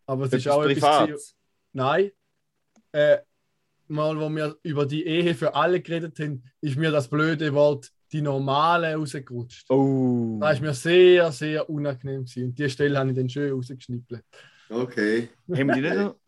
Aber 0.06 0.24
es 0.26 0.32
ist 0.32 0.46
Etwas 0.46 0.56
auch 0.56 0.62
etwas. 0.64 0.74
privat? 0.74 1.06
gewesen- 1.08 1.34
Nein. 1.72 2.10
Äh, 2.92 3.18
mal, 3.88 4.18
wo 4.20 4.28
wir 4.28 4.56
über 4.62 4.86
die 4.86 5.04
Ehe 5.06 5.34
für 5.34 5.54
alle 5.54 5.80
geredet 5.80 6.18
haben, 6.18 6.44
ist 6.60 6.76
mir 6.76 6.90
das 6.90 7.08
blöde 7.08 7.52
Wort 7.54 7.90
die 8.12 8.20
normale 8.20 8.94
rausgerutscht. 8.94 9.70
Oh. 9.70 10.38
Das 10.40 10.54
ist 10.56 10.60
mir 10.60 10.74
sehr, 10.74 11.32
sehr 11.32 11.68
unangenehm 11.70 12.24
gewesen. 12.24 12.44
Und 12.50 12.58
die 12.58 12.68
Stelle 12.68 12.98
habe 12.98 13.10
ich 13.10 13.16
dann 13.16 13.28
schön 13.30 13.52
rausgeschnippelt. 13.52 14.22
Okay. 14.68 15.30
Haben 15.50 15.66
wir 15.68 15.74
die 15.74 15.80
nicht 15.80 15.94
noch? 15.96 16.16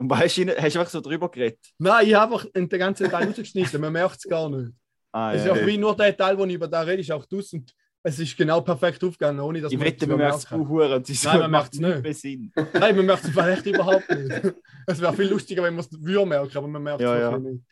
Und 0.00 0.10
hast 0.18 0.36
du, 0.36 0.46
hast 0.46 0.74
du 0.74 0.78
einfach 0.80 0.90
so 0.90 1.00
drüber 1.00 1.30
geredet? 1.30 1.58
Nein, 1.78 2.06
ich 2.08 2.14
habe 2.14 2.34
einfach 2.34 2.46
den 2.54 2.68
ganzen 2.68 3.10
Teil 3.10 3.26
rausgeschnitten. 3.28 3.80
Man 3.80 3.92
merkt 3.92 4.16
es 4.16 4.22
gar 4.24 4.48
nicht. 4.48 4.72
Ah, 5.12 5.34
Es 5.34 5.42
ist 5.42 5.46
ja. 5.48 5.52
auch 5.52 5.66
wie 5.66 5.76
nur 5.76 5.94
der 5.94 6.16
Teil, 6.16 6.38
wo 6.38 6.44
ich 6.46 6.54
über 6.54 6.68
da 6.68 6.80
rede, 6.80 7.00
ist 7.02 7.10
auch 7.12 7.26
draus. 7.26 7.52
Und 7.52 7.74
es 8.02 8.18
ist 8.18 8.34
genau 8.36 8.62
perfekt 8.62 9.04
aufgegangen, 9.04 9.40
ohne 9.40 9.60
dass 9.60 9.72
Ich 9.72 9.78
man 9.78 9.86
wette, 9.86 10.06
man 10.06 10.16
merkt 10.16 10.36
es. 10.38 10.50
Huren. 10.50 10.92
und 10.92 11.06
sie 11.06 11.12
so, 11.14 11.28
Nein, 11.28 11.40
man 11.40 11.50
macht 11.50 11.74
merkt's 11.78 12.06
nicht 12.06 12.18
Sinn. 12.18 12.52
Nein, 12.72 12.96
man 12.96 13.06
merkt 13.06 13.24
es 13.24 13.30
vielleicht 13.30 13.66
überhaupt 13.66 14.08
nicht. 14.10 14.54
Es 14.86 15.00
wäre 15.00 15.12
viel 15.12 15.28
lustiger, 15.28 15.62
wenn 15.64 15.74
man 15.74 15.84
es 15.84 15.92
würde 15.92 16.26
merken, 16.26 16.56
aber 16.56 16.68
man 16.68 16.82
merkt 16.82 17.00
es 17.02 17.04
Ja, 17.04 17.18
ja. 17.32 17.38
nicht. 17.38 17.62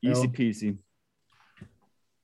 Easy 0.00 0.24
Ja. 0.26 0.32
peasy. 0.32 0.78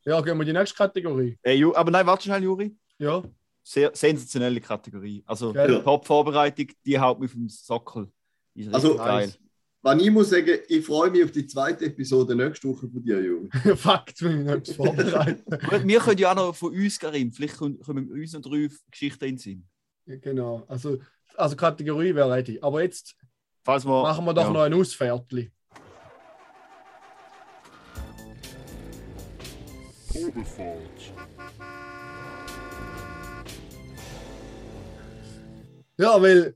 Ja, 0.04 0.20
gehen 0.20 0.36
wir 0.36 0.42
in 0.42 0.46
die 0.48 0.52
nächste 0.52 0.76
Kategorie. 0.76 1.38
Ey, 1.42 1.58
Ju- 1.64 1.74
aber 1.74 1.90
nein, 1.90 2.06
warte 2.06 2.24
schnell, 2.24 2.42
Juri. 2.42 2.76
Ja, 2.98 3.22
Sehr 3.62 3.90
sensationelle 3.94 4.60
Kategorie. 4.60 5.22
Also, 5.26 5.52
Gell? 5.52 5.82
Top-Vorbereitung, 5.82 6.66
die 6.84 6.98
haut 6.98 7.18
mich 7.20 7.30
vom 7.30 7.48
Sockel. 7.48 8.08
Ist 8.54 8.74
Also, 8.74 8.96
geil. 8.96 9.32
Wenn 9.82 10.00
ich 10.00 10.10
muss 10.10 10.30
sagen, 10.30 10.60
ich 10.66 10.86
freue 10.86 11.10
mich 11.10 11.24
auf 11.24 11.30
die 11.30 11.46
zweite 11.46 11.84
Episode 11.84 12.34
nächste 12.34 12.68
Woche 12.68 12.88
von 12.88 13.02
dir, 13.02 13.20
Junge. 13.20 13.50
Fakt, 13.76 14.22
wenn 14.22 14.40
ich 14.40 14.46
noch 14.46 14.54
etwas 14.54 14.76
vorbereiten. 14.76 15.44
Gut, 15.68 15.86
Wir 15.86 16.00
können 16.00 16.18
ja 16.18 16.30
auch 16.30 16.36
noch 16.36 16.56
von 16.56 16.72
uns, 16.72 16.98
Karim, 16.98 17.30
vielleicht 17.32 17.58
kommen 17.58 17.78
kommen 17.80 18.10
uns 18.10 18.32
noch 18.32 18.40
drei 18.40 18.68
Geschichten 18.90 19.24
in 19.24 19.36
den 19.36 19.38
Sinn. 19.38 19.68
genau. 20.22 20.64
Also, 20.68 20.98
also 21.36 21.54
Kategorie 21.54 22.14
wäre 22.14 22.30
ready. 22.30 22.58
Aber 22.62 22.82
jetzt 22.82 23.14
Falls 23.62 23.84
wir, 23.86 24.02
machen 24.02 24.24
wir 24.26 24.34
doch 24.34 24.44
ja. 24.44 24.50
noch 24.50 24.60
ein 24.62 24.74
Ausfährtli. 24.74 25.50
Ja, 35.96 36.20
weil 36.20 36.54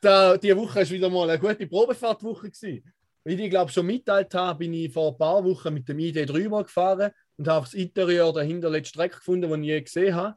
da, 0.00 0.36
die 0.36 0.56
Woche 0.56 0.80
ist 0.80 0.90
wieder 0.90 1.10
mal 1.10 1.28
eine 1.28 1.38
gute 1.38 1.66
Probefahrtwoche 1.66 2.50
gewesen. 2.50 2.92
Wie 3.24 3.34
ich 3.34 3.50
glaube 3.50 3.70
schon 3.70 3.86
mitteilt 3.86 4.32
habe, 4.34 4.60
bin 4.60 4.72
ich 4.74 4.92
vor 4.92 5.12
ein 5.12 5.18
paar 5.18 5.44
Wochen 5.44 5.74
mit 5.74 5.88
dem 5.88 5.98
ID3 5.98 6.48
mal 6.48 6.62
gefahren 6.62 7.10
und 7.36 7.48
habe 7.48 7.66
das 7.66 7.74
Interieur 7.74 8.32
der 8.32 8.44
hinterletzten 8.44 8.94
Strecke 8.94 9.16
gefunden, 9.16 9.62
die 9.62 9.68
ich 9.68 9.74
je 9.74 9.80
gesehen 9.82 10.14
habe. 10.14 10.36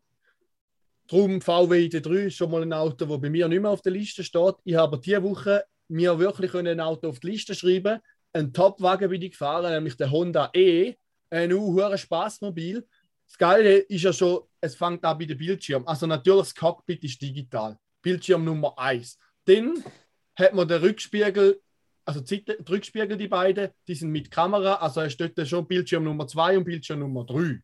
Darum 1.08 1.41
VW 1.41 1.88
ID3 1.88 2.28
ist 2.28 2.36
schon 2.36 2.52
mal 2.52 2.62
ein 2.62 2.74
Auto, 2.74 3.06
das 3.06 3.21
bei 3.21 3.30
mir 3.30 3.47
nicht 3.47 3.62
mehr 3.62 3.71
auf 3.71 3.82
der 3.82 3.91
Liste 3.91 4.24
steht. 4.24 4.56
Ich 4.63 4.76
habe 4.76 5.00
diese 5.00 5.24
Woche 5.24 5.63
mir 5.88 6.17
wirklich 6.17 6.54
ein 6.54 6.80
Auto 6.80 7.10
auf 7.10 7.19
die 7.19 7.32
Liste 7.32 7.54
schreiben. 7.54 8.00
Ein 8.34 8.54
Top-Wagen 8.54 9.10
bin 9.10 9.21
ich 9.21 9.32
gefahren, 9.32 9.71
nämlich 9.71 9.97
der 9.97 10.10
Honda 10.10 10.50
E. 10.54 10.95
Ein 11.30 11.54
hoher 11.54 11.97
Spaßmobil. 11.97 12.86
Das 13.28 13.38
Geile 13.38 13.78
ist 13.78 14.04
ja 14.04 14.12
schon, 14.12 14.41
es 14.60 14.76
fängt 14.76 15.04
an 15.04 15.17
bei 15.17 15.26
dem 15.26 15.38
Bildschirm. 15.38 15.86
Also 15.88 16.08
natürlich, 16.08 16.41
das 16.41 16.56
Cockpit 16.56 17.04
ist 17.04 17.21
digital. 17.21 17.78
Bildschirm 18.02 18.43
Nummer 18.43 18.78
1. 18.78 19.17
Dann 19.45 19.84
hat 20.36 20.54
man 20.54 20.67
den 20.67 20.82
Rückspiegel, 20.82 21.62
also 22.06 22.21
die 22.21 22.36
Seite- 22.36 22.58
Rückspiegel, 22.69 23.17
die 23.17 23.27
beiden, 23.27 23.69
die 23.88 23.95
sind 23.95 24.12
mit 24.12 24.32
Kamera, 24.32 24.75
also 24.75 25.01
es 25.01 25.13
steht 25.13 25.38
da 25.38 25.45
schon 25.45 25.67
Bildschirm 25.67 26.04
Nummer 26.04 26.27
2 26.27 26.58
und 26.58 26.63
Bildschirm 26.63 26.99
Nummer 26.99 27.25
3. 27.25 27.62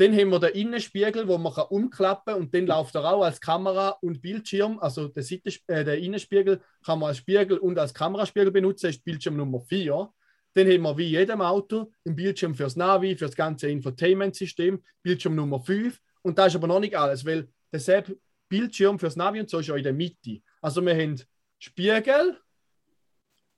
Dann 0.00 0.16
haben 0.16 0.30
wir 0.30 0.40
den 0.40 0.54
Innenspiegel, 0.54 1.28
wo 1.28 1.36
man 1.36 1.52
kann 1.52 1.66
umklappen 1.68 2.34
und 2.34 2.54
dann 2.54 2.66
läuft 2.66 2.94
er 2.94 3.04
auch 3.04 3.22
als 3.22 3.38
Kamera 3.38 3.90
und 4.00 4.22
Bildschirm. 4.22 4.78
Also 4.78 5.08
der, 5.08 5.22
Seiten, 5.22 5.52
äh, 5.66 5.84
der 5.84 5.98
Innenspiegel 5.98 6.62
kann 6.82 7.00
man 7.00 7.10
als 7.10 7.18
Spiegel 7.18 7.58
und 7.58 7.78
als 7.78 7.92
Kameraspiegel 7.92 8.50
benutzen, 8.50 8.88
ist 8.88 9.04
Bildschirm 9.04 9.36
Nummer 9.36 9.60
4. 9.60 10.10
Dann 10.54 10.66
haben 10.66 10.82
wir 10.82 10.96
wie 10.96 11.08
jedem 11.08 11.42
Auto 11.42 11.92
einen 12.06 12.16
Bildschirm 12.16 12.54
fürs 12.54 12.76
Navi, 12.76 13.14
für 13.14 13.26
das 13.26 13.36
ganze 13.36 13.68
Infotainment-System, 13.68 14.82
Bildschirm 15.02 15.34
Nummer 15.34 15.60
5. 15.60 16.00
Und 16.22 16.38
da 16.38 16.46
ist 16.46 16.56
aber 16.56 16.66
noch 16.66 16.80
nicht 16.80 16.96
alles, 16.96 17.24
weil 17.26 17.48
derselbe 17.70 18.16
Bildschirm 18.48 18.98
fürs 18.98 19.16
Navi 19.16 19.40
und 19.40 19.50
so 19.50 19.58
ist 19.58 19.66
ja 19.66 19.76
in 19.76 19.84
der 19.84 19.92
Mitte. 19.92 20.40
Also 20.60 20.84
wir 20.84 20.94
haben 20.94 21.20
Spiegel, 21.58 22.38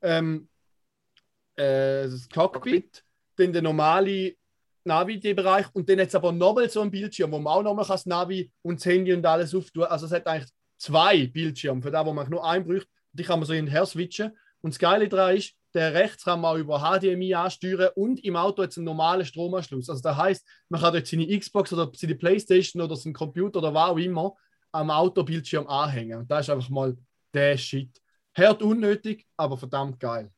ähm, 0.03 0.49
äh, 1.57 2.05
das 2.05 2.29
Cockpit, 2.29 3.05
dann 3.37 3.53
der 3.53 3.63
normale 3.63 4.37
Navi-Bereich 4.85 5.67
und 5.75 5.89
dann 5.89 5.99
jetzt 5.99 6.15
aber 6.15 6.33
nochmal 6.33 6.69
so 6.69 6.81
ein 6.81 6.91
Bildschirm, 6.91 7.33
wo 7.33 7.39
man 7.39 7.53
auch 7.53 7.63
nochmal 7.63 7.87
das 7.87 8.07
Navi 8.07 8.51
und 8.63 8.81
das 8.81 8.87
Handy 8.87 9.13
und 9.13 9.25
alles 9.25 9.55
auftun 9.55 9.85
Also 9.85 10.07
es 10.07 10.13
hat 10.13 10.27
eigentlich 10.27 10.51
zwei 10.77 11.27
Bildschirme, 11.27 11.83
für 11.83 11.91
das, 11.91 12.05
wo 12.05 12.13
man 12.13 12.29
nur 12.29 12.45
einen 12.45 12.65
braucht. 12.65 12.89
Die 13.13 13.23
kann 13.23 13.39
man 13.39 13.47
so 13.47 13.55
hinterher 13.55 13.87
switchen. 13.87 14.37
Und 14.61 14.75
das 14.75 14.79
Geile 14.79 15.09
daran 15.09 15.37
ist, 15.37 15.55
der 15.75 15.95
rechts 15.95 16.25
kann 16.25 16.41
man 16.41 16.59
über 16.59 16.81
HDMI 16.81 17.35
ansteuern 17.35 17.91
und 17.95 18.23
im 18.25 18.37
Auto 18.37 18.63
jetzt 18.63 18.77
einen 18.77 18.85
normalen 18.85 19.25
Stromanschluss. 19.25 19.89
Also 19.89 20.03
das 20.03 20.17
heißt, 20.17 20.47
man 20.69 20.81
kann 20.81 20.93
dort 20.93 21.07
seine 21.07 21.39
Xbox 21.39 21.73
oder 21.73 21.91
seine 21.95 22.15
Playstation 22.15 22.83
oder 22.83 22.97
seinen 22.97 23.15
Computer 23.15 23.59
oder 23.59 23.73
was 23.73 23.91
auch 23.91 23.99
immer 23.99 24.35
am 24.73 24.91
Autobildschirm 24.91 25.67
anhängen. 25.67 26.21
Und 26.21 26.31
das 26.31 26.47
ist 26.47 26.51
einfach 26.51 26.69
mal 26.71 26.97
der 27.33 27.57
Shit. 27.57 28.01
Hört 28.35 28.63
unnötig, 28.63 29.27
aber 29.37 29.57
verdammt 29.57 30.01
geil. 30.01 30.31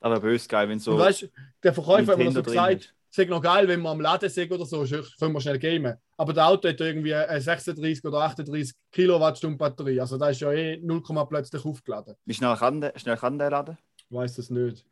Das 0.00 0.10
wäre 0.10 0.20
böse 0.20 0.48
geil, 0.48 0.68
wenn 0.68 0.78
so. 0.78 0.92
Und 0.92 0.98
weißt, 0.98 1.28
der 1.62 1.72
Verkäufer 1.72 2.12
hat 2.12 2.18
mir 2.18 2.32
so 2.32 2.42
gesagt, 2.42 2.94
es 3.10 3.18
ist 3.18 3.28
noch 3.28 3.42
geil, 3.42 3.68
wenn 3.68 3.80
man 3.80 3.92
am 3.92 4.00
Laden 4.00 4.30
sind 4.30 4.50
oder 4.50 4.64
so, 4.64 4.84
können 4.84 5.34
wir 5.34 5.40
schnell 5.40 5.58
gamen. 5.58 5.96
Aber 6.16 6.32
der 6.32 6.46
Auto 6.46 6.68
hat 6.68 6.80
irgendwie 6.80 7.14
eine 7.14 7.40
36 7.40 8.04
oder 8.04 8.20
38 8.20 8.74
Kilowattstunden 8.90 9.58
Batterie. 9.58 10.00
Also 10.00 10.16
da 10.16 10.30
ist 10.30 10.40
ja 10.40 10.50
eh 10.50 10.78
0, 10.78 11.02
plötzlich 11.28 11.64
aufgeladen. 11.64 12.14
Wie 12.24 12.34
schnell 12.34 12.56
kann 12.56 12.80
der, 12.80 12.98
schnell 12.98 13.16
kann 13.16 13.38
der 13.38 13.50
laden? 13.50 13.76
Ich 13.98 14.16
weiß 14.16 14.36
das 14.36 14.50
nicht. 14.50 14.86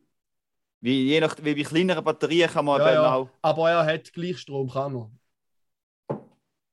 Wie, 0.82 1.04
je 1.04 1.20
nach, 1.20 1.36
wie 1.42 1.54
bei 1.54 1.62
kleineren 1.62 2.04
Batterien 2.04 2.50
kann 2.50 2.64
man 2.64 2.80
Ja, 2.80 2.92
ja. 2.92 3.14
auch. 3.14 3.28
Aber 3.42 3.70
er 3.70 3.84
hat 3.84 4.12
Gleichstrom, 4.12 4.70
kann 4.70 4.94
er. 4.96 5.10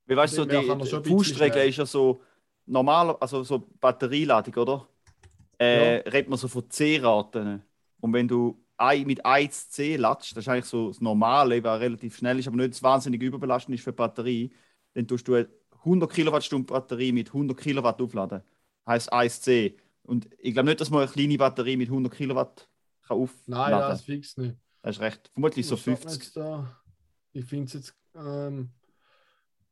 Wie 0.07 0.15
weißt 0.15 0.37
du, 0.37 0.43
so 0.85 0.99
die, 0.99 1.09
Faustregel 1.09 1.67
ist 1.67 1.77
ja 1.77 1.85
so 1.85 2.21
normal, 2.65 3.15
also 3.19 3.43
so 3.43 3.67
Batterieladung, 3.79 4.55
oder? 4.55 4.87
Äh, 5.57 6.09
Redet 6.09 6.29
man 6.29 6.37
so 6.37 6.47
von 6.47 6.69
C-Raten. 6.69 7.61
Und 7.99 8.13
wenn 8.13 8.27
du 8.27 8.57
mit 9.05 9.25
1 9.25 9.69
C 9.69 9.95
latsch, 9.95 10.31
das 10.31 10.43
ist 10.43 10.47
eigentlich 10.47 10.65
so 10.65 10.89
das 10.89 11.01
Normale, 11.01 11.63
was 11.63 11.79
relativ 11.79 12.17
schnell 12.17 12.39
ist, 12.39 12.47
aber 12.47 12.57
nicht 12.57 12.81
wahnsinnig 12.81 13.21
überbelastend 13.21 13.75
ist 13.75 13.83
für 13.83 13.91
die 13.91 13.97
Batterie, 13.97 14.51
dann 14.93 15.07
tust 15.07 15.27
du 15.27 15.33
eine 15.33 15.49
100 15.79 16.11
Kilowattstunden 16.11 16.65
Batterie 16.65 17.11
mit 17.11 17.27
100 17.27 17.57
Kilowatt 17.57 18.01
aufladen. 18.01 18.41
Heißt 18.85 19.11
1 19.11 19.41
C. 19.41 19.77
Und 20.03 20.29
ich 20.39 20.53
glaube 20.53 20.69
nicht, 20.69 20.79
dass 20.79 20.89
man 20.89 21.01
eine 21.01 21.11
kleine 21.11 21.37
Batterie 21.37 21.75
mit 21.75 21.89
100 21.89 22.13
Kilowatt 22.13 22.69
kann 23.05 23.17
aufladen 23.17 23.71
Nein, 23.71 23.71
kann. 23.71 23.89
das 23.89 24.01
fix 24.03 24.37
nicht. 24.37 24.55
Das 24.81 24.95
ist 24.95 25.01
recht. 25.01 25.29
Vermutlich 25.33 25.65
so 25.65 25.75
Was 25.75 25.81
steht 25.81 25.97
denn 25.97 26.09
50. 26.09 26.23
jetzt 26.23 26.37
Da? 26.37 26.81
Ich 27.33 27.45
finde 27.45 27.65
es 27.65 27.73
jetzt. 27.73 27.95
Ähm, 28.15 28.69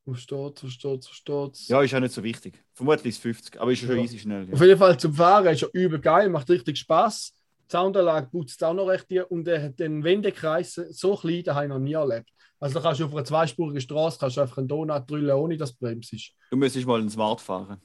wo 0.06 0.14
steht 0.14 0.64
wo 0.64 0.68
steht 0.68 1.06
wo 1.10 1.14
steht 1.14 1.68
Ja, 1.68 1.82
ist 1.82 1.92
ja 1.92 2.00
nicht 2.00 2.14
so 2.14 2.24
wichtig. 2.24 2.64
Vermutlich 2.74 3.08
ist 3.08 3.16
es 3.18 3.22
50, 3.22 3.60
aber 3.60 3.72
ist 3.72 3.82
ja 3.82 3.88
schon 3.88 3.98
Ja. 3.98 4.04
easy 4.04 4.20
schnell. 4.20 4.48
Auf 4.52 4.60
Ja. 4.60 4.66
jeden 4.68 4.80
Fall 4.80 5.00
zum 5.00 5.14
Fahren 5.14 5.48
ist 5.48 5.64
er 5.64 5.70
übel 5.74 6.00
geil, 6.00 6.30
macht 6.30 6.50
richtig 6.50 6.78
Spaß. 6.78 7.34
Die 7.68 7.72
Soundanlage 7.72 8.28
putzt 8.28 8.64
auch 8.64 8.74
noch 8.76 8.86
recht 8.88 9.06
hier 9.08 9.30
und 9.32 9.48
hat 9.50 9.80
den 9.80 10.04
Wendekreis 10.04 10.76
so 10.76 11.16
klein, 11.16 11.44
den 11.44 11.56
habe 11.56 11.66
ich 11.66 11.70
noch 11.70 11.80
nie 11.80 11.94
erlebt. 11.94 12.30
Also 12.60 12.76
da 12.76 12.82
kannst 12.82 13.02
du 13.02 13.06
auf 13.06 13.12
einer 13.14 13.26
zweispurigen 13.26 13.82
Straße 13.82 14.18
kannst 14.20 14.38
du 14.38 14.42
einfach 14.42 14.58
einen 14.60 14.68
Donut 14.68 15.10
drüllen, 15.10 15.32
ohne 15.36 15.58
dass 15.58 15.72
du 15.76 15.80
bremst. 15.86 16.14
Du 16.52 16.58
müsstest 16.58 16.86
mal 16.88 17.00
einen 17.00 17.10
Smart 17.10 17.42
fahren. 17.42 17.82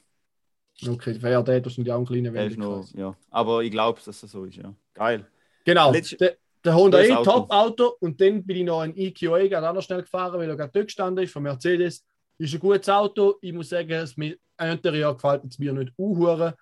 Okay, 0.87 1.17
wer 1.21 1.43
der 1.43 1.57
hat 1.57 1.65
wahrscheinlich 1.65 1.93
auch 1.93 1.97
einen 1.97 2.07
kleinen 2.07 2.33
Der 2.33 2.47
ist 2.47 2.57
noch, 2.57 2.77
Wendekreis. 2.77 2.93
ja. 2.99 3.17
Aber 3.31 3.63
ich 3.63 3.71
glaube, 3.71 4.01
dass 4.05 4.21
das 4.21 4.31
so 4.31 4.45
ist, 4.45 4.57
ja. 4.57 4.75
Geil. 4.95 5.27
Genau, 5.65 5.93
Letzt- 5.93 6.19
der, 6.21 6.37
der 6.65 6.75
Honda 6.75 7.03
E, 7.03 7.13
Auto. 7.13 7.31
Top-Auto 7.31 7.93
und 8.01 8.19
dann 8.21 8.45
bin 8.45 8.57
ich 8.59 8.65
noch 8.65 8.81
ein 8.81 8.97
EQA 8.97 9.47
gerade 9.49 9.69
auch 9.69 9.75
noch 9.75 9.83
schnell 9.83 10.01
gefahren, 10.03 10.39
weil 10.39 10.49
er 10.49 10.57
gerade 10.57 10.71
dort 10.73 10.87
gestanden 10.87 11.23
ist, 11.25 11.33
von 11.33 11.43
Mercedes. 11.43 12.05
Ist 12.41 12.55
ein 12.55 12.61
gutes 12.61 12.89
Auto. 12.89 13.37
Ich 13.43 13.53
muss 13.53 13.69
sagen, 13.69 13.91
das 13.91 14.17
mir- 14.17 14.39
Interieur 14.59 15.15
gefällt 15.15 15.45
es 15.45 15.59
mir 15.59 15.75
nicht 15.75 15.93
unhuren. 15.97 16.55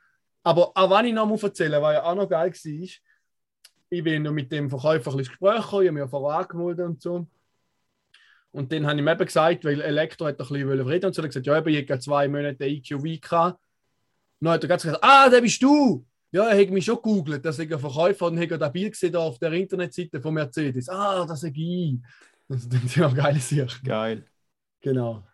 Aber 0.42 0.72
auch 0.74 0.90
wenn 0.90 1.06
ich 1.06 1.12
noch 1.14 1.26
mal 1.26 1.38
erzählen 1.40 1.80
was 1.80 1.92
ja 1.94 2.02
auch 2.02 2.14
noch 2.16 2.28
geil 2.28 2.50
war, 2.50 2.88
ich 3.90 4.04
bin 4.04 4.22
noch 4.24 4.32
mit 4.32 4.50
dem 4.50 4.68
Verkäufer 4.68 5.12
ein 5.12 5.18
Gespräch 5.18 5.62
gekommen, 5.62 5.82
ich 5.82 5.88
habe 5.88 5.92
mich 5.92 6.10
vorher 6.10 6.40
angemeldet 6.40 6.84
und 6.86 7.00
so. 7.00 7.26
Und 8.50 8.72
dann 8.72 8.86
habe 8.86 8.96
ich 8.96 9.02
ihm 9.02 9.08
eben 9.08 9.24
gesagt, 9.24 9.64
weil 9.64 9.80
Elektro 9.80 10.26
hat 10.26 10.34
ein 10.34 10.48
bisschen 10.48 10.80
reden 10.80 11.06
und 11.06 11.14
so, 11.14 11.22
er 11.22 11.24
hat 11.24 11.30
gesagt, 11.30 11.46
ja, 11.46 11.58
eben, 11.58 11.68
ich 11.68 11.88
habe 11.90 12.00
zwei 12.00 12.26
Monate 12.28 12.64
EQV 12.64 13.20
gehabt. 13.20 13.60
Und 14.40 14.46
dann 14.46 14.54
hat 14.54 14.64
er 14.64 14.68
ganz 14.68 14.82
gesagt, 14.82 15.04
ah, 15.04 15.28
der 15.28 15.40
bist 15.40 15.62
du! 15.62 16.04
Ja, 16.32 16.48
er 16.48 16.60
hat 16.60 16.70
mich 16.70 16.84
schon 16.84 16.96
gegoogelt, 16.96 17.44
dass 17.44 17.58
ich 17.58 17.72
ein 17.72 17.78
Verkäufer 17.78 18.26
und 18.26 18.40
hat 18.40 18.50
das 18.50 18.72
Bild 18.72 18.92
gesehen 18.92 19.14
auf 19.14 19.38
der 19.38 19.52
Internetseite 19.52 20.20
von 20.20 20.34
Mercedes. 20.34 20.88
Ah, 20.88 21.24
das 21.24 21.42
ist 21.44 21.56
ich. 21.56 21.98
Das 22.48 22.62
sind 22.62 22.96
ja 22.96 23.08
geile 23.08 23.38
Sachen. 23.38 23.84
Geil. 23.84 24.26
Genau. 24.80 25.27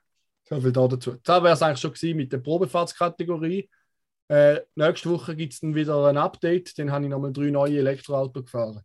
So 0.45 0.61
viel 0.61 0.73
da 0.73 0.87
dazu. 0.87 1.17
Das 1.23 1.43
wäre 1.43 1.55
es 1.55 1.63
eigentlich 1.63 1.81
schon 1.81 1.93
gewesen 1.93 2.17
mit 2.17 2.33
der 2.33 2.39
Probefahrtskategorie. 2.39 3.69
Äh, 4.29 4.61
nächste 4.75 5.11
Woche 5.11 5.35
gibt 5.37 5.55
es 5.55 5.61
dann 5.61 5.75
wieder 5.75 6.07
ein 6.07 6.17
Update. 6.17 6.79
Dann 6.79 6.91
habe 6.91 7.05
ich 7.05 7.11
nochmal 7.11 7.33
drei 7.33 7.51
neue 7.51 7.79
Elektroautos 7.79 8.45
gefahren. 8.45 8.83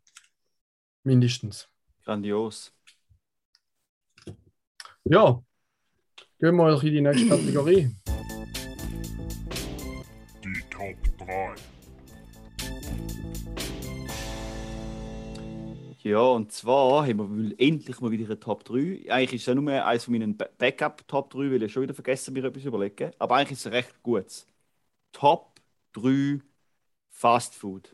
Mindestens. 1.03 1.67
Grandios. 2.03 2.73
Ja. 5.03 5.41
Gehen 6.39 6.55
wir 6.55 6.83
in 6.83 6.91
die 6.91 7.01
nächste 7.01 7.27
Kategorie. 7.27 7.91
Die 10.43 10.63
Top 10.69 10.95
3. 11.27 11.55
Ja, 16.01 16.19
und 16.21 16.51
zwar 16.53 17.05
haben 17.05 17.49
wir 17.49 17.59
endlich 17.59 17.99
mal 17.99 18.09
wieder 18.11 18.25
eine 18.25 18.39
Top 18.39 18.63
3. 18.63 19.03
Eigentlich 19.09 19.33
ist 19.33 19.41
es 19.41 19.45
ja 19.47 19.55
nur 19.55 19.69
eines 19.85 20.05
von 20.05 20.13
meinen 20.13 20.37
Ba- 20.37 20.47
Backup-Top 20.57 21.29
3, 21.29 21.51
weil 21.51 21.63
ich 21.63 21.73
schon 21.73 21.83
wieder 21.83 21.93
vergessen 21.93 22.33
mir 22.33 22.45
etwas 22.45 22.63
überlegen. 22.63 23.11
Aber 23.19 23.35
eigentlich 23.35 23.51
ist 23.59 23.65
es 23.65 23.71
recht 23.71 24.01
gut. 24.01 24.45
Top 25.11 25.59
3 25.93 26.39
Fast 27.09 27.55
Food. 27.55 27.93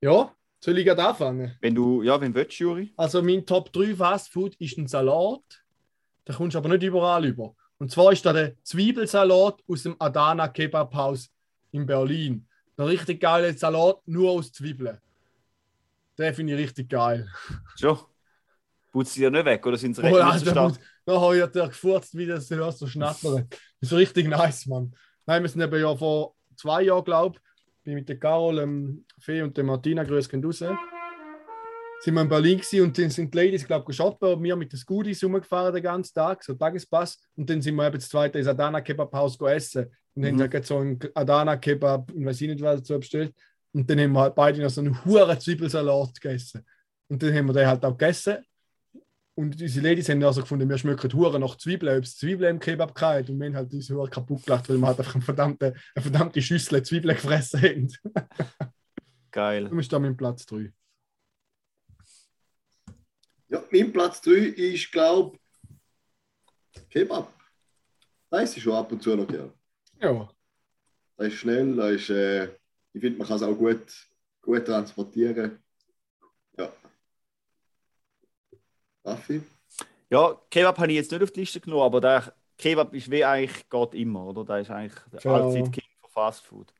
Ja, 0.00 0.34
soll 0.60 0.78
ich 0.78 0.84
gerade 0.84 1.06
anfangen? 1.06 1.56
Wenn 1.60 1.74
du, 1.74 2.02
ja, 2.02 2.20
wenn 2.20 2.32
du 2.32 2.40
willst, 2.40 2.58
Juri. 2.58 2.92
Also 2.96 3.22
mein 3.22 3.46
Top 3.46 3.72
3 3.72 3.94
Fast 3.94 4.32
Food 4.32 4.56
ist 4.56 4.76
ein 4.76 4.88
Salat. 4.88 5.62
Da 6.24 6.34
kommst 6.34 6.54
du 6.54 6.58
aber 6.58 6.68
nicht 6.68 6.82
überall 6.82 7.24
über. 7.24 7.54
Und 7.78 7.92
zwar 7.92 8.12
ist 8.12 8.26
da 8.26 8.32
der 8.32 8.60
Zwiebelsalat 8.64 9.62
aus 9.68 9.84
dem 9.84 9.94
Adana 10.00 10.48
Kebab 10.48 10.92
Haus 10.94 11.30
in 11.70 11.86
Berlin. 11.86 12.48
Der 12.76 12.88
richtig 12.88 13.20
geile 13.20 13.56
Salat 13.56 14.00
nur 14.06 14.32
aus 14.32 14.50
Zwiebeln. 14.52 14.98
Den 16.18 16.34
finde 16.34 16.54
ich 16.54 16.58
richtig 16.60 16.88
geil. 16.88 17.28
Schon. 17.78 17.98
Putzt 18.90 19.14
sie 19.14 19.22
ja 19.22 19.30
nicht 19.30 19.44
weg, 19.44 19.64
oder 19.66 19.76
sind 19.76 19.94
sie 19.94 20.02
Oh, 20.02 20.06
recht 20.06 20.20
Alter, 20.20 20.50
stark? 20.50 20.72
gut. 20.72 20.80
da 21.04 21.20
habe 21.20 21.38
ich 21.38 21.44
der 21.46 21.68
gefurzt, 21.68 22.16
wie 22.16 22.26
das 22.26 22.50
hörst, 22.50 22.78
so 22.78 22.86
schnattern. 22.86 23.46
Das 23.80 23.92
ist 23.92 23.96
richtig 23.96 24.28
nice, 24.28 24.66
Mann. 24.66 24.94
Nein, 25.26 25.42
wir 25.42 25.48
sind 25.48 25.60
eben 25.60 25.80
ja 25.80 25.94
vor 25.94 26.34
zwei 26.56 26.82
Jahren, 26.82 27.04
glaube 27.04 27.36
ich, 27.36 27.82
bin 27.84 27.94
mit 27.94 28.08
der 28.08 28.18
Carol, 28.18 28.56
dem 28.56 29.04
Fee 29.20 29.42
und 29.42 29.56
der 29.56 29.64
Martina, 29.64 30.02
grüß 30.04 30.28
gehen 30.28 30.42
raus. 30.44 30.58
Sind 32.00 32.14
wir 32.14 32.22
in 32.22 32.28
Berlin 32.28 32.58
gewesen 32.58 32.82
und 32.82 32.96
dann 32.96 33.10
sind 33.10 33.34
die 33.34 33.38
Ladies, 33.38 33.66
glaube 33.66 33.90
ich, 33.90 33.96
shoppen 33.96 34.32
und 34.34 34.42
wir 34.42 34.54
mit 34.56 34.72
den 34.72 34.78
Scooters 34.78 35.22
rumgefahren 35.24 35.74
den 35.74 35.82
ganzen 35.82 36.14
Tag, 36.14 36.42
so 36.44 36.54
Tagespass. 36.54 37.18
Und 37.36 37.50
dann 37.50 37.60
sind 37.60 37.74
wir 37.74 37.86
eben 37.88 37.96
das 37.98 38.08
zweite 38.08 38.38
ins 38.38 38.46
Adana 38.48 38.80
Kebab 38.80 39.12
Haus 39.12 39.38
essen. 39.40 39.86
Und 40.14 40.24
haben 40.24 40.34
Mhm. 40.34 40.40
ja 40.40 40.46
gerade 40.46 40.66
so 40.66 40.78
einen 40.78 40.98
Adana 41.14 41.56
Kebab 41.56 42.10
und 42.12 42.24
weiß 42.24 42.40
ich 42.40 42.48
nicht 42.48 42.62
was 42.62 42.80
dazu 42.80 42.98
bestellt. 43.00 43.34
Und 43.72 43.88
dann 43.88 44.00
haben 44.00 44.12
wir 44.12 44.20
halt 44.20 44.34
beide 44.34 44.62
noch 44.62 44.70
so 44.70 44.80
einen 44.80 45.04
hohen 45.04 45.40
Zwiebelsalat 45.40 46.20
gegessen. 46.20 46.64
Und 47.08 47.22
dann 47.22 47.34
haben 47.34 47.46
wir 47.46 47.52
den 47.52 47.66
halt 47.66 47.84
auch 47.84 47.96
gegessen. 47.96 48.38
Und 49.34 49.60
unsere 49.60 49.86
Ladies 49.86 50.08
haben 50.08 50.22
also 50.24 50.40
gefunden, 50.40 50.68
wir 50.68 50.78
schmecken 50.78 51.12
Huren 51.12 51.40
nach 51.40 51.56
Zwiebeln, 51.56 51.96
ob 51.96 52.02
es 52.02 52.16
Zwiebeln 52.16 52.56
im 52.56 52.60
Kebab 52.60 52.94
gehabt. 52.94 53.30
Und 53.30 53.38
wir 53.38 53.46
haben 53.46 53.54
halt 53.54 53.72
uns 53.72 53.88
Huren 53.88 54.10
kaputt 54.10 54.44
gelacht, 54.44 54.68
weil 54.68 54.78
wir 54.78 54.86
halt 54.88 54.98
einfach 54.98 55.14
eine 55.14 55.24
verdammte, 55.24 55.74
eine 55.94 56.02
verdammte 56.02 56.42
Schüssel 56.42 56.82
Zwiebeln 56.82 57.14
gefressen 57.14 57.62
haben. 57.62 57.88
Geil. 59.30 59.64
Darum 59.64 59.78
ist 59.78 59.92
da 59.92 59.98
mein 60.00 60.16
Platz 60.16 60.44
3. 60.46 60.72
Ja, 63.48 63.62
mein 63.70 63.92
Platz 63.92 64.20
3 64.22 64.32
ist, 64.32 64.90
glaube 64.90 65.38
ich, 66.74 66.88
Kebab. 66.88 67.32
Das 68.30 68.56
ist 68.56 68.62
schon 68.62 68.74
ab 68.74 68.90
und 68.90 69.02
zu 69.02 69.14
noch 69.14 69.28
gern. 69.28 69.52
Ja. 70.00 70.28
Das 71.16 71.28
ist 71.28 71.34
schnell, 71.34 71.76
das 71.76 71.92
ist, 71.92 72.10
äh, 72.10 72.57
ich 72.92 73.00
finde, 73.00 73.18
man 73.18 73.26
kann 73.28 73.36
es 73.36 73.42
auch 73.42 73.54
gut, 73.54 73.86
gut 74.42 74.64
transportieren. 74.64 75.62
Ja. 76.56 76.72
Raffi? 79.04 79.42
Ja, 80.10 80.40
Kebab 80.50 80.78
habe 80.78 80.90
ich 80.90 80.96
jetzt 80.96 81.12
nicht 81.12 81.22
auf 81.22 81.30
die 81.30 81.40
Liste 81.40 81.60
genommen, 81.60 81.82
aber 81.82 82.00
der 82.00 82.32
Kebab 82.56 82.94
ist 82.94 83.10
wie 83.10 83.24
eigentlich 83.24 83.68
geht 83.68 83.94
immer, 83.94 84.24
oder? 84.26 84.44
Da 84.44 84.58
ist 84.58 84.70
eigentlich 84.70 85.00
der 85.12 85.20
Ja. 85.20 85.34
Allzeit-King 85.34 85.84
von 86.00 86.10
Fast 86.10 86.44
Food. 86.44 86.72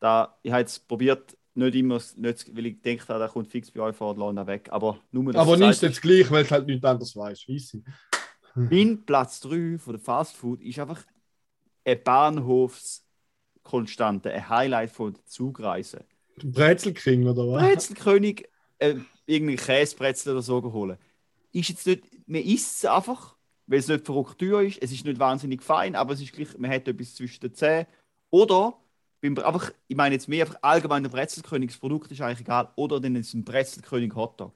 Da, 0.00 0.36
ich 0.42 0.50
habe 0.50 0.62
jetzt 0.62 0.88
probiert, 0.88 1.36
nicht 1.54 1.74
immer, 1.74 2.00
nicht, 2.16 2.56
weil 2.56 2.66
ich 2.66 2.80
denke, 2.80 3.04
der 3.06 3.28
kommt 3.28 3.48
fix 3.48 3.70
bei 3.70 3.80
euch 3.80 3.94
vor 3.94 4.16
und 4.16 4.46
weg. 4.46 4.68
Aber 4.72 4.98
nur, 5.10 5.34
Aber 5.36 5.56
nicht 5.56 5.82
jetzt 5.82 6.00
gleich, 6.00 6.30
weil 6.30 6.44
es 6.44 6.50
halt 6.50 6.66
nichts 6.66 6.84
anderes 6.84 7.14
weiß. 7.14 7.44
Weiss 7.46 7.74
ich. 7.74 7.82
Mein 8.54 9.04
Platz 9.04 9.40
3 9.40 9.78
von 9.78 9.94
der 9.94 10.00
Fast 10.00 10.36
Food 10.36 10.62
ist 10.62 10.78
einfach 10.78 11.04
eine 11.84 12.44
Bahnhofskonstante, 13.62 14.32
ein 14.32 14.48
Highlight 14.48 14.90
von 14.90 15.14
der 15.14 15.24
Zugreise. 15.26 16.04
Brezelking 16.42 17.26
oder 17.26 17.46
was? 17.48 17.62
Brezelkönig, 17.62 18.48
äh, 18.78 18.96
irgendwie 19.26 19.56
Käsebrezel 19.56 20.32
oder 20.32 20.42
so 20.42 20.60
geholt. 20.60 20.98
Ist 21.52 21.68
jetzt 21.68 21.86
nicht, 21.86 22.04
man 22.26 22.42
isst 22.42 22.78
es 22.78 22.90
einfach, 22.90 23.36
weil 23.66 23.78
es 23.78 23.88
nicht 23.88 24.04
verrückt 24.04 24.38
teuer 24.38 24.62
ist. 24.62 24.82
Es 24.82 24.92
ist 24.92 25.04
nicht 25.04 25.18
wahnsinnig 25.18 25.62
fein, 25.62 25.94
aber 25.94 26.14
es 26.14 26.20
ist 26.20 26.32
gleich, 26.32 26.56
man 26.58 26.70
hat 26.70 26.88
etwas 26.88 27.14
zwischen 27.14 27.40
den 27.40 27.54
Zähnen. 27.54 27.86
Oder, 28.30 28.78
beim, 29.20 29.36
einfach, 29.38 29.70
ich 29.86 29.96
meine 29.96 30.14
jetzt 30.14 30.28
mehr 30.28 30.44
einfach 30.46 30.58
allgemein 30.62 31.02
der 31.02 31.10
Brezelkönig, 31.10 31.70
das 31.70 31.78
Produkt 31.78 32.10
ist 32.10 32.20
eigentlich 32.20 32.40
egal. 32.40 32.70
Oder 32.76 32.98
dann 33.00 33.14
ist 33.16 33.28
es 33.28 33.34
ein 33.34 33.44
Brezelkönig 33.44 34.14
Hotdog. 34.14 34.54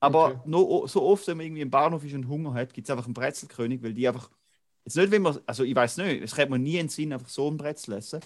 Aber 0.00 0.28
Okay. 0.28 0.40
noch, 0.46 0.62
o- 0.62 0.86
so 0.86 1.02
oft, 1.02 1.26
wenn 1.26 1.36
man 1.36 1.46
irgendwie 1.46 1.62
im 1.62 1.70
Bahnhof 1.70 2.04
ist 2.04 2.14
und 2.14 2.28
Hunger 2.28 2.54
hat, 2.54 2.72
gibt 2.72 2.86
es 2.86 2.90
einfach 2.90 3.04
einen 3.04 3.14
Brezelkönig, 3.14 3.82
weil 3.82 3.94
die 3.94 4.08
einfach. 4.08 4.30
Jetzt 4.84 4.96
nicht, 4.96 5.10
wenn 5.10 5.22
man. 5.22 5.38
Also, 5.46 5.64
ich 5.64 5.74
weiß 5.74 5.98
nicht, 5.98 6.22
es 6.22 6.34
kriegt 6.34 6.50
man 6.50 6.62
nie 6.62 6.78
in 6.78 6.86
den 6.86 6.88
Sinn, 6.88 7.12
einfach 7.12 7.28
so 7.28 7.48
einen 7.48 7.56
Brezel 7.56 7.94
essen. 7.94 8.20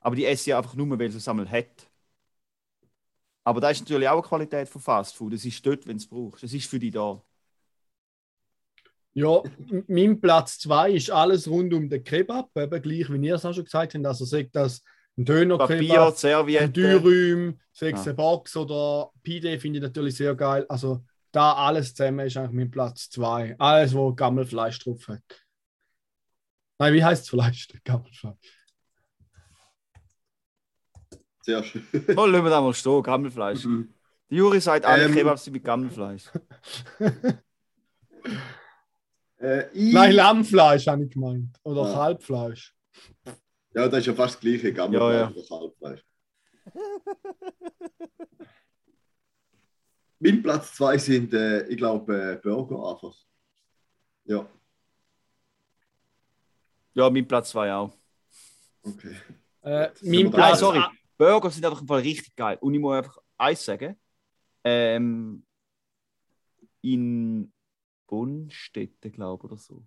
Aber 0.00 0.16
die 0.16 0.26
essen 0.26 0.50
ja 0.50 0.58
einfach 0.58 0.74
nur, 0.74 0.98
weil 0.98 1.08
es 1.08 1.14
es 1.14 1.28
einmal 1.28 1.50
hat. 1.50 1.88
Aber 3.44 3.60
da 3.60 3.70
ist 3.70 3.80
natürlich 3.80 4.08
auch 4.08 4.14
eine 4.14 4.22
Qualität 4.22 4.68
von 4.68 4.80
Fast 4.80 5.14
Food. 5.14 5.34
Es 5.34 5.44
ist 5.44 5.64
dort, 5.64 5.86
wenn 5.86 5.96
es 5.96 6.06
brauchst. 6.06 6.44
Es 6.44 6.54
ist 6.54 6.68
für 6.68 6.78
dich 6.78 6.92
da. 6.92 7.22
Ja, 9.12 9.42
mein 9.86 10.20
Platz 10.20 10.58
2 10.58 10.92
ist 10.92 11.10
alles 11.10 11.46
rund 11.48 11.72
um 11.72 11.88
den 11.88 12.02
Kebab, 12.02 12.50
eben 12.56 12.82
gleich 12.82 13.12
wie 13.12 13.26
ihr 13.26 13.36
es 13.36 13.44
auch 13.44 13.52
schon 13.54 13.64
gesagt 13.64 13.94
habt. 13.94 14.06
Also 14.06 14.24
sagt 14.24 14.56
das 14.56 14.82
ein 15.16 15.24
Döner-Kebab, 15.24 16.24
ein. 16.24 16.72
Dürüm, 16.72 17.60
sechs 17.72 18.06
Ja. 18.06 18.12
Box 18.12 18.56
oder 18.56 19.10
Pide 19.22 19.60
finde 19.60 19.78
ich 19.78 19.82
natürlich 19.84 20.16
sehr 20.16 20.34
geil. 20.34 20.66
Also 20.68 21.04
da 21.30 21.52
alles 21.52 21.94
zusammen 21.94 22.26
ist 22.26 22.36
eigentlich 22.36 22.52
mein 22.52 22.70
Platz 22.70 23.08
2. 23.10 23.56
Alles, 23.58 23.94
wo 23.94 24.12
Gammelfleisch 24.12 24.80
drauf 24.80 25.06
hat. 25.06 25.43
Nein, 26.78 26.94
wie 26.94 27.04
heißt 27.04 27.28
Fleisch? 27.30 27.68
Gammelfleisch. 27.84 28.36
Sehr 31.42 31.62
schön. 31.62 31.86
Oh, 32.16 32.24
lassen 32.26 32.44
wir 32.44 32.50
da 32.50 32.60
mal 32.60 32.74
stehen, 32.74 33.02
Gammelfleisch. 33.02 33.62
Die 34.30 34.36
Juri 34.36 34.60
sagt, 34.60 34.84
alle 34.86 35.04
Ähm. 35.04 35.12
Kebabs 35.14 35.44
sind 35.44 35.52
mit 35.54 35.64
Gammelfleisch. 35.64 36.30
Äh, 39.38 39.68
ich, 39.74 39.92
Nein, 39.92 40.12
Lammfleisch 40.12 40.86
habe 40.86 41.04
ich 41.04 41.10
gemeint. 41.10 41.58
Oder 41.64 41.82
Ja. 41.86 41.92
Kalbfleisch. 41.92 42.74
Ja, 43.74 43.88
das 43.88 43.98
ist 44.00 44.06
ja 44.06 44.14
fast 44.14 44.36
das 44.36 44.40
gleiche 44.40 44.72
Gammelfleisch 44.72 45.12
Ja, 45.12 45.20
ja. 45.20 45.30
oder 45.30 45.46
Kalbfleisch. 45.46 46.04
mein 50.20 50.42
Platz 50.42 50.72
2 50.74 50.96
sind, 50.96 51.34
äh, 51.34 51.66
ich 51.66 51.76
glaube, 51.76 52.16
äh, 52.16 52.36
Burger 52.36 52.90
einfach. 52.90 53.14
Ja, 54.24 54.48
Ja, 56.94 57.10
mein 57.10 57.26
Platz 57.26 57.50
2 57.50 57.74
auch. 57.74 57.96
okay. 58.82 59.16
Äh, 59.62 59.90
mein 60.02 60.30
da? 60.30 60.30
Nein, 60.30 60.30
Platz 60.30 60.60
sorry. 60.60 60.82
Burger 61.16 61.50
sind 61.50 61.64
einfach 61.64 61.80
im 61.80 61.88
Fall 61.88 62.00
richtig 62.00 62.34
geil. 62.36 62.58
Und 62.60 62.74
ich 62.74 62.80
muss 62.80 62.96
einfach 62.96 63.18
eins 63.36 63.64
sagen. 63.64 63.96
Ähm, 64.62 65.44
in 66.80 67.52
Bonnstetten, 68.06 69.12
glaube 69.12 69.46
ich, 69.46 69.52
oder 69.52 69.60
so. 69.60 69.86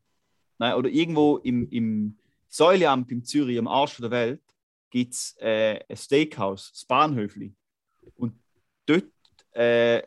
Nein, 0.58 0.74
oder 0.74 0.90
irgendwo 0.90 1.38
im, 1.38 1.70
im 1.70 2.18
Säuleamt 2.48 3.12
in 3.12 3.24
Zürich, 3.24 3.60
am 3.60 3.68
Arsch 3.68 3.98
der 3.98 4.12
Welt, 4.12 4.42
gibt 4.90 5.14
es 5.14 5.36
äh, 5.40 5.80
ein 5.88 5.98
Steakhouse, 5.98 6.72
das 6.72 6.86
Bahnhöfli. 6.86 7.56
Und 8.16 8.34
dort 8.86 9.12
äh, 9.52 10.02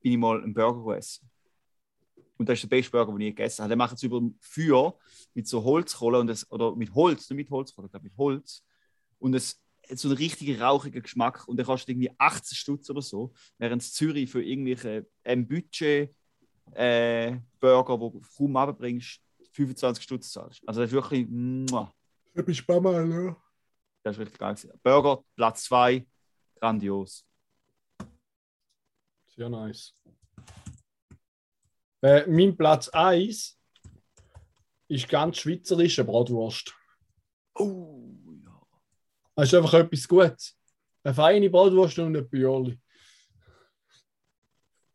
bin 0.00 0.12
ich 0.12 0.18
mal 0.18 0.42
einen 0.42 0.54
Burger 0.54 0.96
essen. 0.96 1.30
Und 2.36 2.48
das 2.48 2.54
ist 2.54 2.62
der 2.62 2.76
beste 2.76 2.90
Burger, 2.90 3.12
den 3.12 3.20
ich 3.20 3.26
je 3.26 3.30
gegessen 3.30 3.62
habe. 3.62 3.70
Den 3.70 3.78
machen 3.78 3.96
sie 3.96 4.06
über 4.06 4.18
dem 4.18 4.36
Feuer 4.40 4.98
mit 5.34 5.46
so 5.48 5.64
Holzkohle 5.64 6.18
und 6.18 6.26
das, 6.26 6.50
oder 6.50 6.74
mit 6.76 6.94
Holz, 6.94 7.28
nicht 7.30 7.36
mit 7.36 7.50
Holzkohle, 7.50 7.86
ich 7.86 7.92
glaube 7.92 8.04
mit 8.04 8.16
Holz. 8.16 8.64
Und 9.18 9.34
es 9.34 9.62
hat 9.88 9.98
so 9.98 10.08
einen 10.08 10.16
richtigen 10.16 10.60
rauchigen 10.60 11.02
Geschmack 11.02 11.46
und 11.48 11.56
der 11.56 11.66
kostet 11.66 11.90
irgendwie 11.90 12.10
18 12.18 12.56
Stutz 12.56 12.90
oder 12.90 13.02
so, 13.02 13.32
während 13.58 13.82
Zürich 13.82 14.30
für 14.30 14.42
irgendwelche 14.42 15.06
ähm, 15.24 15.46
Budget 15.46 16.14
äh, 16.72 17.36
Burger, 17.60 18.00
wo 18.00 18.10
du 18.10 18.20
kaum 18.20 18.56
abbringst, 18.56 19.20
25 19.52 20.02
Stutz 20.02 20.32
zahlst. 20.32 20.62
Also 20.66 20.80
das 20.80 20.90
ist 20.90 20.94
wirklich, 20.94 21.26
muah, 21.28 21.92
Ich 22.34 22.44
bin 22.44 22.54
Spammer, 22.54 23.04
ja. 23.04 23.36
das 24.02 24.16
ist 24.16 24.20
richtig 24.20 24.38
geil. 24.38 24.54
gewesen. 24.54 24.80
Burger, 24.82 25.24
Platz 25.34 25.64
2, 25.64 26.06
grandios. 26.56 27.26
Sehr 29.26 29.48
nice. 29.48 29.94
Äh, 32.02 32.26
mein 32.26 32.56
Platz 32.56 32.88
1 32.88 33.58
ist 34.92 35.08
ganz 35.08 35.38
schweizerische 35.38 36.04
Bratwurst. 36.04 36.74
Oh, 37.54 38.14
ja. 38.44 38.60
Das 39.34 39.48
ist 39.48 39.54
einfach 39.54 39.74
etwas 39.74 40.06
Gutes. 40.06 40.58
Eine 41.02 41.14
feine 41.14 41.50
Bratwurst 41.50 41.98
und 41.98 42.16
ein 42.16 42.28
Björli. 42.28 42.78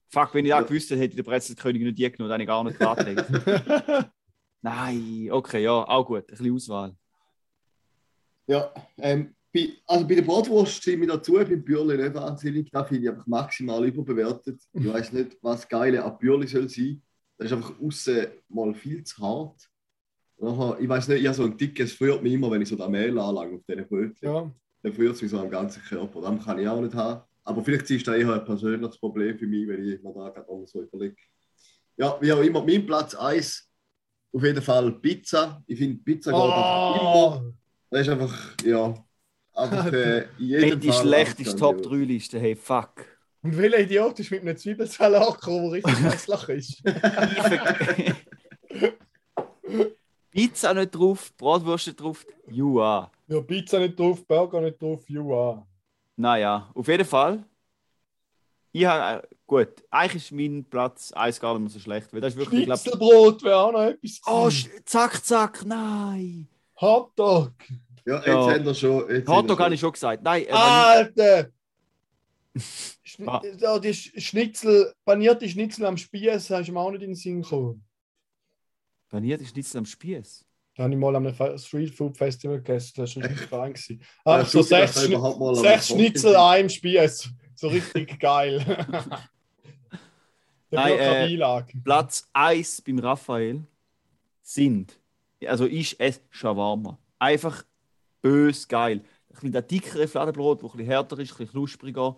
Fuck, 0.10 0.34
wenn 0.34 0.46
ich 0.46 0.52
das 0.52 0.68
gewusst 0.68 0.90
hätte, 0.90 1.02
hätte 1.02 1.12
ich 1.12 1.16
den 1.18 1.26
Brezelkönig 1.26 1.82
nicht 1.82 1.98
die 1.98 2.12
genommen, 2.12 2.30
dann 2.30 2.40
hätte 2.40 2.44
ich 2.44 2.48
gar 2.48 2.64
nicht 2.64 2.80
dran 2.80 4.12
Nein, 4.62 5.30
okay, 5.32 5.64
ja, 5.64 5.72
auch 5.72 6.06
gut. 6.06 6.24
Ein 6.24 6.28
bisschen 6.28 6.56
Auswahl. 6.56 6.96
Ja, 8.48 8.74
ähm, 8.98 9.36
bei, 9.54 9.70
also 9.86 10.08
bei 10.08 10.16
der 10.16 10.22
Bratwurst 10.22 10.76
stimme 10.76 11.06
ich 11.06 11.12
dazu, 11.12 11.34
beim 11.34 11.64
Bürli 11.64 11.98
nicht 11.98 12.14
wahnsinnig. 12.14 12.70
Da 12.72 12.84
finde 12.84 13.04
ich 13.04 13.10
einfach 13.10 13.28
maximal 13.28 13.86
überbewertet. 13.86 14.62
Ich 14.74 14.88
weiß 14.88 15.14
nicht, 15.14 15.38
was 15.42 15.68
Geile 15.68 16.04
an 16.04 16.18
Bürli 16.18 16.48
soll 16.48 16.70
sein. 16.70 17.02
Das 17.38 17.48
ist 17.48 17.54
einfach 17.54 17.80
außen 17.80 18.28
mal 18.50 18.74
viel 18.74 19.04
zu 19.04 19.22
hart. 19.22 19.70
Nachher, 20.40 20.78
ich 20.80 20.88
weiß 20.88 21.08
nicht, 21.08 21.22
ich 21.22 21.28
habe 21.28 21.36
so 21.36 21.44
ein 21.44 21.58
dickes, 21.58 21.94
friert 21.94 22.22
mich 22.22 22.34
immer, 22.34 22.52
wenn 22.52 22.62
ich 22.62 22.70
so 22.70 22.76
das 22.76 22.90
Mehl 22.90 23.18
anlange 23.18 23.56
auf 23.56 23.62
diesen 23.68 23.88
Brötchen. 23.88 24.28
ja. 24.30 24.52
Dann 24.84 24.94
friert 24.94 25.16
es 25.16 25.22
mich 25.22 25.32
so 25.32 25.40
am 25.40 25.50
ganzen 25.50 25.82
Körper. 25.84 26.22
Das 26.22 26.46
kann 26.46 26.60
ich 26.60 26.68
auch 26.68 26.80
nicht 26.80 26.94
haben. 26.94 27.22
Aber 27.44 27.64
vielleicht 27.64 27.90
ist 27.90 28.08
das 28.08 28.16
eher 28.16 28.32
ein 28.34 28.46
persönliches 28.46 28.98
Problem 29.00 29.38
für 29.38 29.48
mich, 29.48 29.68
wenn 29.68 29.84
ich 29.84 30.02
mir 30.04 30.14
da 30.14 30.30
gerade 30.30 30.68
so 30.68 30.82
überlege. 30.84 31.16
Ja, 31.98 32.16
wie 32.22 32.32
auch 32.32 32.42
immer, 32.42 32.64
mein 32.64 32.86
Platz 32.86 33.16
1 33.16 33.68
auf 34.34 34.44
jeden 34.44 34.62
Fall 34.62 34.92
Pizza. 35.00 35.64
Ich 35.66 35.80
finde 35.80 36.04
Pizza 36.04 36.32
geht 36.32 36.40
einfach 36.40 36.96
immer. 37.02 37.16
Oh, 37.16 37.42
Das 37.90 38.02
ist 38.02 38.10
einfach, 38.10 38.56
ja, 38.64 38.94
einfach 39.54 39.92
äh, 39.94 40.20
in 40.38 40.46
jedem 40.46 40.72
Wenn 40.72 40.80
die 40.80 40.92
schlechteste 40.92 41.56
Top 41.56 41.78
grandios. 41.82 41.92
3 41.94 42.06
Liste, 42.06 42.40
hey, 42.40 42.56
fuck. 42.56 43.06
und 43.42 43.58
welcher 43.58 43.80
Idiot 43.80 44.20
ist 44.20 44.30
mit 44.30 44.42
einem 44.42 44.58
Zwiebelsalat 44.58 45.40
gekommen, 45.40 45.64
der 45.64 45.72
richtig 45.74 46.00
hässlich 46.04 46.50
ist? 46.50 46.84
Pizza 50.38 50.72
nicht 50.76 50.92
drauf, 50.94 51.34
Bratwurst 51.36 51.88
nicht 51.88 52.00
drauf, 52.00 52.24
Jua. 52.48 53.12
Ja, 53.28 53.42
Pizza 53.42 53.80
nicht 53.80 54.00
drauf, 54.00 54.24
Burger 54.28 54.62
nicht 54.62 54.80
drauf, 54.80 55.02
Jua. 55.10 55.66
Naja, 56.16 56.70
auf 56.76 56.88
jeden 56.88 57.06
Fall. 57.06 57.44
Ich 58.72 58.86
habe, 58.86 59.24
äh, 59.24 59.28
gut, 59.48 59.70
eigentlich 59.90 60.24
ist 60.26 60.32
mein 60.32 60.64
Platz 60.64 61.12
1 61.12 61.40
gar 61.40 61.54
nicht 61.54 61.62
mehr 61.62 61.70
so 61.72 61.80
schlecht, 61.80 62.14
weil 62.14 62.22
das 62.22 62.34
ist 62.34 62.40
wirklich, 62.40 62.66
Schnitzelbrot 62.66 63.42
wäre 63.44 63.58
auch 63.62 63.72
noch 63.72 63.82
etwas. 63.82 64.22
Oh, 64.28 64.50
zack, 64.86 65.26
zack, 65.26 65.66
nein. 65.66 66.48
Hotdog. 66.80 67.54
Ja, 68.06 68.18
jetzt 68.18 68.28
Ja. 68.28 68.52
haben 68.54 68.66
wir 68.66 68.76
schon. 68.76 69.10
Jetzt 69.10 69.28
Hotdog 69.28 69.60
habe 69.60 69.74
ich 69.74 69.80
schon 69.80 69.92
gesagt. 69.92 70.22
Nein, 70.22 70.44
äh, 70.46 70.52
Alter! 70.52 71.48
Schn 73.04 73.28
Ah. 73.28 73.42
ja, 73.60 73.80
die 73.80 73.90
Sch- 73.90 74.20
Schnitzel, 74.20 74.94
panierte 75.04 75.50
Schnitzel 75.50 75.86
am 75.86 75.98
Spieß, 75.98 76.50
hast 76.52 76.68
du 76.70 76.72
mir 76.74 76.80
auch 76.80 76.92
nicht 76.92 77.02
in 77.02 77.10
den 77.10 77.16
Sinn 77.16 77.42
gekommen. 77.42 77.84
Paniert 79.10 79.42
ist 79.42 79.56
nichts 79.56 79.76
am 79.76 79.86
Spieß. 79.86 80.46
Da 80.76 80.84
habe 80.84 80.94
ich 80.94 81.00
mal 81.00 81.16
am 81.16 81.58
Street 81.58 81.94
Food 81.96 82.18
Festival 82.18 82.58
gegessen, 82.58 82.94
das 82.98 83.16
war 83.16 83.24
richtig 83.24 83.48
fein. 83.50 83.74
gewesen. 83.74 84.00
Ja, 84.26 84.42
Ach, 84.42 84.48
so 84.48 84.62
sechs, 84.62 85.04
Schni 85.04 85.16
am 85.16 85.56
sechs 85.56 85.88
Schnitzel 85.88 86.36
an 86.36 86.54
einem 86.54 86.70
Spieß. 86.70 87.30
So 87.56 87.68
richtig 87.68 88.20
geil. 88.20 88.60
Nein, 90.70 90.94
äh, 91.00 91.28
Beilage. 91.28 91.74
Platz 91.84 92.30
1 92.34 92.82
beim 92.82 93.00
Raphael 93.00 93.64
sind, 94.42 95.00
also 95.46 95.66
ich 95.66 96.00
esse 96.00 96.22
Shawarma. 96.30 97.00
Einfach 97.20 97.64
bös 98.22 98.68
geil. 98.68 98.98
Ein 99.30 99.34
bisschen 99.34 99.52
das 99.54 99.68
dickere 99.68 100.08
Fladenbrot, 100.08 100.62
das 100.62 100.72
ein 100.72 100.78
bisschen 100.78 100.92
härter 100.92 101.20
ist, 101.20 101.32
ein 101.32 101.38
bisschen 101.38 101.52
knuspriger, 101.52 102.18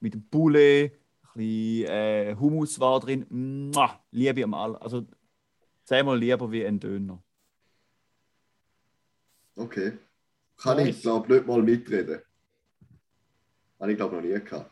mit 0.00 0.14
dem 0.14 0.28
Poulet, 0.28 0.92
ein 0.92 1.28
bisschen 1.34 1.86
äh, 1.90 2.36
Hummus 2.38 2.78
war 2.78 3.00
drin. 3.00 3.26
Mua, 3.30 3.98
liebe 4.10 4.40
ich 4.40 4.44
am 4.44 4.54
all. 4.54 4.76
Also 4.76 5.06
zehnmal 5.86 6.18
lieber 6.18 6.50
wie 6.52 6.66
ein 6.66 6.78
Döner. 6.80 7.22
Okay. 9.56 9.98
Kann 10.58 10.76
Nice. 10.78 10.96
ich, 10.96 11.02
glaube 11.02 11.32
nicht 11.32 11.46
mal 11.46 11.62
mitreden. 11.62 12.20
Habe 13.80 13.92
ich, 13.92 13.96
glaube 13.96 14.16
noch 14.16 14.22
nie 14.22 14.28
gehabt. 14.40 14.70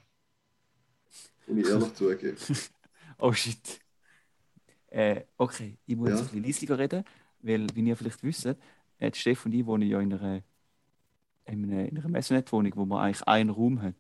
Muss 1.46 1.58
ich 1.58 1.68
ehrlich 1.68 1.94
zugeben. 1.94 2.36
Oh 3.18 3.32
shit. 3.32 3.80
Äh, 4.88 5.22
okay, 5.38 5.78
ich 5.86 5.96
muss 5.96 6.10
Ja. 6.10 6.16
jetzt 6.16 6.34
ein 6.34 6.42
bisschen 6.42 6.66
leiser 6.68 6.78
reden, 6.80 7.04
weil, 7.40 7.66
wie 7.74 7.82
ihr 7.88 7.96
vielleicht 7.96 8.22
wisst, 8.24 8.46
äh, 8.98 9.14
Steff 9.14 9.46
und 9.46 9.52
ich 9.52 9.64
wohnen 9.64 9.88
ja 9.88 10.00
in 10.00 10.12
einer, 10.12 10.42
in 11.44 11.64
einer, 11.72 11.88
in 11.88 11.96
einer 11.96 12.08
Messenet-Wohnung, 12.08 12.72
wo 12.74 12.84
man 12.86 13.04
eigentlich 13.04 13.22
einen 13.28 13.50
Raum 13.50 13.80
hat. 13.82 13.94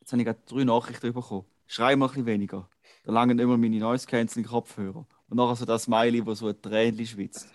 Jetzt 0.00 0.12
habe 0.12 0.20
ich 0.20 0.26
gerade 0.26 0.40
drei 0.46 0.64
Nachrichten 0.64 1.12
bekommen. 1.14 1.46
Schrei 1.66 1.96
mal 1.96 2.06
ein 2.06 2.10
bisschen 2.10 2.26
weniger. 2.26 2.68
Da 3.04 3.12
langen 3.12 3.38
immer 3.38 3.56
meine 3.56 3.78
Noise 3.78 4.06
Canceling 4.06 4.46
Kopfhörer. 4.46 5.06
Und 5.28 5.36
nachher 5.36 5.56
so 5.56 5.64
das 5.64 5.82
Smiley, 5.84 6.24
wo 6.24 6.34
so 6.34 6.48
ein 6.48 6.60
Tränchen 6.60 7.06
schwitzt. 7.06 7.48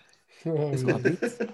So, 0.44 0.50
aber 0.88 1.08
jetzt, 1.10 1.46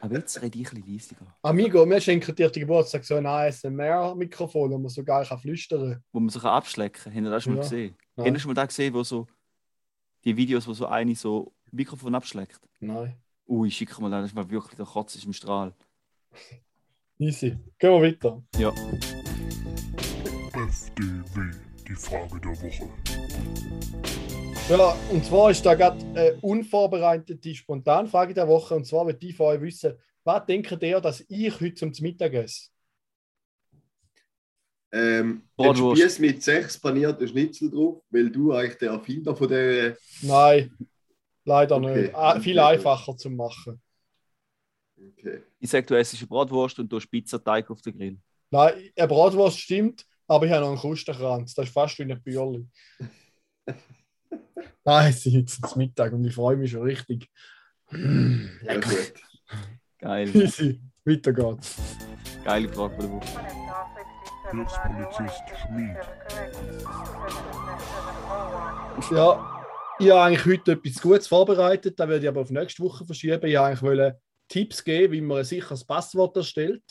aber 0.00 0.14
jetzt 0.16 0.40
rede 0.42 0.58
ich 0.58 0.72
ein 0.72 0.82
bisschen 0.82 1.16
leiser. 1.20 1.36
Amigo, 1.42 1.88
wir 1.88 2.00
schenken 2.00 2.34
dir 2.34 2.48
den 2.50 2.60
Geburtstag 2.60 3.04
so 3.04 3.16
ein 3.16 3.26
ASMR-Mikrofon, 3.26 4.70
wo 4.70 4.78
man 4.78 4.88
so 4.88 5.04
geil 5.04 5.26
kann 5.26 5.38
flüstern 5.38 6.02
Wo 6.12 6.20
man 6.20 6.30
sich 6.30 6.42
abschlecken 6.42 7.02
kann. 7.02 7.14
Habt 7.14 7.24
ihr 7.24 7.30
das 7.30 7.42
schon 7.44 7.52
mal 7.54 7.58
Ja. 7.58 7.62
gesehen? 7.64 7.96
Nein. 8.16 8.26
Habt 8.26 8.36
ihr 8.36 8.40
schon 8.40 8.48
mal 8.48 8.54
da 8.54 8.66
gesehen, 8.66 8.94
wo 8.94 9.02
so 9.02 9.26
die 10.24 10.36
Videos, 10.36 10.66
wo 10.66 10.72
so 10.72 10.86
eine 10.86 11.14
so 11.14 11.52
Mikrofon 11.70 12.14
abschleckt? 12.14 12.60
Nein. 12.80 13.16
Ui, 13.46 13.70
schick 13.70 13.98
mal, 14.00 14.10
das 14.10 14.26
ist 14.26 14.34
mal 14.34 14.48
wirklich 14.48 14.76
der 14.76 14.86
Kotz 14.86 15.14
ist 15.16 15.24
im 15.26 15.32
Strahl. 15.32 15.74
Easy. 17.18 17.58
Gehen 17.78 17.90
wir 17.90 18.02
weiter. 18.02 18.42
Ja. 18.56 18.72
FDW, 20.54 21.50
die 21.86 21.94
Frage 21.94 22.40
der 22.40 22.50
Woche. 22.62 24.29
Ja, 24.70 24.96
und 25.10 25.24
zwar 25.24 25.50
ist 25.50 25.66
da 25.66 25.74
gerade 25.74 25.98
eine 26.14 26.34
unvorbereitete 26.42 27.56
Spontanfrage 27.56 28.34
der 28.34 28.46
Woche. 28.46 28.76
Und 28.76 28.86
zwar 28.86 29.04
wird 29.04 29.20
die 29.20 29.32
von 29.32 29.46
euch 29.46 29.60
wissen, 29.60 29.94
was 30.22 30.46
denkt 30.46 30.80
ihr, 30.80 31.00
dass 31.00 31.24
ich 31.28 31.60
heute 31.60 31.74
zum 31.74 31.92
Mittag 31.98 32.34
esse? 32.34 32.68
Ähm, 34.92 35.30
ein 35.30 35.42
Bratwurst. 35.56 36.00
Spieß 36.00 36.18
mit 36.20 36.44
sechs 36.44 36.78
panierten 36.78 37.26
Schnitzel 37.26 37.68
drauf, 37.68 38.04
weil 38.10 38.30
du 38.30 38.52
eigentlich 38.52 38.78
der 38.78 38.90
Erfinder 38.90 39.34
von 39.34 39.48
der. 39.48 39.96
Nein, 40.22 40.70
leider 41.44 41.76
Okay. 41.76 42.02
nicht. 42.02 42.14
Ah, 42.14 42.38
viel 42.38 42.58
einfacher 42.60 43.16
zu 43.16 43.28
machen. 43.28 43.82
Okay. 44.96 45.42
Ich 45.58 45.68
sag, 45.68 45.84
du 45.88 45.98
essst 45.98 46.16
eine 46.16 46.28
Bratwurst 46.28 46.78
und 46.78 46.88
du 46.92 46.96
hast 46.96 47.08
Pizzateig 47.08 47.68
auf 47.70 47.82
den 47.82 47.98
Grill. 47.98 48.18
Nein, 48.52 48.90
eine 48.96 49.08
Bratwurst 49.08 49.58
stimmt, 49.58 50.06
aber 50.28 50.46
ich 50.46 50.52
habe 50.52 50.60
noch 50.60 50.68
einen 50.70 50.78
Krustenkranz. 50.78 51.54
Das 51.54 51.66
ist 51.66 51.72
fast 51.72 51.98
wie 51.98 52.02
ein 52.02 52.22
Bürli. 52.22 52.68
Nein, 54.84 55.10
es 55.10 55.26
ist 55.26 55.32
jetzt 55.32 55.76
Mittag 55.76 56.12
und 56.12 56.24
ich 56.24 56.34
freue 56.34 56.56
mich 56.56 56.70
schon 56.70 56.82
richtig. 56.82 57.28
Mm, 57.90 58.46
Ja, 58.64 58.74
lecker. 58.74 58.88
gut. 58.90 59.12
Geil. 59.98 60.28
Easy. 60.36 60.80
Weiter 61.04 61.32
geht's. 61.32 61.76
Geile 62.44 62.68
Frage 62.68 62.94
von 62.94 63.02
der 63.02 63.10
Woche. 63.12 63.40
Hilfspolizist 64.50 65.42
Schmid. 65.62 65.96
Ja, 69.10 69.64
ich 69.98 70.10
habe 70.10 70.22
eigentlich 70.22 70.46
heute 70.46 70.72
etwas 70.72 71.00
Gutes 71.02 71.26
vorbereitet, 71.28 71.98
da 72.00 72.08
werde 72.08 72.22
ich 72.24 72.28
aber 72.28 72.40
auf 72.40 72.50
nächste 72.50 72.82
Woche 72.82 73.04
verschieben. 73.04 73.44
Ich 73.46 73.58
eigentlich 73.58 73.82
wollte 73.82 74.20
Tipps 74.48 74.82
geben, 74.82 75.12
wie 75.12 75.20
man 75.20 75.38
ein 75.38 75.44
sicheres 75.44 75.84
Passwort 75.84 76.36
erstellt 76.36 76.82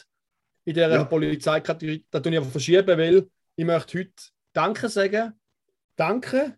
in 0.66 0.74
dieser 0.76 0.90
Ja. 0.94 1.04
Polizeikategorie. 1.04 2.06
Da 2.12 2.20
tue 2.20 2.32
ich 2.32 2.38
aber 2.38 2.48
verschieben, 2.48 2.98
weil 2.98 3.28
ich 3.56 3.66
möchte 3.66 4.00
heute 4.00 4.14
Danke 4.54 4.88
sagen. 4.90 5.34
Danke 5.96 6.58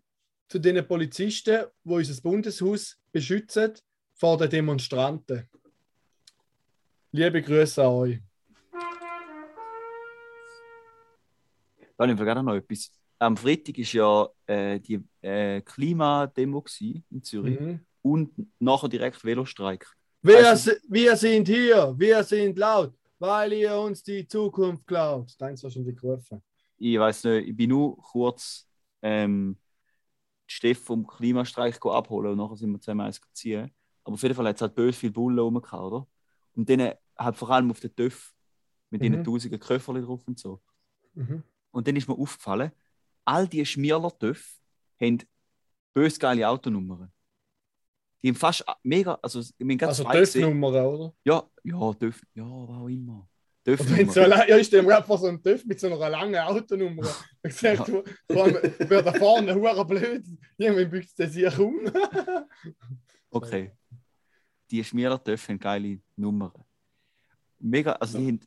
zu 0.52 0.58
den 0.58 0.86
Polizisten, 0.86 1.64
die 1.82 1.90
unser 1.90 2.20
Bundeshaus 2.20 2.98
beschützen 3.10 3.72
vor 4.14 4.36
den 4.36 4.50
Demonstranten. 4.50 5.48
Liebe 7.10 7.40
Grüße 7.40 7.82
an 7.82 7.88
euch. 7.88 8.18
Da 11.96 12.04
habe 12.04 12.12
ich 12.12 12.18
gerade 12.18 12.42
noch 12.42 12.54
etwas. 12.54 12.90
Am 13.18 13.34
Freitag 13.36 13.78
war 13.78 13.92
ja 13.94 14.28
äh, 14.46 14.78
die 14.80 15.00
äh, 15.22 15.62
Klimademo 15.62 16.62
in 17.10 17.22
Zürich 17.22 17.58
Mhm. 17.58 17.80
und 18.02 18.30
nachher 18.58 18.88
direkt 18.90 19.24
Velostreik. 19.24 19.86
Wir, 20.20 20.46
Also- 20.50 20.72
wir 20.88 21.16
sind 21.16 21.48
hier, 21.48 21.94
wir 21.96 22.22
sind 22.24 22.58
laut, 22.58 22.92
weil 23.18 23.54
ihr 23.54 23.74
uns 23.78 24.02
die 24.02 24.26
Zukunft 24.26 24.86
klaut. 24.86 25.32
Deins 25.38 25.62
war 25.62 25.70
schon 25.70 25.84
die. 25.86 26.42
Ich 26.76 26.98
weiß 26.98 27.24
nicht, 27.24 27.48
ich 27.48 27.56
bin 27.56 27.70
nur 27.70 27.96
kurz 27.96 28.68
ähm, 29.00 29.56
Steff 30.46 30.84
vom 30.84 31.06
Klimastreik 31.06 31.84
abholen 31.86 32.32
und 32.32 32.38
nachher 32.38 32.56
sind 32.56 32.72
wir 32.72 32.80
zusammen 32.80 33.02
eins 33.02 33.20
ziehen. 33.32 33.70
Aber 34.04 34.14
auf 34.14 34.22
jeden 34.22 34.34
Fall 34.34 34.48
hat 34.48 34.56
es 34.56 34.62
halt 34.62 34.74
böse 34.74 34.98
viele 34.98 35.12
Bullen 35.12 35.38
rumgehauen, 35.38 35.92
oder? 35.92 36.06
Und 36.54 36.68
denen 36.68 36.92
halt 37.16 37.36
vor 37.36 37.50
allem 37.50 37.70
auf 37.70 37.80
den 37.80 37.94
TÜV 37.94 38.34
mit 38.90 39.00
Mhm. 39.02 39.12
ihren 39.12 39.24
tausenden 39.24 39.60
Köfferli 39.60 40.02
drauf 40.02 40.26
und 40.26 40.38
so. 40.38 40.60
Mhm. 41.14 41.42
Und 41.70 41.86
dann 41.88 41.96
ist 41.96 42.08
mir 42.08 42.14
aufgefallen, 42.18 42.72
all 43.24 43.46
diese 43.48 43.66
Schmierler-TÜV 43.66 44.60
haben 45.00 45.18
bös 45.94 46.18
geile 46.18 46.48
Autonummern. 46.48 47.12
Die 48.22 48.28
haben 48.28 48.36
fast 48.36 48.64
mega, 48.82 49.18
also 49.22 49.40
haben 49.40 49.78
gerade 49.78 49.90
Also. 50.06 50.32
TÜV-Nummer, 50.32 50.68
oder? 50.88 51.14
Ja, 51.24 51.48
ja, 51.64 51.92
TÜV, 51.94 52.22
ja, 52.34 52.44
was 52.44 52.76
auch 52.76 52.88
immer. 52.88 53.28
Und 53.64 53.96
wenn 53.96 54.10
so 54.10 54.20
lang, 54.22 54.48
ja, 54.48 54.56
ich 54.58 54.70
mir 54.72 54.82
gerade 54.82 55.06
vor 55.06 55.18
so 55.18 55.26
einem 55.28 55.40
TÜV 55.42 55.64
mit 55.66 55.78
so 55.78 55.86
einer 55.86 56.10
langen 56.10 56.34
Autonummer. 56.36 57.08
Ich 57.44 57.54
sage, 57.54 57.78
Ja. 57.78 57.84
du, 57.84 58.04
wird 58.90 59.06
da 59.06 59.12
vorne 59.12 59.54
hure 59.54 59.84
blöd. 59.86 60.24
Irgendwie 60.58 60.84
bückt 60.86 61.16
der 61.18 61.28
sich 61.28 61.58
um. 61.58 61.80
Okay. 63.30 63.72
Die 64.70 64.82
Schmierler-TÜV 64.84 65.48
haben 65.48 65.58
geile 65.58 66.00
Nummern. 66.16 66.52
mega, 67.58 67.92
also 67.92 68.18
die 68.18 68.28
haben, 68.28 68.40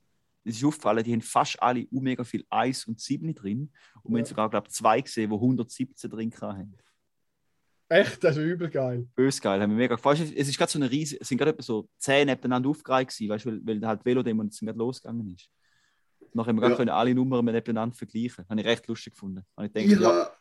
es 0.43 0.57
ist 0.57 0.63
aufgefallen, 0.63 1.03
die 1.03 1.13
haben 1.13 1.21
fast 1.21 1.59
alle 1.61 1.87
mega 1.89 2.23
viel 2.23 2.45
Eis 2.49 2.85
und 2.85 2.99
7 2.99 3.33
drin. 3.33 3.71
Und 4.03 4.11
wir 4.13 4.19
Ja. 4.19 4.23
haben 4.23 4.29
sogar, 4.29 4.49
glaube 4.49 4.67
ich, 4.67 4.73
zwei 4.75 5.01
gesehen, 5.01 5.31
die 5.31 5.35
117 5.35 6.09
drin 6.11 6.31
haben. 6.41 6.75
Echt, 7.87 8.23
das 8.23 8.35
ist 8.37 8.43
übel 8.43 8.69
geil. 8.69 9.07
Bös 9.15 9.39
geil, 9.39 9.61
haben 9.61 9.69
wir 9.71 9.77
mega 9.77 9.95
gefallen. 9.95 10.33
Es 10.35 10.47
ist 10.49 10.57
gerade 10.57 10.71
so 10.71 10.79
eine 10.79 10.89
riesige, 10.89 11.21
es 11.21 11.27
sind 11.27 11.37
gerade 11.37 11.61
so 11.61 11.87
10 11.99 12.25
nebeneinander 12.27 12.69
aufgereiht 12.69 13.09
gewesen, 13.09 13.29
weißt 13.29 13.45
du, 13.45 13.49
weil, 13.51 13.61
weil 13.81 13.87
halt 13.87 14.03
Velodemo 14.05 14.43
jetzt 14.43 14.59
gerade 14.59 14.77
losgegangen 14.77 15.35
ist. 15.35 15.49
Nachher 16.33 16.49
haben 16.49 16.55
wir 16.57 16.61
Ja. 16.63 16.67
gerade 16.69 16.77
können 16.77 16.89
alle 16.89 17.13
Nummern 17.13 17.45
nebeneinander 17.45 17.95
vergleichen. 17.95 18.45
Habe 18.49 18.59
ich 18.59 18.65
recht 18.67 18.87
lustig 18.87 19.13
gefunden. 19.13 19.45
Ich 19.61 19.65
Ich, 19.75 19.87
gedacht, 19.89 20.01
ja, 20.01 20.09
ha- 20.09 20.37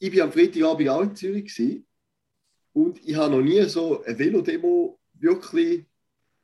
ich 0.00 0.10
bin 0.10 0.20
am 0.22 0.32
Freitagabend 0.32 0.88
auch 0.88 1.02
in 1.02 1.14
Zürich 1.16 1.44
gewesen, 1.54 1.84
und 2.72 3.00
ich 3.06 3.16
habe 3.16 3.34
noch 3.34 3.42
nie 3.42 3.62
so 3.64 4.02
eine 4.04 4.18
Velodemo 4.18 5.00
wirklich 5.14 5.86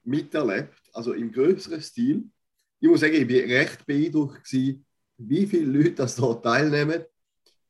miterlebt, 0.05 0.81
also 0.93 1.13
im 1.13 1.31
größeren 1.33 1.81
Stil. 1.81 2.25
Ich 2.81 2.89
muss 2.89 3.01
sagen, 3.01 3.15
ich 3.15 3.27
bin 3.27 3.51
recht 3.51 3.87
beeindruckt 3.87 4.45
gewesen, 4.45 4.85
wie 5.19 5.47
viele 5.47 5.67
Leute 5.79 5.93
das 5.95 6.17
da 6.17 6.35
teilnehmen. 6.35 7.05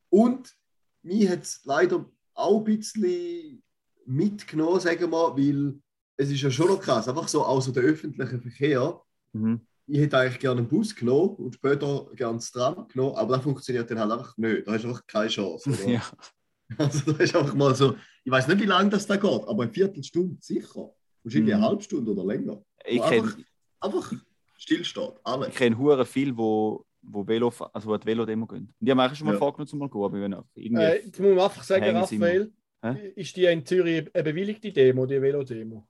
Und 0.09 0.55
mich 1.03 1.29
hat 1.29 1.43
es 1.43 1.61
leider 1.65 2.11
auch 2.35 2.59
ein 2.59 2.65
bisschen 2.65 3.63
mitgenommen, 4.07 4.81
sagen 4.81 5.01
wir 5.01 5.09
mal, 5.09 5.37
weil 5.37 5.75
es 6.17 6.31
ist 6.31 6.43
ja 6.43 6.51
schon 6.51 6.69
noch 6.69 6.81
krass, 6.81 7.09
einfach 7.09 7.29
so 7.29 7.45
außer 7.45 7.73
der 7.73 7.85
öffentliche 7.85 8.39
Verkehr. 8.39 9.01
mhm. 9.33 9.61
Ich 9.87 9.99
hätte 9.99 10.17
eigentlich 10.17 10.41
gerne 10.41 10.61
einen 10.61 10.69
Bus 10.69 10.95
genommen 10.97 11.35
und 11.37 11.55
später 11.57 12.07
gerne 12.15 12.39
das 12.39 12.51
Tram 12.51 12.89
genommen, 12.89 13.17
aber 13.17 13.35
das 13.37 13.45
funktioniert 13.45 13.91
dann 13.91 13.99
halt 13.99 14.13
einfach 14.13 14.35
nicht. 14.39 14.67
Da 14.67 14.73
hast 14.73 14.85
du 14.85 14.89
einfach 14.89 15.07
keine 15.07 15.29
Chance. 15.29 15.69
Oder? 15.71 15.89
ja. 15.91 16.03
Also 16.79 17.13
da 17.13 17.23
ist 17.23 17.37
einfach 17.37 17.55
mal 17.55 17.75
so, 17.75 17.95
ich 18.25 18.33
weiß 18.33 18.49
nicht, 18.49 18.61
wie 18.63 18.67
lange 18.67 18.89
das 18.89 19.07
da 19.07 19.17
geht, 19.17 19.31
aber 19.47 19.63
eine 19.65 19.73
Viertelstunde 19.73 20.39
sicher. 20.41 20.91
Wahrscheinlich 21.23 21.55
Mhm. 21.55 21.61
eine 21.61 21.69
halbe 21.69 21.83
Stunde 21.83 22.13
oder 22.13 22.25
länger. 22.25 22.63
Ich 22.87 23.03
kenne 23.03 23.23
einfach, 23.25 23.39
einfach 23.81 24.13
stillsteht. 24.57 25.13
Alle. 25.23 25.49
ich 25.49 25.55
kenn 25.55 25.77
hure 25.77 26.07
viel, 26.07 26.35
wo, 26.35 26.87
wo 27.07 27.27
Velo, 27.27 27.53
also 27.73 27.89
wo 27.89 27.97
die 27.97 28.07
Velodemo 28.07 28.47
gehen. 28.47 28.75
Und 28.79 28.87
die 28.87 28.91
haben 28.91 29.01
eigentlich 29.01 29.19
schon 29.19 29.27
mal 29.27 29.33
Ja. 29.35 29.39
vorgenommen, 29.39 29.69
zum 29.69 29.79
mal 29.79 29.89
gehen, 29.89 30.03
aber 30.03 30.21
wollen 30.21 30.35
einfach 30.35 30.51
irgendwie. 30.55 30.83
Äh, 30.83 31.05
jetzt 31.07 31.21
muss 31.21 31.43
einfach 31.43 31.63
sagen, 31.63 31.97
Raphael, 31.97 32.53
ist 33.15 33.37
die 33.37 33.45
in 33.47 33.65
Zürich 33.65 34.11
eine 34.15 34.23
bewilligte 34.25 34.73
Demo, 34.73 35.07
die 35.07 35.21
Velodemo? 35.21 35.87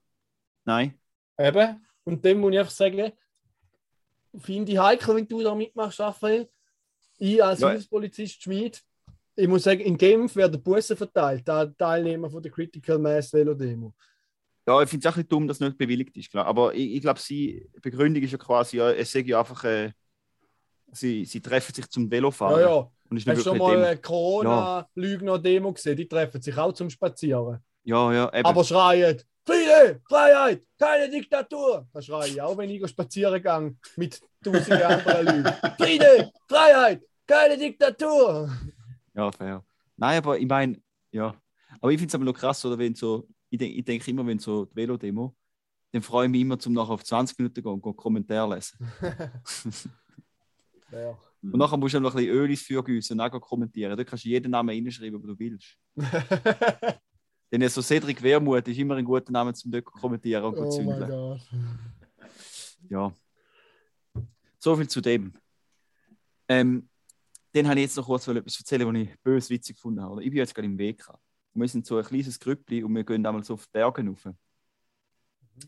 Nein. 0.63 0.93
Eben. 1.37 1.85
Und 2.03 2.23
dem 2.23 2.39
muss 2.39 2.53
ich 2.53 2.59
einfach 2.59 2.71
sagen, 2.71 3.11
finde 4.37 4.71
ich 4.71 4.77
heikel, 4.79 5.15
wenn 5.15 5.27
du 5.27 5.41
da 5.41 5.55
mitmachst, 5.55 5.99
Raphael. 5.99 6.49
Ich 7.17 7.43
als 7.43 7.61
Ja. 7.61 7.69
Hilfspolizist 7.71 8.43
Schmied, 8.43 8.81
ich 9.35 9.47
muss 9.47 9.63
sagen, 9.63 9.81
in 9.81 9.97
Genf 9.97 10.35
werden 10.35 10.61
Busse 10.61 10.95
verteilt, 10.95 11.47
da 11.47 11.65
Teilnehmer 11.65 12.29
von 12.29 12.41
der 12.41 12.51
Critical 12.51 12.97
Mass 12.99 13.31
Velodemo. 13.33 13.93
Ja, 14.67 14.81
ich 14.81 14.89
finde 14.89 15.07
es 15.07 15.13
auch 15.13 15.15
ein 15.17 15.21
bisschen 15.23 15.29
dumm, 15.29 15.47
dass 15.47 15.57
es 15.57 15.61
nicht 15.61 15.77
bewilligt 15.77 16.15
ist, 16.17 16.31
klar. 16.31 16.45
Aber 16.45 16.73
ich, 16.73 16.95
ich 16.95 17.01
glaube, 17.01 17.19
sie 17.19 17.69
Begründung 17.81 18.23
ist 18.23 18.31
ja 18.31 18.37
quasi, 18.37 18.77
ja, 18.77 18.91
es 18.91 19.11
sage 19.11 19.27
ja 19.27 19.39
einfach, 19.39 19.63
äh, 19.63 19.91
sie, 20.95 21.25
sie 21.25 21.41
treffen 21.41 21.73
sich 21.73 21.89
zum 21.89 22.09
Velofahren. 22.09 22.61
Ja, 22.61 22.67
ja. 22.67 22.91
Und 23.09 23.17
ist 23.17 23.27
Hast 23.27 23.39
du 23.39 23.43
schon 23.43 23.57
mal 23.57 23.83
eine 23.83 23.97
Corona-Lügner-Demo 23.97 25.73
gesehen? 25.73 25.97
Die 25.97 26.07
treffen 26.07 26.41
sich 26.41 26.57
auch 26.57 26.73
zum 26.73 26.89
Spazieren. 26.89 27.59
Ja, 27.83 28.11
ja, 28.11 28.33
eben. 28.33 28.45
Aber 28.45 28.63
schreien: 28.63 29.21
Friede, 29.45 30.01
Freiheit, 30.09 30.63
keine 30.79 31.09
Diktatur. 31.09 31.87
Das 31.93 32.05
schreie 32.05 32.29
ich 32.29 32.41
auch, 32.41 32.57
wenn 32.57 32.69
ich 32.69 32.87
spazieren 32.89 33.41
gehe 33.41 33.75
mit 33.95 34.19
tausenden 34.43 34.81
anderen 34.81 35.25
Leuten. 35.25 35.75
Friede, 35.77 36.31
Freiheit, 36.47 37.03
keine 37.27 37.57
Diktatur. 37.57 38.49
Ja, 39.13 39.31
fair. 39.31 39.63
Nein, 39.97 40.17
aber 40.17 40.39
ich 40.39 40.47
meine, 40.47 40.81
ja. 41.11 41.35
Aber 41.79 41.91
ich 41.91 41.99
finde 41.99 42.09
es 42.09 42.15
aber 42.15 42.25
noch 42.25 42.33
krass, 42.33 42.65
oder 42.65 42.77
wenn 42.77 42.95
so, 42.95 43.27
ich 43.49 43.59
denke 43.59 43.77
ich 43.77 43.85
denk 43.85 44.07
immer, 44.07 44.25
wenn 44.25 44.39
so 44.39 44.65
die 44.65 44.75
Velodemo, 44.75 45.35
dann 45.91 46.01
freue 46.01 46.25
ich 46.25 46.31
mich 46.31 46.41
immer, 46.41 46.57
zum 46.57 46.73
nachher 46.73 46.91
auf 46.91 47.03
20 47.03 47.37
Minuten 47.37 47.61
gehen 47.61 47.81
und 47.81 47.95
Kommentare 47.95 48.55
lesen. 48.55 48.79
Ja. 50.95 51.17
Und 51.41 51.57
nachher 51.57 51.77
musst 51.77 51.93
du 51.93 51.99
noch 51.99 52.15
ein 52.15 52.17
bisschen 52.17 52.35
Öl 52.35 52.49
ins 52.49 52.61
Feuer 52.61 52.83
gießen 52.83 53.19
und 53.19 53.25
auch 53.25 53.39
kommentieren. 53.39 53.95
Da 53.95 54.03
kannst 54.03 54.25
du 54.25 54.29
jeden 54.29 54.51
Namen 54.51 54.69
reinschreiben, 54.69 55.21
den 55.21 55.27
du 55.27 55.39
willst. 55.39 55.77
Denn 57.51 57.69
so 57.69 57.81
Cedric 57.81 58.21
Wermuth 58.23 58.67
ist 58.67 58.77
immer 58.77 58.95
ein 58.95 59.05
guter 59.05 59.31
Name 59.31 59.53
zum 59.53 59.71
dort 59.71 59.85
kommentieren 59.85 60.43
und 60.43 60.57
oh 60.57 60.61
mein 60.61 60.71
zündeln. 60.71 61.09
Gott. 61.09 61.41
Ja. 62.89 63.13
So 64.57 64.75
viel 64.75 64.87
zu 64.87 65.01
dem. 65.01 65.33
Ähm, 66.47 66.89
dann 67.53 67.67
habe 67.67 67.79
ich 67.79 67.85
jetzt 67.85 67.97
noch 67.97 68.05
kurz 68.05 68.27
etwas 68.27 68.57
erzählen, 68.57 68.87
was 68.87 69.01
ich 69.01 69.19
bös 69.21 69.49
witzig 69.49 69.75
gefunden 69.75 70.01
habe. 70.01 70.23
Ich 70.23 70.29
bin 70.29 70.39
jetzt 70.39 70.53
gerade 70.53 70.65
im 70.65 70.77
Weg. 70.77 71.07
Und 71.53 71.61
wir 71.61 71.67
sind 71.67 71.85
so 71.85 71.97
ein 71.97 72.03
kleines 72.03 72.39
Grüppli 72.39 72.83
und 72.83 72.93
wir 72.93 73.03
gehen 73.03 73.25
einmal 73.25 73.43
so 73.43 73.53
auf 73.53 73.65
die 73.65 73.71
Berge 73.71 74.05
rauf. 74.05 74.27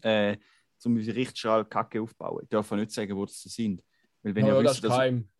Äh, 0.01 0.37
um 0.83 0.95
unsere 0.95 1.15
Richtschal 1.15 1.65
Kacke 1.65 2.01
aufbauen. 2.01 2.41
Ich 2.43 2.49
darf 2.49 2.71
auch 2.71 2.75
nicht 2.75 2.91
sagen, 2.91 3.15
wo 3.15 3.25
das 3.25 3.41
sind. 3.41 3.81
Weil 4.23 4.35
wenn, 4.35 4.45
Ja, 4.45 4.57
ihr 4.57 4.63
ja, 4.63 4.69
wisst, 4.69 4.83
dass, 4.83 4.97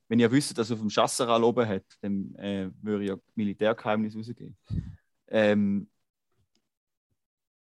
wenn 0.08 0.20
ihr 0.20 0.32
wisst, 0.32 0.58
dass 0.58 0.72
auf 0.72 0.80
dem 0.80 0.90
Chasseral 0.90 1.44
oben 1.44 1.68
hat, 1.68 1.86
dann 2.02 2.34
äh, 2.36 2.70
würde 2.82 3.06
ja 3.06 3.16
Militärgeheimnis 3.36 4.16
rausgehen. 4.16 4.58
Ähm, 5.28 5.90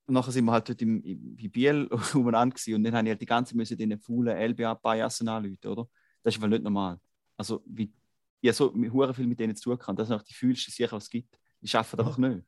und 0.07 0.13
nachher 0.13 0.31
sind 0.31 0.45
wir 0.45 0.51
halt 0.51 0.69
dort 0.69 0.81
im, 0.81 1.03
im, 1.03 1.35
bei 1.35 1.47
Biel 1.47 1.87
umeinander 2.13 2.55
gewesen 2.55 2.75
und 2.75 2.83
dann 2.83 2.95
habe 2.95 3.07
ich 3.07 3.11
halt 3.11 3.21
die 3.21 3.25
ganze 3.25 3.55
müssen 3.55 3.77
den 3.77 3.99
faulen 3.99 4.35
LBA-Biasen 4.37 5.27
anrufen, 5.27 5.67
oder? 5.67 5.87
Das 6.23 6.33
ist 6.33 6.37
einfach 6.37 6.49
nicht 6.49 6.63
normal. 6.63 6.99
Also, 7.37 7.61
wie, 7.65 7.93
ich 8.41 8.53
so 8.53 8.73
hure 8.73 9.13
viel 9.13 9.27
mit 9.27 9.39
denen 9.39 9.55
zu 9.55 9.75
tun 9.75 9.95
das 9.95 10.07
sind 10.07 10.17
auch 10.17 10.23
die 10.23 10.33
fühlsten 10.33 10.71
sicher, 10.71 10.93
was 10.93 11.03
es 11.03 11.09
gibt. 11.09 11.37
Die 11.61 11.67
schaffen 11.67 11.99
einfach 11.99 12.17
nicht. 12.17 12.43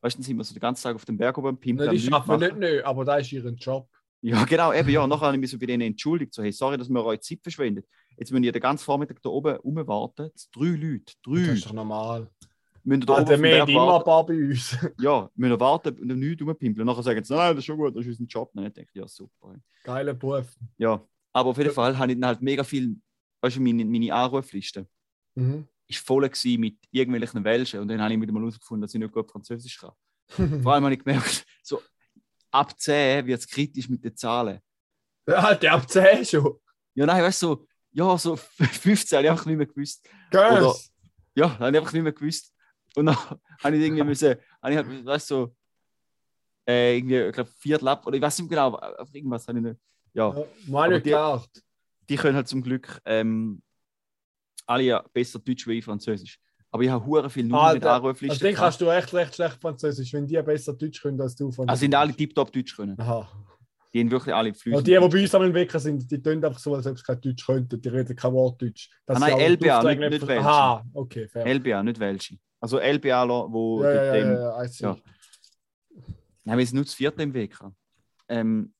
Weißt 0.00 0.16
du, 0.16 0.18
dann 0.18 0.24
sind 0.24 0.36
wir 0.36 0.44
so 0.44 0.54
den 0.54 0.60
ganzen 0.60 0.82
Tag 0.82 0.94
auf 0.94 1.04
dem 1.04 1.16
Berg 1.16 1.36
oben 1.38 1.58
Pimpen. 1.58 1.86
Nein, 1.86 1.96
die 1.96 2.06
Leute 2.08 2.38
nicht, 2.38 2.56
nicht, 2.56 2.84
aber 2.84 3.04
das 3.04 3.22
ist 3.22 3.32
ihren 3.32 3.56
Job. 3.56 3.88
Ja, 4.26 4.44
genau, 4.44 4.72
eben, 4.72 4.88
ja. 4.88 5.06
Nachher 5.06 5.26
habe 5.26 5.36
ich 5.36 5.40
mich 5.40 5.50
so 5.50 5.58
bei 5.58 5.66
denen 5.66 5.82
entschuldigt, 5.82 6.32
so, 6.32 6.42
hey, 6.42 6.50
sorry, 6.50 6.78
dass 6.78 6.88
wir 6.88 7.04
eure 7.04 7.20
Zeit 7.20 7.40
verschwendet. 7.42 7.86
Jetzt 8.16 8.32
müsst 8.32 8.44
ihr 8.44 8.52
den 8.52 8.62
ganzen 8.62 8.82
Vormittag 8.84 9.20
da 9.20 9.28
oben 9.28 9.56
rumwarten. 9.56 10.30
Drei 10.52 10.64
Leute, 10.68 11.12
drei. 11.22 11.46
Das 11.46 11.58
ist 11.58 11.66
doch 11.66 11.72
normal. 11.74 12.30
müssen 12.84 13.02
da 13.02 13.14
Ah, 13.16 13.20
oben 13.22 13.40
mehr 13.42 13.56
Berg 13.66 13.68
immer 13.68 13.98
ein 13.98 14.04
paar 14.04 14.24
bei 14.24 14.34
uns. 14.34 14.76
Ja, 15.00 15.28
müssen 15.34 15.60
warten 15.60 15.98
und 15.98 16.18
nichts 16.18 16.42
rumpimpeln. 16.42 16.80
Und 16.88 16.94
nachher 16.94 17.02
sagen 17.02 17.22
sie, 17.22 17.34
nein, 17.34 17.50
das 17.54 17.58
ist 17.58 17.66
schon 17.66 17.76
gut, 17.76 17.94
das 17.94 18.06
ist 18.06 18.18
unser 18.18 18.24
Job. 18.30 18.50
Dann 18.54 18.64
denke 18.72 18.90
ich, 18.94 18.98
ja, 19.00 19.06
super. 19.06 19.56
Geiler 19.82 20.14
Beruf. 20.14 20.56
Ja, 20.78 21.06
aber 21.34 21.50
auf 21.50 21.58
jeden 21.58 21.72
Fall 21.72 21.98
habe 21.98 22.12
ich 22.12 22.18
dann 22.18 22.26
halt 22.28 22.40
mega 22.40 22.64
viel, 22.64 22.96
weißt 23.42 23.56
du, 23.56 23.60
meine, 23.60 23.84
meine 23.84 24.14
Anrufliste 24.14 24.86
Mhm. 25.34 25.66
ist 25.86 25.98
voll 26.06 26.26
gewesen 26.28 26.60
mit 26.60 26.76
irgendwelchen 26.92 27.44
Welschen 27.44 27.80
und 27.80 27.88
dann 27.88 28.00
habe 28.00 28.14
ich 28.14 28.20
wieder 28.22 28.32
mal 28.32 28.40
herausgefunden, 28.40 28.80
dass 28.82 28.94
ich 28.94 29.00
nicht 29.00 29.12
gut 29.12 29.30
Französisch 29.30 29.78
kann. 29.80 29.92
Vor 30.62 30.72
allem 30.72 30.84
habe 30.84 30.94
ich 30.94 31.04
gemerkt, 31.04 31.44
so 31.62 31.82
ab 32.54 32.78
10 32.78 33.26
wird 33.26 33.40
es 33.40 33.48
kritisch 33.48 33.88
mit 33.88 34.04
den 34.04 34.16
Zahlen. 34.16 34.60
Ja, 35.26 35.54
der 35.54 35.72
ab 35.74 35.88
10 35.90 36.24
schon. 36.24 36.58
Ja, 36.94 37.06
nein, 37.06 37.22
weißt 37.22 37.42
du, 37.42 37.46
so, 37.48 37.66
ja, 37.92 38.16
so 38.18 38.36
15 38.36 39.16
habe 39.16 39.24
ich 39.26 39.30
einfach 39.30 39.46
nicht 39.46 39.56
mehr 39.56 39.66
gewusst. 39.66 40.08
Gös. 40.30 40.92
Ja, 41.34 41.48
da 41.48 41.58
habe 41.58 41.70
ich 41.70 41.78
einfach 41.80 41.92
nicht 41.92 42.02
mehr 42.02 42.12
gewusst. 42.12 42.52
Und 42.94 43.06
dann 43.06 43.16
habe 43.62 43.76
ich 43.76 43.82
irgendwie 43.82 44.04
müssen, 44.04 44.36
habe 44.62 44.72
ich 44.72 44.76
halt, 44.76 45.04
weißt 45.04 45.30
du, 45.30 45.34
so, 45.34 45.56
äh, 46.68 46.96
irgendwie, 46.96 47.18
ich 47.20 47.32
glaube, 47.32 47.50
Viertel 47.58 47.88
ab, 47.88 48.06
oder 48.06 48.16
ich 48.16 48.22
weiß 48.22 48.38
nicht 48.38 48.48
genau, 48.48 48.74
auf 48.76 49.12
irgendwas 49.14 49.46
habe 49.48 49.58
ich 49.58 49.64
nicht. 49.64 49.80
Ja, 50.12 50.32
Ja, 50.32 50.44
meine 50.68 51.00
die- 51.02 51.10
Karte. 51.10 51.60
die 52.08 52.16
können 52.16 52.36
halt 52.36 52.46
zum 52.48 52.62
Glück 52.62 53.00
ähm, 53.04 53.60
alle 54.66 54.84
ja 54.84 55.04
besser 55.12 55.40
Deutsch 55.40 55.66
wie 55.66 55.82
Französisch. 55.82 56.38
Aber 56.74 56.82
ich 56.82 56.90
habe 56.90 57.06
hure 57.06 57.30
viel 57.30 57.44
Nummern 57.44 57.74
mit 57.74 57.84
Alter, 57.84 57.92
Also 57.94 58.06
Anruflisten. 58.08 58.48
den 58.48 58.56
kannst 58.56 58.80
du 58.80 58.90
echt 58.90 59.14
recht 59.14 59.32
schlecht 59.36 59.60
Französisch, 59.60 60.12
wenn 60.12 60.26
die 60.26 60.42
besser 60.42 60.72
Deutsch 60.72 61.00
können 61.00 61.20
als 61.20 61.36
du. 61.36 61.46
also 61.56 61.76
sind 61.80 61.94
alle 61.94 62.12
tiptop 62.12 62.52
Deutsch 62.52 62.74
können. 62.74 62.98
Aha. 62.98 63.28
Die 63.94 64.00
haben 64.00 64.10
wirklich 64.10 64.34
alle 64.34 64.48
Und 64.48 64.56
flüssig. 64.56 64.84
die, 64.84 64.90
die 64.90 64.98
bei 64.98 65.22
uns 65.22 65.34
am 65.36 65.54
Wecker 65.54 65.78
sind, 65.78 66.10
die 66.10 66.20
tun 66.20 66.44
einfach 66.44 66.58
so, 66.58 66.74
als 66.74 66.84
ob 66.88 66.98
sie 66.98 67.04
kein 67.04 67.20
Deutsch 67.20 67.46
könnten. 67.46 67.80
Die 67.80 67.88
reden 67.88 68.16
kein 68.16 68.32
Wort 68.32 68.60
Deutsch. 68.60 68.90
Ah, 69.06 69.20
nein, 69.20 69.38
LBA, 69.38 69.82
nicht- 69.84 70.00
nicht 70.10 70.26
Welsch. 70.26 70.44
Aha, 70.44 70.84
okay, 70.94 71.28
fair. 71.28 71.46
LBA, 71.46 71.80
nicht 71.84 72.00
welche. 72.00 72.38
Also 72.60 72.80
LBAler, 72.80 73.46
wo 73.52 73.84
ja, 73.84 73.94
ja, 74.06 74.12
dem- 74.12 74.32
ja, 74.32 74.62
ja, 74.64 74.70
ja. 74.80 74.96
Nein, 76.42 76.58
wir 76.58 76.66
sind 76.66 76.74
nur 76.74 76.86
zu 76.86 76.96
viert 76.96 77.20
im 77.20 77.32
gehabt. 77.32 77.72
Ähm, 78.28 78.73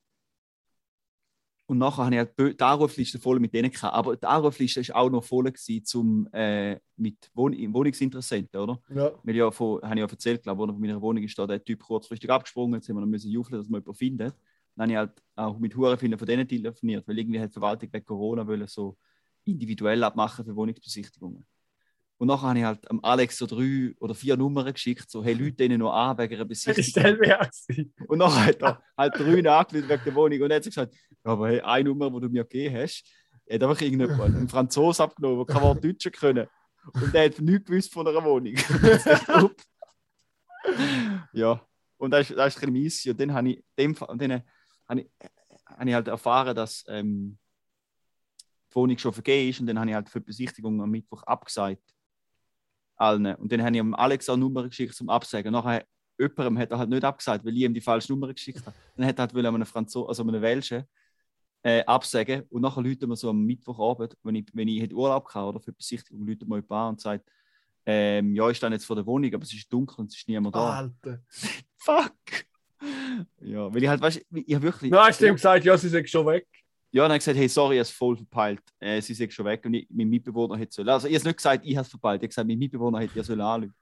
und 1.66 1.78
nachher 1.78 2.04
habe 2.04 2.14
ich 2.14 2.18
halt 2.18 2.58
die 2.60 2.62
Anrufliste 2.62 3.18
voll 3.18 3.40
mit 3.40 3.54
denen 3.54 3.70
gehabt. 3.70 3.94
Aber 3.94 4.16
die 4.16 4.26
Anrufliste 4.26 4.86
war 4.88 4.96
auch 4.96 5.10
noch 5.10 5.24
voll 5.24 5.44
gewesen 5.44 5.84
zum, 5.84 6.28
äh, 6.32 6.78
mit 6.96 7.30
Wohn 7.34 7.54
Wohnungsinteressenten, 7.72 8.60
oder? 8.60 8.80
Ja. 8.94 9.12
Weil 9.22 9.36
ja 9.36 9.50
von, 9.50 9.80
habe 9.80 9.94
ich 9.94 10.00
ja 10.00 10.06
erzählt, 10.06 10.42
glaube 10.42 10.64
ich, 10.64 10.70
von 10.70 10.80
meiner 10.80 11.00
Wohnung 11.00 11.22
ist 11.22 11.38
da 11.38 11.46
der 11.46 11.64
Typ 11.64 11.82
kurzfristig 11.82 12.30
abgesprungen. 12.30 12.74
Jetzt 12.74 12.88
haben 12.88 12.96
wir 12.96 13.00
noch 13.00 13.08
müssen 13.08 13.32
dass 13.32 13.50
wir 13.50 13.60
jemanden 13.62 13.94
finden. 13.94 14.32
Dann 14.76 14.82
habe 14.82 14.92
ich 14.92 14.96
halt 14.98 15.22
auch 15.36 15.58
mit 15.58 15.74
hure 15.74 15.96
vielen 15.96 16.18
von 16.18 16.26
denen 16.26 16.46
telefoniert, 16.46 17.08
weil 17.08 17.18
irgendwie 17.18 17.40
hat 17.40 17.50
die 17.50 17.54
Verwaltung 17.54 17.88
wegen 17.92 18.04
Corona 18.04 18.46
wollen 18.46 18.66
so 18.66 18.98
individuell 19.44 20.02
abmachen 20.04 20.44
für 20.44 20.54
Wohnungsbesichtigungen. 20.54 21.46
Und 22.24 22.28
nachher 22.28 22.48
habe 22.48 22.58
ich 22.58 22.64
halt 22.64 22.90
am 22.90 23.00
Alex 23.02 23.36
so 23.36 23.44
drei 23.44 23.94
oder 24.00 24.14
vier 24.14 24.34
Nummern 24.34 24.72
geschickt, 24.72 25.10
so, 25.10 25.22
hey, 25.22 25.34
Leute 25.34 25.56
denen 25.56 25.80
noch 25.80 25.92
an 25.92 26.16
wegen 26.16 26.36
einer 26.36 26.46
Besichtigung. 26.46 27.18
Und 28.08 28.16
nachher 28.16 28.46
hat 28.46 28.62
er 28.62 28.82
halt 28.96 29.14
drei 29.18 29.50
angerufen 29.58 29.90
wegen 29.90 30.04
der 30.06 30.14
Wohnung. 30.14 30.40
Und 30.40 30.48
dann 30.48 30.56
hat 30.56 30.64
sie 30.64 30.70
gesagt, 30.70 30.94
ja, 30.94 31.32
aber 31.32 31.48
hey, 31.48 31.60
eine 31.60 31.86
Nummer, 31.86 32.10
die 32.10 32.20
du 32.20 32.28
mir 32.30 32.44
gegeben 32.44 32.76
hast, 32.76 33.04
hat 33.50 33.62
einfach 33.62 33.78
irgendjemand 33.78 34.34
einen 34.34 34.48
Franzose 34.48 35.02
abgenommen, 35.02 35.44
der 35.44 35.54
kein 35.54 35.62
Wort 35.62 35.84
Deutsch 35.84 36.10
können. 36.12 36.46
Und 36.94 37.12
der 37.12 37.26
hat 37.26 37.38
nichts 37.42 37.66
gewusst 37.66 37.92
von 37.92 38.08
einer 38.08 38.24
Wohnung. 38.24 38.54
ja, 41.34 41.60
und 41.98 42.10
das 42.10 42.30
ist, 42.30 42.38
das 42.38 42.56
ist 42.56 42.62
ein 42.62 42.72
bisschen. 42.72 43.12
Und 43.12 43.20
dann 43.20 43.34
habe 43.34 43.50
ich, 43.50 43.62
dem, 43.78 43.94
dann 43.94 44.42
habe 44.88 45.00
ich, 45.02 45.10
habe 45.66 45.88
ich 45.90 45.94
halt 45.94 46.08
erfahren, 46.08 46.56
dass, 46.56 46.86
ähm, 46.88 47.36
die 48.70 48.76
Wohnung 48.76 48.96
schon 48.96 49.12
vergeben 49.12 49.50
ist 49.50 49.60
und 49.60 49.66
dann 49.66 49.78
habe 49.78 49.90
ich 49.90 49.94
halt 49.94 50.08
für 50.08 50.20
die 50.20 50.26
Besichtigung 50.26 50.80
am 50.80 50.90
Mittwoch 50.90 51.22
abgesagt. 51.24 51.93
Allen. 52.96 53.34
Und 53.36 53.50
dann 53.50 53.62
habe 53.62 53.74
ich 53.74 53.80
am 53.80 53.94
Alex 53.94 54.28
auch 54.28 54.36
Nummer 54.36 54.68
geschickt 54.68 54.94
zum 54.94 55.08
Absagen. 55.08 55.52
Nachher 55.52 55.84
jemandem 56.18 56.58
hat 56.58 56.70
er 56.70 56.78
halt 56.78 56.90
nicht 56.90 57.04
abgesagt, 57.04 57.44
weil 57.44 57.56
ich 57.56 57.62
ihm 57.62 57.74
die 57.74 57.80
falsche 57.80 58.12
Nummer 58.12 58.32
geschickt 58.32 58.64
habe. 58.64 58.76
Dann 58.96 59.06
hat 59.06 59.18
er 59.18 59.22
halt 59.22 59.34
will 59.34 59.46
einem 59.46 59.64
Franzosen, 59.66 60.08
also 60.08 60.22
einem 60.22 60.40
Welschen, 60.40 60.84
äh, 61.62 61.84
absagen. 61.84 62.42
Und 62.50 62.62
nachher 62.62 62.82
läutet 62.82 63.08
man 63.08 63.16
so 63.16 63.30
am 63.30 63.44
Mittwochabend, 63.44 64.16
wenn 64.22 64.36
ich, 64.36 64.46
wenn 64.52 64.68
ich 64.68 64.80
hätte 64.80 64.94
Urlaub 64.94 65.28
hatte 65.28 65.46
oder 65.46 65.60
für 65.60 65.72
die 65.72 65.78
Besichtigung, 65.78 66.26
läutet 66.26 66.48
man 66.48 66.58
jemand 66.58 66.72
an 66.72 66.88
und 66.90 67.00
sagt, 67.00 67.30
ähm, 67.86 68.34
ja, 68.34 68.48
ich 68.48 68.56
stehe 68.56 68.72
jetzt 68.72 68.86
vor 68.86 68.96
der 68.96 69.04
Wohnung, 69.06 69.34
aber 69.34 69.42
es 69.42 69.52
ist 69.52 69.70
dunkel 69.70 69.96
und 70.00 70.10
es 70.10 70.16
ist 70.16 70.28
niemand 70.28 70.54
da. 70.54 70.78
Alter. 70.78 71.22
Fuck! 71.76 72.14
Ja, 73.40 73.72
weil 73.72 73.82
ich 73.82 73.88
halt, 73.88 74.00
weißt 74.00 74.26
du, 74.30 74.38
ich 74.38 74.54
habe 74.54 74.64
wirklich. 74.64 74.92
Hast 74.92 75.20
du 75.20 75.26
ihm 75.26 75.34
gesagt, 75.34 75.64
ja, 75.64 75.76
sie 75.76 75.88
sind 75.88 76.08
schon 76.08 76.26
weg. 76.26 76.46
Ja, 76.94 77.02
dann 77.02 77.10
habe 77.10 77.16
ich 77.16 77.20
gesagt, 77.24 77.36
hey, 77.38 77.48
sorry, 77.48 77.74
ich 77.74 77.78
habe 77.80 77.82
es 77.82 77.90
voll 77.90 78.16
verpeilt. 78.16 78.62
Äh, 78.78 79.00
sie 79.02 79.14
sind 79.14 79.32
schon 79.32 79.44
weg 79.46 79.64
und 79.66 79.74
ich, 79.74 79.88
mein 79.90 80.08
Mitbewohner 80.08 80.56
hätte 80.56 80.72
sollen. 80.74 80.88
Also, 80.90 81.08
ich 81.08 81.14
habe 81.14 81.16
es 81.18 81.24
nicht 81.24 81.36
gesagt, 81.38 81.64
ich 81.66 81.76
habe 81.76 81.84
es 81.84 81.90
verpeilt. 81.90 82.20
Ich 82.22 82.26
habe 82.26 82.28
gesagt, 82.28 82.46
mein 82.48 82.58
Mitbewohner 82.58 83.00
hätte 83.00 83.16
ja 83.16 83.24
sollen 83.24 83.40
anrufen. 83.40 83.74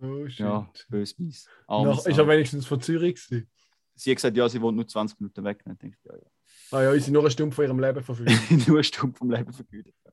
Oh, 0.00 0.28
shit. 0.28 0.40
Ja, 0.40 0.70
bös 0.90 1.18
mies. 1.18 1.48
Armes 1.66 2.04
ist 2.06 2.18
Arm. 2.18 2.28
wenigstens 2.28 2.66
von 2.66 2.82
Zürich 2.82 3.14
gewesen. 3.14 3.48
Sie 3.94 4.10
hat 4.10 4.16
gesagt, 4.16 4.36
ja, 4.36 4.46
sie 4.46 4.60
wohnt 4.60 4.76
nur 4.76 4.86
20 4.86 5.18
Minuten 5.20 5.42
weg. 5.42 5.62
Dann 5.64 5.78
denke 5.78 5.96
ich, 5.98 6.04
ja, 6.04 6.14
ja. 6.16 6.30
Ah 6.78 6.82
ja, 6.82 6.92
ich 6.92 7.04
sind 7.04 7.14
nur 7.14 7.22
eine 7.22 7.30
Stunde 7.30 7.54
von 7.56 7.64
ihrem 7.64 7.78
Leben 7.80 8.02
verfügt. 8.02 8.30
nur 8.68 8.76
eine 8.76 8.84
Stunde 8.84 9.16
vom 9.16 9.30
Leben 9.30 9.52
vergütet. 9.52 9.94
Ja. 10.04 10.12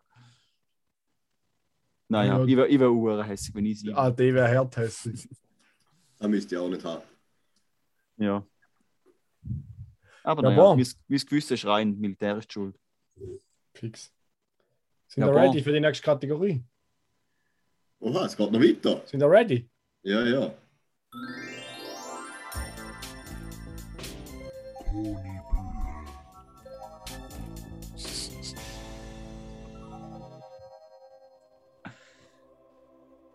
Naja, 2.08 2.38
Ja. 2.40 2.46
ich 2.46 2.56
wäre 2.56 2.68
ich 2.68 2.80
wär 2.80 2.92
urenhässig, 2.92 3.54
wenn 3.56 3.66
ich 3.66 3.80
sie. 3.80 3.94
ah, 3.94 4.10
der 4.10 4.34
wäre 4.34 4.48
härthässig. 4.48 5.28
Das 6.18 6.30
müsst 6.30 6.52
ihr 6.52 6.62
auch 6.62 6.70
nicht 6.70 6.84
haben. 6.86 7.04
Ja. 8.18 8.46
Aber 10.24 10.44
Ja, 10.44 10.50
naja, 10.50 10.76
mein, 10.76 10.88
mein 11.08 11.20
Gewissen 11.20 11.54
ist 11.54 11.66
rein, 11.66 11.98
Militär 11.98 12.38
ist 12.38 12.50
die 12.50 12.54
schuld. 12.54 12.76
Fix. 13.74 14.12
Sind 15.08 15.26
wir 15.26 15.36
ready 15.36 15.62
für 15.62 15.74
die 15.74 15.80
nächste 15.80 16.04
Kategorie? 16.04 16.64
Oha, 18.00 18.26
es 18.26 18.38
geht 18.38 18.52
noch 18.52 18.60
weiter. 18.60 19.02
Sind 19.06 19.20
wir 19.20 19.30
ready? 19.30 19.70
Ja, 20.04 20.24
ja. 20.24 20.54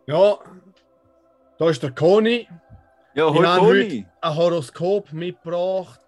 Ja, 0.09 0.39
da 1.59 1.69
ist 1.69 1.83
der 1.83 1.91
Koni. 1.91 2.49
Ja, 3.15 3.29
hol 3.33 3.61
heute 3.61 4.07
ein 4.21 4.37
Horoskop 4.37 5.13
mitgebracht 5.13 6.01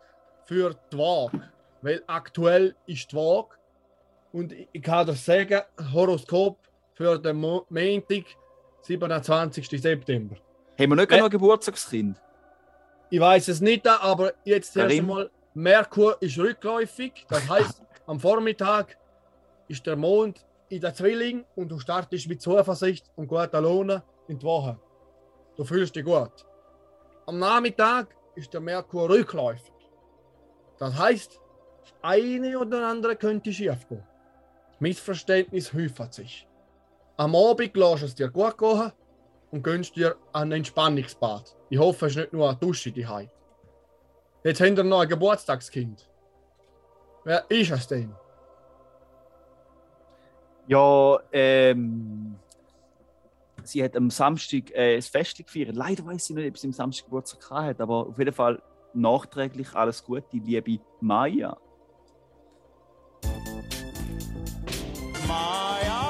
für 0.48 0.74
die 0.90 0.96
Waage. 0.98 1.42
Weil 1.82 2.02
aktuell 2.06 2.74
ist 2.86 3.12
die 3.12 3.16
Waage. 3.16 3.56
Und 4.32 4.52
ich 4.72 4.82
kann 4.82 5.06
das 5.06 5.24
sagen, 5.24 5.60
Horoskop 5.92 6.58
für 6.94 7.18
den 7.18 7.36
Mo 7.36 7.66
Montag, 7.68 8.24
27. 8.82 9.68
September. 9.80 10.36
Haben 10.78 10.90
wir 10.90 10.96
nicht 10.96 11.10
Ä- 11.12 11.18
noch 11.18 11.24
ein 11.26 11.30
Geburtstagskind? 11.30 12.20
Ich 13.10 13.20
weiß 13.20 13.48
es 13.48 13.60
nicht, 13.60 13.86
aber 13.86 14.32
jetzt 14.44 14.76
erst 14.76 14.98
einmal, 14.98 15.30
Merkur 15.54 16.16
ist 16.20 16.38
rückläufig. 16.38 17.26
Das 17.28 17.48
heißt, 17.48 17.82
am 18.06 18.18
Vormittag 18.18 18.96
ist 19.68 19.86
der 19.86 19.96
Mond 19.96 20.44
in 20.70 20.80
der 20.80 20.94
Zwilling 20.94 21.44
und 21.56 21.68
du 21.68 21.78
startest 21.78 22.26
mit 22.28 22.40
Zuversicht 22.42 23.06
und 23.16 23.28
guter 23.28 23.60
Laune 23.60 24.02
in 24.28 24.38
die 24.38 24.44
Woche. 24.44 24.78
Du 25.56 25.64
fühlst 25.64 25.94
dich 25.96 26.04
gut. 26.04 26.32
Am 27.26 27.38
Nachmittag 27.38 28.14
ist 28.34 28.52
der 28.52 28.60
Merkur 28.60 29.08
rückläufig. 29.08 29.72
Das 30.78 30.96
heißt, 30.96 31.40
eine 32.02 32.58
oder 32.58 32.88
andere 32.88 33.16
könnte 33.16 33.52
schief 33.52 33.88
gehen. 33.88 34.04
Missverständnis 34.78 35.72
häuft 35.72 36.14
sich. 36.14 36.46
Am 37.16 37.34
Abend 37.34 37.76
lässt 37.76 38.02
es 38.04 38.14
dir 38.14 38.28
gut 38.30 38.56
gehen 38.56 38.92
und 39.50 39.62
gönnst 39.62 39.96
dir 39.96 40.16
ein 40.32 40.52
Entspannungsbad. 40.52 41.56
Ich 41.68 41.78
hoffe, 41.78 42.06
es 42.06 42.12
ist 42.12 42.16
nicht 42.18 42.32
nur 42.32 42.48
eine 42.48 42.58
Dusche 42.58 42.92
daheim. 42.92 43.28
Jetzt 44.44 44.60
haben 44.60 44.76
wir 44.76 44.84
noch 44.84 45.00
ein 45.00 45.08
Geburtstagskind. 45.08 46.08
Wer 47.24 47.44
ist 47.50 47.70
es 47.70 47.86
denn? 47.88 48.14
Ja, 50.68 51.18
ähm. 51.32 52.36
Sie 53.64 53.84
hat 53.84 53.96
am 53.96 54.08
Samstag 54.08 54.70
äh, 54.70 54.96
das 54.96 55.08
Fest 55.08 55.36
gefeiert. 55.36 55.74
Leider 55.74 56.06
weiß 56.06 56.30
ich 56.30 56.36
nicht, 56.36 56.48
ob 56.48 56.56
sie 56.56 56.68
am 56.68 56.72
Samstag 56.72 57.04
Geburtstag 57.06 57.50
hat, 57.50 57.80
aber 57.80 58.06
auf 58.06 58.18
jeden 58.18 58.32
Fall 58.32 58.62
nachträglich 58.94 59.74
alles 59.74 60.04
Gute, 60.04 60.24
liebe 60.32 60.80
Maya. 61.00 61.56
Maja, 65.26 66.08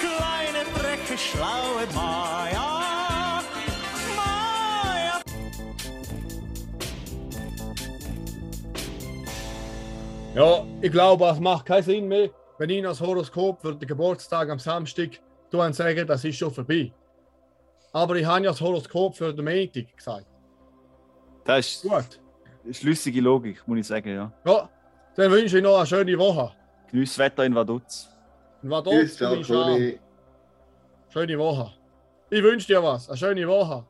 kleine 0.00 0.64
Drecke, 0.78 1.18
schlaue 1.18 1.86
Maja. 1.94 3.42
Maja. 4.16 5.20
Ja, 10.34 10.64
ich 10.80 10.92
glaube, 10.92 11.26
es 11.26 11.40
macht 11.40 11.66
keinen 11.66 11.82
Sinn 11.82 12.08
mehr, 12.08 12.30
wenn 12.58 12.70
ich 12.70 12.82
das 12.82 13.00
Horoskop 13.00 13.60
für 13.60 13.74
den 13.74 13.88
Geburtstag 13.88 14.50
am 14.50 14.58
Samstag 14.58 15.20
tue 15.50 15.64
und 15.64 15.74
sage, 15.74 16.06
das 16.06 16.24
ist 16.24 16.36
schon 16.36 16.52
vorbei. 16.52 16.92
Aber 17.92 18.14
ich 18.14 18.24
habe 18.24 18.44
ja 18.44 18.50
das 18.50 18.60
Horoskop 18.60 19.16
für 19.16 19.34
den 19.34 19.44
Montag 19.44 19.96
gesagt. 19.96 20.29
Das 21.50 21.66
ist 21.66 21.82
Gut. 21.82 22.20
schlüssige 22.70 23.20
Logik, 23.20 23.66
muss 23.66 23.80
ich 23.80 23.86
sagen, 23.88 24.14
ja. 24.14 24.32
Ja, 24.44 24.70
dann 25.16 25.32
wünsche 25.32 25.58
ich 25.58 25.64
noch 25.64 25.78
eine 25.78 25.86
schöne 25.86 26.16
Woche. 26.16 26.52
Genieß 26.92 27.10
das 27.10 27.18
Wetter 27.18 27.44
in 27.44 27.56
Vaduz. 27.56 28.08
Und 28.62 28.70
was 28.70 28.84
Tschüss, 28.84 29.16
ciao, 29.16 29.42
Conny. 29.42 29.98
Schöne 31.08 31.36
Woche. 31.36 31.72
Ich 32.30 32.40
wünsche 32.40 32.68
dir 32.68 32.80
was. 32.80 33.08
Eine 33.08 33.18
schöne 33.18 33.48
Woche. 33.48 33.84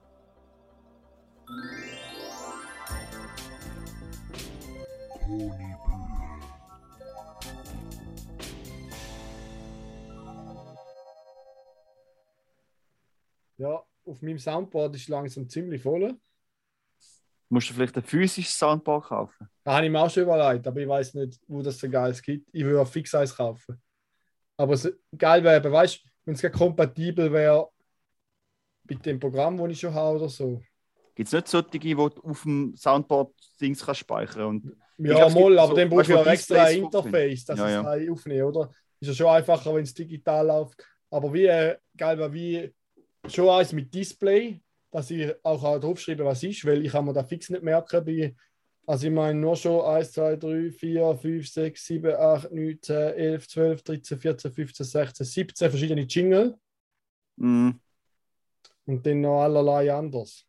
Ja, 13.59 13.85
auf 14.07 14.23
meinem 14.23 14.39
Soundboard 14.39 14.97
ist 14.97 15.11
langsam 15.11 15.47
ziemlich 15.47 15.83
voll. 15.83 16.19
Musst 17.51 17.71
du 17.71 17.75
vielleicht 17.75 17.97
ein 17.99 18.03
physisches 18.05 18.59
Soundbar 18.59 19.03
kaufen? 19.03 19.51
Da 19.65 19.75
habe 19.77 19.87
ich 19.87 19.93
mir 19.93 20.01
auch 20.01 20.11
schon 20.11 20.23
überlegt, 20.25 20.67
aber 20.67 20.81
ich 20.81 20.89
weiß 20.89 21.15
nicht, 21.15 21.39
wo 21.47 21.63
das 21.63 21.79
so 21.79 21.89
geiles 21.89 22.23
gibt. 22.23 22.49
Ich 22.53 22.65
würde 22.65 22.87
fix 22.87 23.15
eins 23.15 23.37
kaufen. 23.37 23.81
Aber 24.57 24.75
es 24.75 24.93
geil 25.17 25.45
wäre, 25.45 25.73
weißt 25.73 25.97
du, 26.05 26.09
wenn 26.27 26.35
es 26.35 26.53
kompatibel 26.53 27.33
wäre 27.33 27.71
mit 28.85 29.07
dem 29.07 29.19
Programm, 29.19 29.57
das 29.57 29.71
ich 29.71 29.81
schon 29.81 29.95
habe 29.95 30.17
oder 30.19 30.29
so. 30.29 30.61
Gibt 31.15 31.29
es 31.29 31.33
nicht 31.33 31.49
solche, 31.49 31.79
die 31.79 31.95
du 31.95 32.07
auf 32.07 32.43
dem 32.43 32.75
Soundboard 32.77 33.35
Dings 33.61 33.85
kannst 33.85 34.01
speichern 34.01 34.45
und 34.47 34.77
Ja, 34.99 35.29
glaub, 35.29 35.31
mal, 35.31 35.59
aber 35.59 35.75
so- 35.75 35.75
dann 35.75 35.91
weißt 35.91 36.11
ich 36.11 36.11
du, 36.11 36.25
extra 36.27 36.65
ein 36.65 36.79
Displays 36.79 36.79
Interface, 36.79 37.45
dass 37.47 37.59
Ja, 37.59 37.65
ich 37.65 37.71
es 37.71 37.83
ja. 37.83 37.91
aufnehme, 38.11 38.47
oder? 38.47 38.71
Ist 39.01 39.09
ja 39.09 39.15
schon 39.15 39.27
einfacher, 39.29 39.75
wenn 39.75 39.85
es 39.85 39.95
digital 39.95 40.47
läuft. 40.47 40.85
Aber 41.11 41.33
wie 41.33 41.47
äh, 41.47 41.77
geil 41.97 42.19
wäre 42.19 42.33
wie 42.33 42.75
schon 43.29 43.49
eins 43.49 43.73
mit 43.73 43.93
Display, 43.95 44.61
dass 44.91 45.11
ich 45.11 45.32
auch, 45.45 45.62
auch 45.62 45.78
draufschreibe, 45.78 46.24
was 46.24 46.43
ist, 46.43 46.64
weil 46.64 46.84
ich 46.84 46.93
kann 46.93 47.05
mir 47.05 47.12
da 47.12 47.24
fix 47.24 47.51
nicht 47.51 47.62
merken. 47.62 48.05
Bei, 48.05 48.34
also 48.86 49.07
ich 49.07 49.12
meine 49.12 49.38
nur 49.38 49.57
schon 49.57 49.84
1, 49.84 50.12
2, 50.12 50.36
3, 50.36 50.70
4, 50.70 51.16
5, 51.16 51.49
6, 51.49 51.86
7, 51.86 52.14
8, 52.14 52.53
9, 52.53 52.78
10, 52.82 52.97
11, 52.97 53.49
12, 53.49 53.82
13, 53.82 54.18
14, 54.18 54.53
15, 54.53 54.86
16, 54.86 55.26
17 55.26 55.70
verschiedene 55.70 56.03
Jingle 56.03 56.59
Mm, 57.41 57.70
und 58.84 59.07
dann 59.07 59.20
noch 59.22 59.41
allerlei 59.41 59.93
anders. 59.93 60.47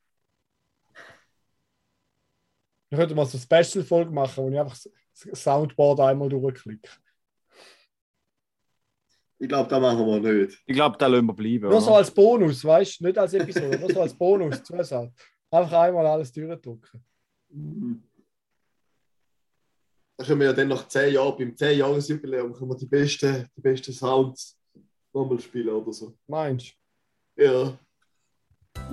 Ich 2.90 2.98
könnte 2.98 3.16
mal 3.16 3.26
so 3.26 3.38
eine 3.38 3.64
Special-Folge 3.64 4.12
machen, 4.12 4.44
wo 4.44 4.50
ich 4.50 4.60
einfach 4.60 4.78
das 4.78 5.42
Soundboard 5.42 6.02
einmal 6.02 6.28
durchklicke. 6.28 6.90
Ich 9.42 9.48
glaube, 9.50 9.68
das 9.68 9.82
machen 9.82 10.06
wir 10.06 10.20
nicht. 10.20 10.62
ich 10.68 10.76
glaube, 10.76 10.98
da 11.00 11.08
lassen 11.08 11.26
wir 11.26 11.34
bleiben. 11.34 11.68
Nur 11.70 11.82
so 11.82 11.88
oder? 11.90 11.98
als 11.98 12.12
Bonus, 12.12 12.64
weißt 12.64 13.00
du? 13.00 13.06
Nicht 13.06 13.18
als 13.18 13.34
Episode, 13.34 13.80
nur 13.80 13.90
so 13.92 14.02
als 14.02 14.14
Bonus, 14.14 14.62
Zusatz. 14.64 14.92
Einfach 15.50 15.72
einmal 15.82 16.06
alles 16.06 16.32
durchdrücken. 16.32 17.04
Da 20.18 20.24
können 20.26 20.40
wir 20.42 20.48
ja 20.48 20.54
dann 20.54 20.68
nach 20.68 20.88
10 20.88 21.14
Jahren, 21.16 21.36
beim 21.38 21.50
10-Jahres-Jubiläum, 21.56 22.54
können 22.54 22.70
wir 22.70 22.78
die 22.78 22.86
besten, 22.86 23.48
die 23.58 23.62
besten 23.62 23.92
Sounds 23.94 24.58
nochmal 25.12 25.40
spielen 25.40 25.70
oder 25.70 25.92
so. 25.92 26.16
Meinst 26.28 26.74
Ja. 27.36 27.76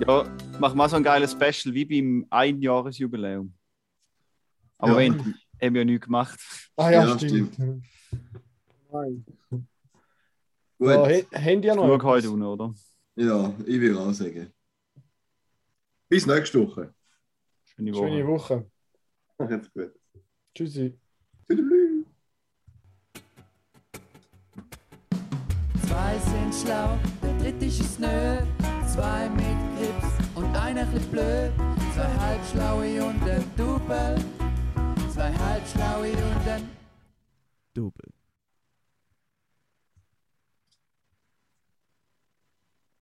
Ja, 0.05 0.37
mach 0.59 0.73
mal 0.73 0.89
so 0.89 0.95
ein 0.95 1.03
geiles 1.03 1.31
Special 1.31 1.73
wie 1.75 1.85
beim 1.85 2.25
Einjahresjubiläum. 2.31 3.53
Aber 4.79 4.93
Ja. 4.93 4.97
wenn, 4.97 5.19
haben 5.61 5.73
wir 5.75 5.81
ja 5.81 5.85
nichts 5.85 6.05
gemacht. 6.05 6.39
du? 6.75 6.83
Ah 6.83 6.89
ja, 6.91 7.05
Ja, 7.07 7.17
stimmt. 7.19 7.57
Nein. 8.91 9.25
Gut. 10.79 10.87
Ja, 10.87 11.07
he, 11.07 11.25
haben 11.69 11.75
noch 11.75 12.03
heute, 12.03 12.31
unten, 12.31 12.45
oder? 12.45 12.73
Ja, 13.15 13.53
ich 13.65 13.81
will 13.81 13.97
auch 13.97 14.13
sagen. 14.13 14.53
Bis 16.07 16.25
nächste 16.25 16.65
Woche. 16.65 16.93
Schöne 17.65 17.93
Woche. 17.93 18.07
Schöne 18.07 18.27
Woche. 18.27 18.69
Gut. 19.37 19.91
Tschüssi. 20.55 20.97
Zwei 25.85 26.17
sind 26.17 26.55
schlau, 26.55 26.97
der 27.21 27.37
dritte 27.39 27.65
ist 27.65 27.99
nö. 27.99 28.37
Zwei 28.87 29.29
mit 29.31 29.45
Grips 29.75 30.35
und 30.35 30.55
einer 30.55 30.91
ist 30.93 31.11
blöd. 31.11 31.51
Zwei 31.93 32.07
halbschlaue 32.19 33.03
und 33.03 33.21
ein 33.29 33.43
Double. 33.57 34.15
Zwei 35.13 35.33
halbschlaue 35.33 36.11
und 36.11 36.47
ein 36.47 36.69
Double. 37.73 38.18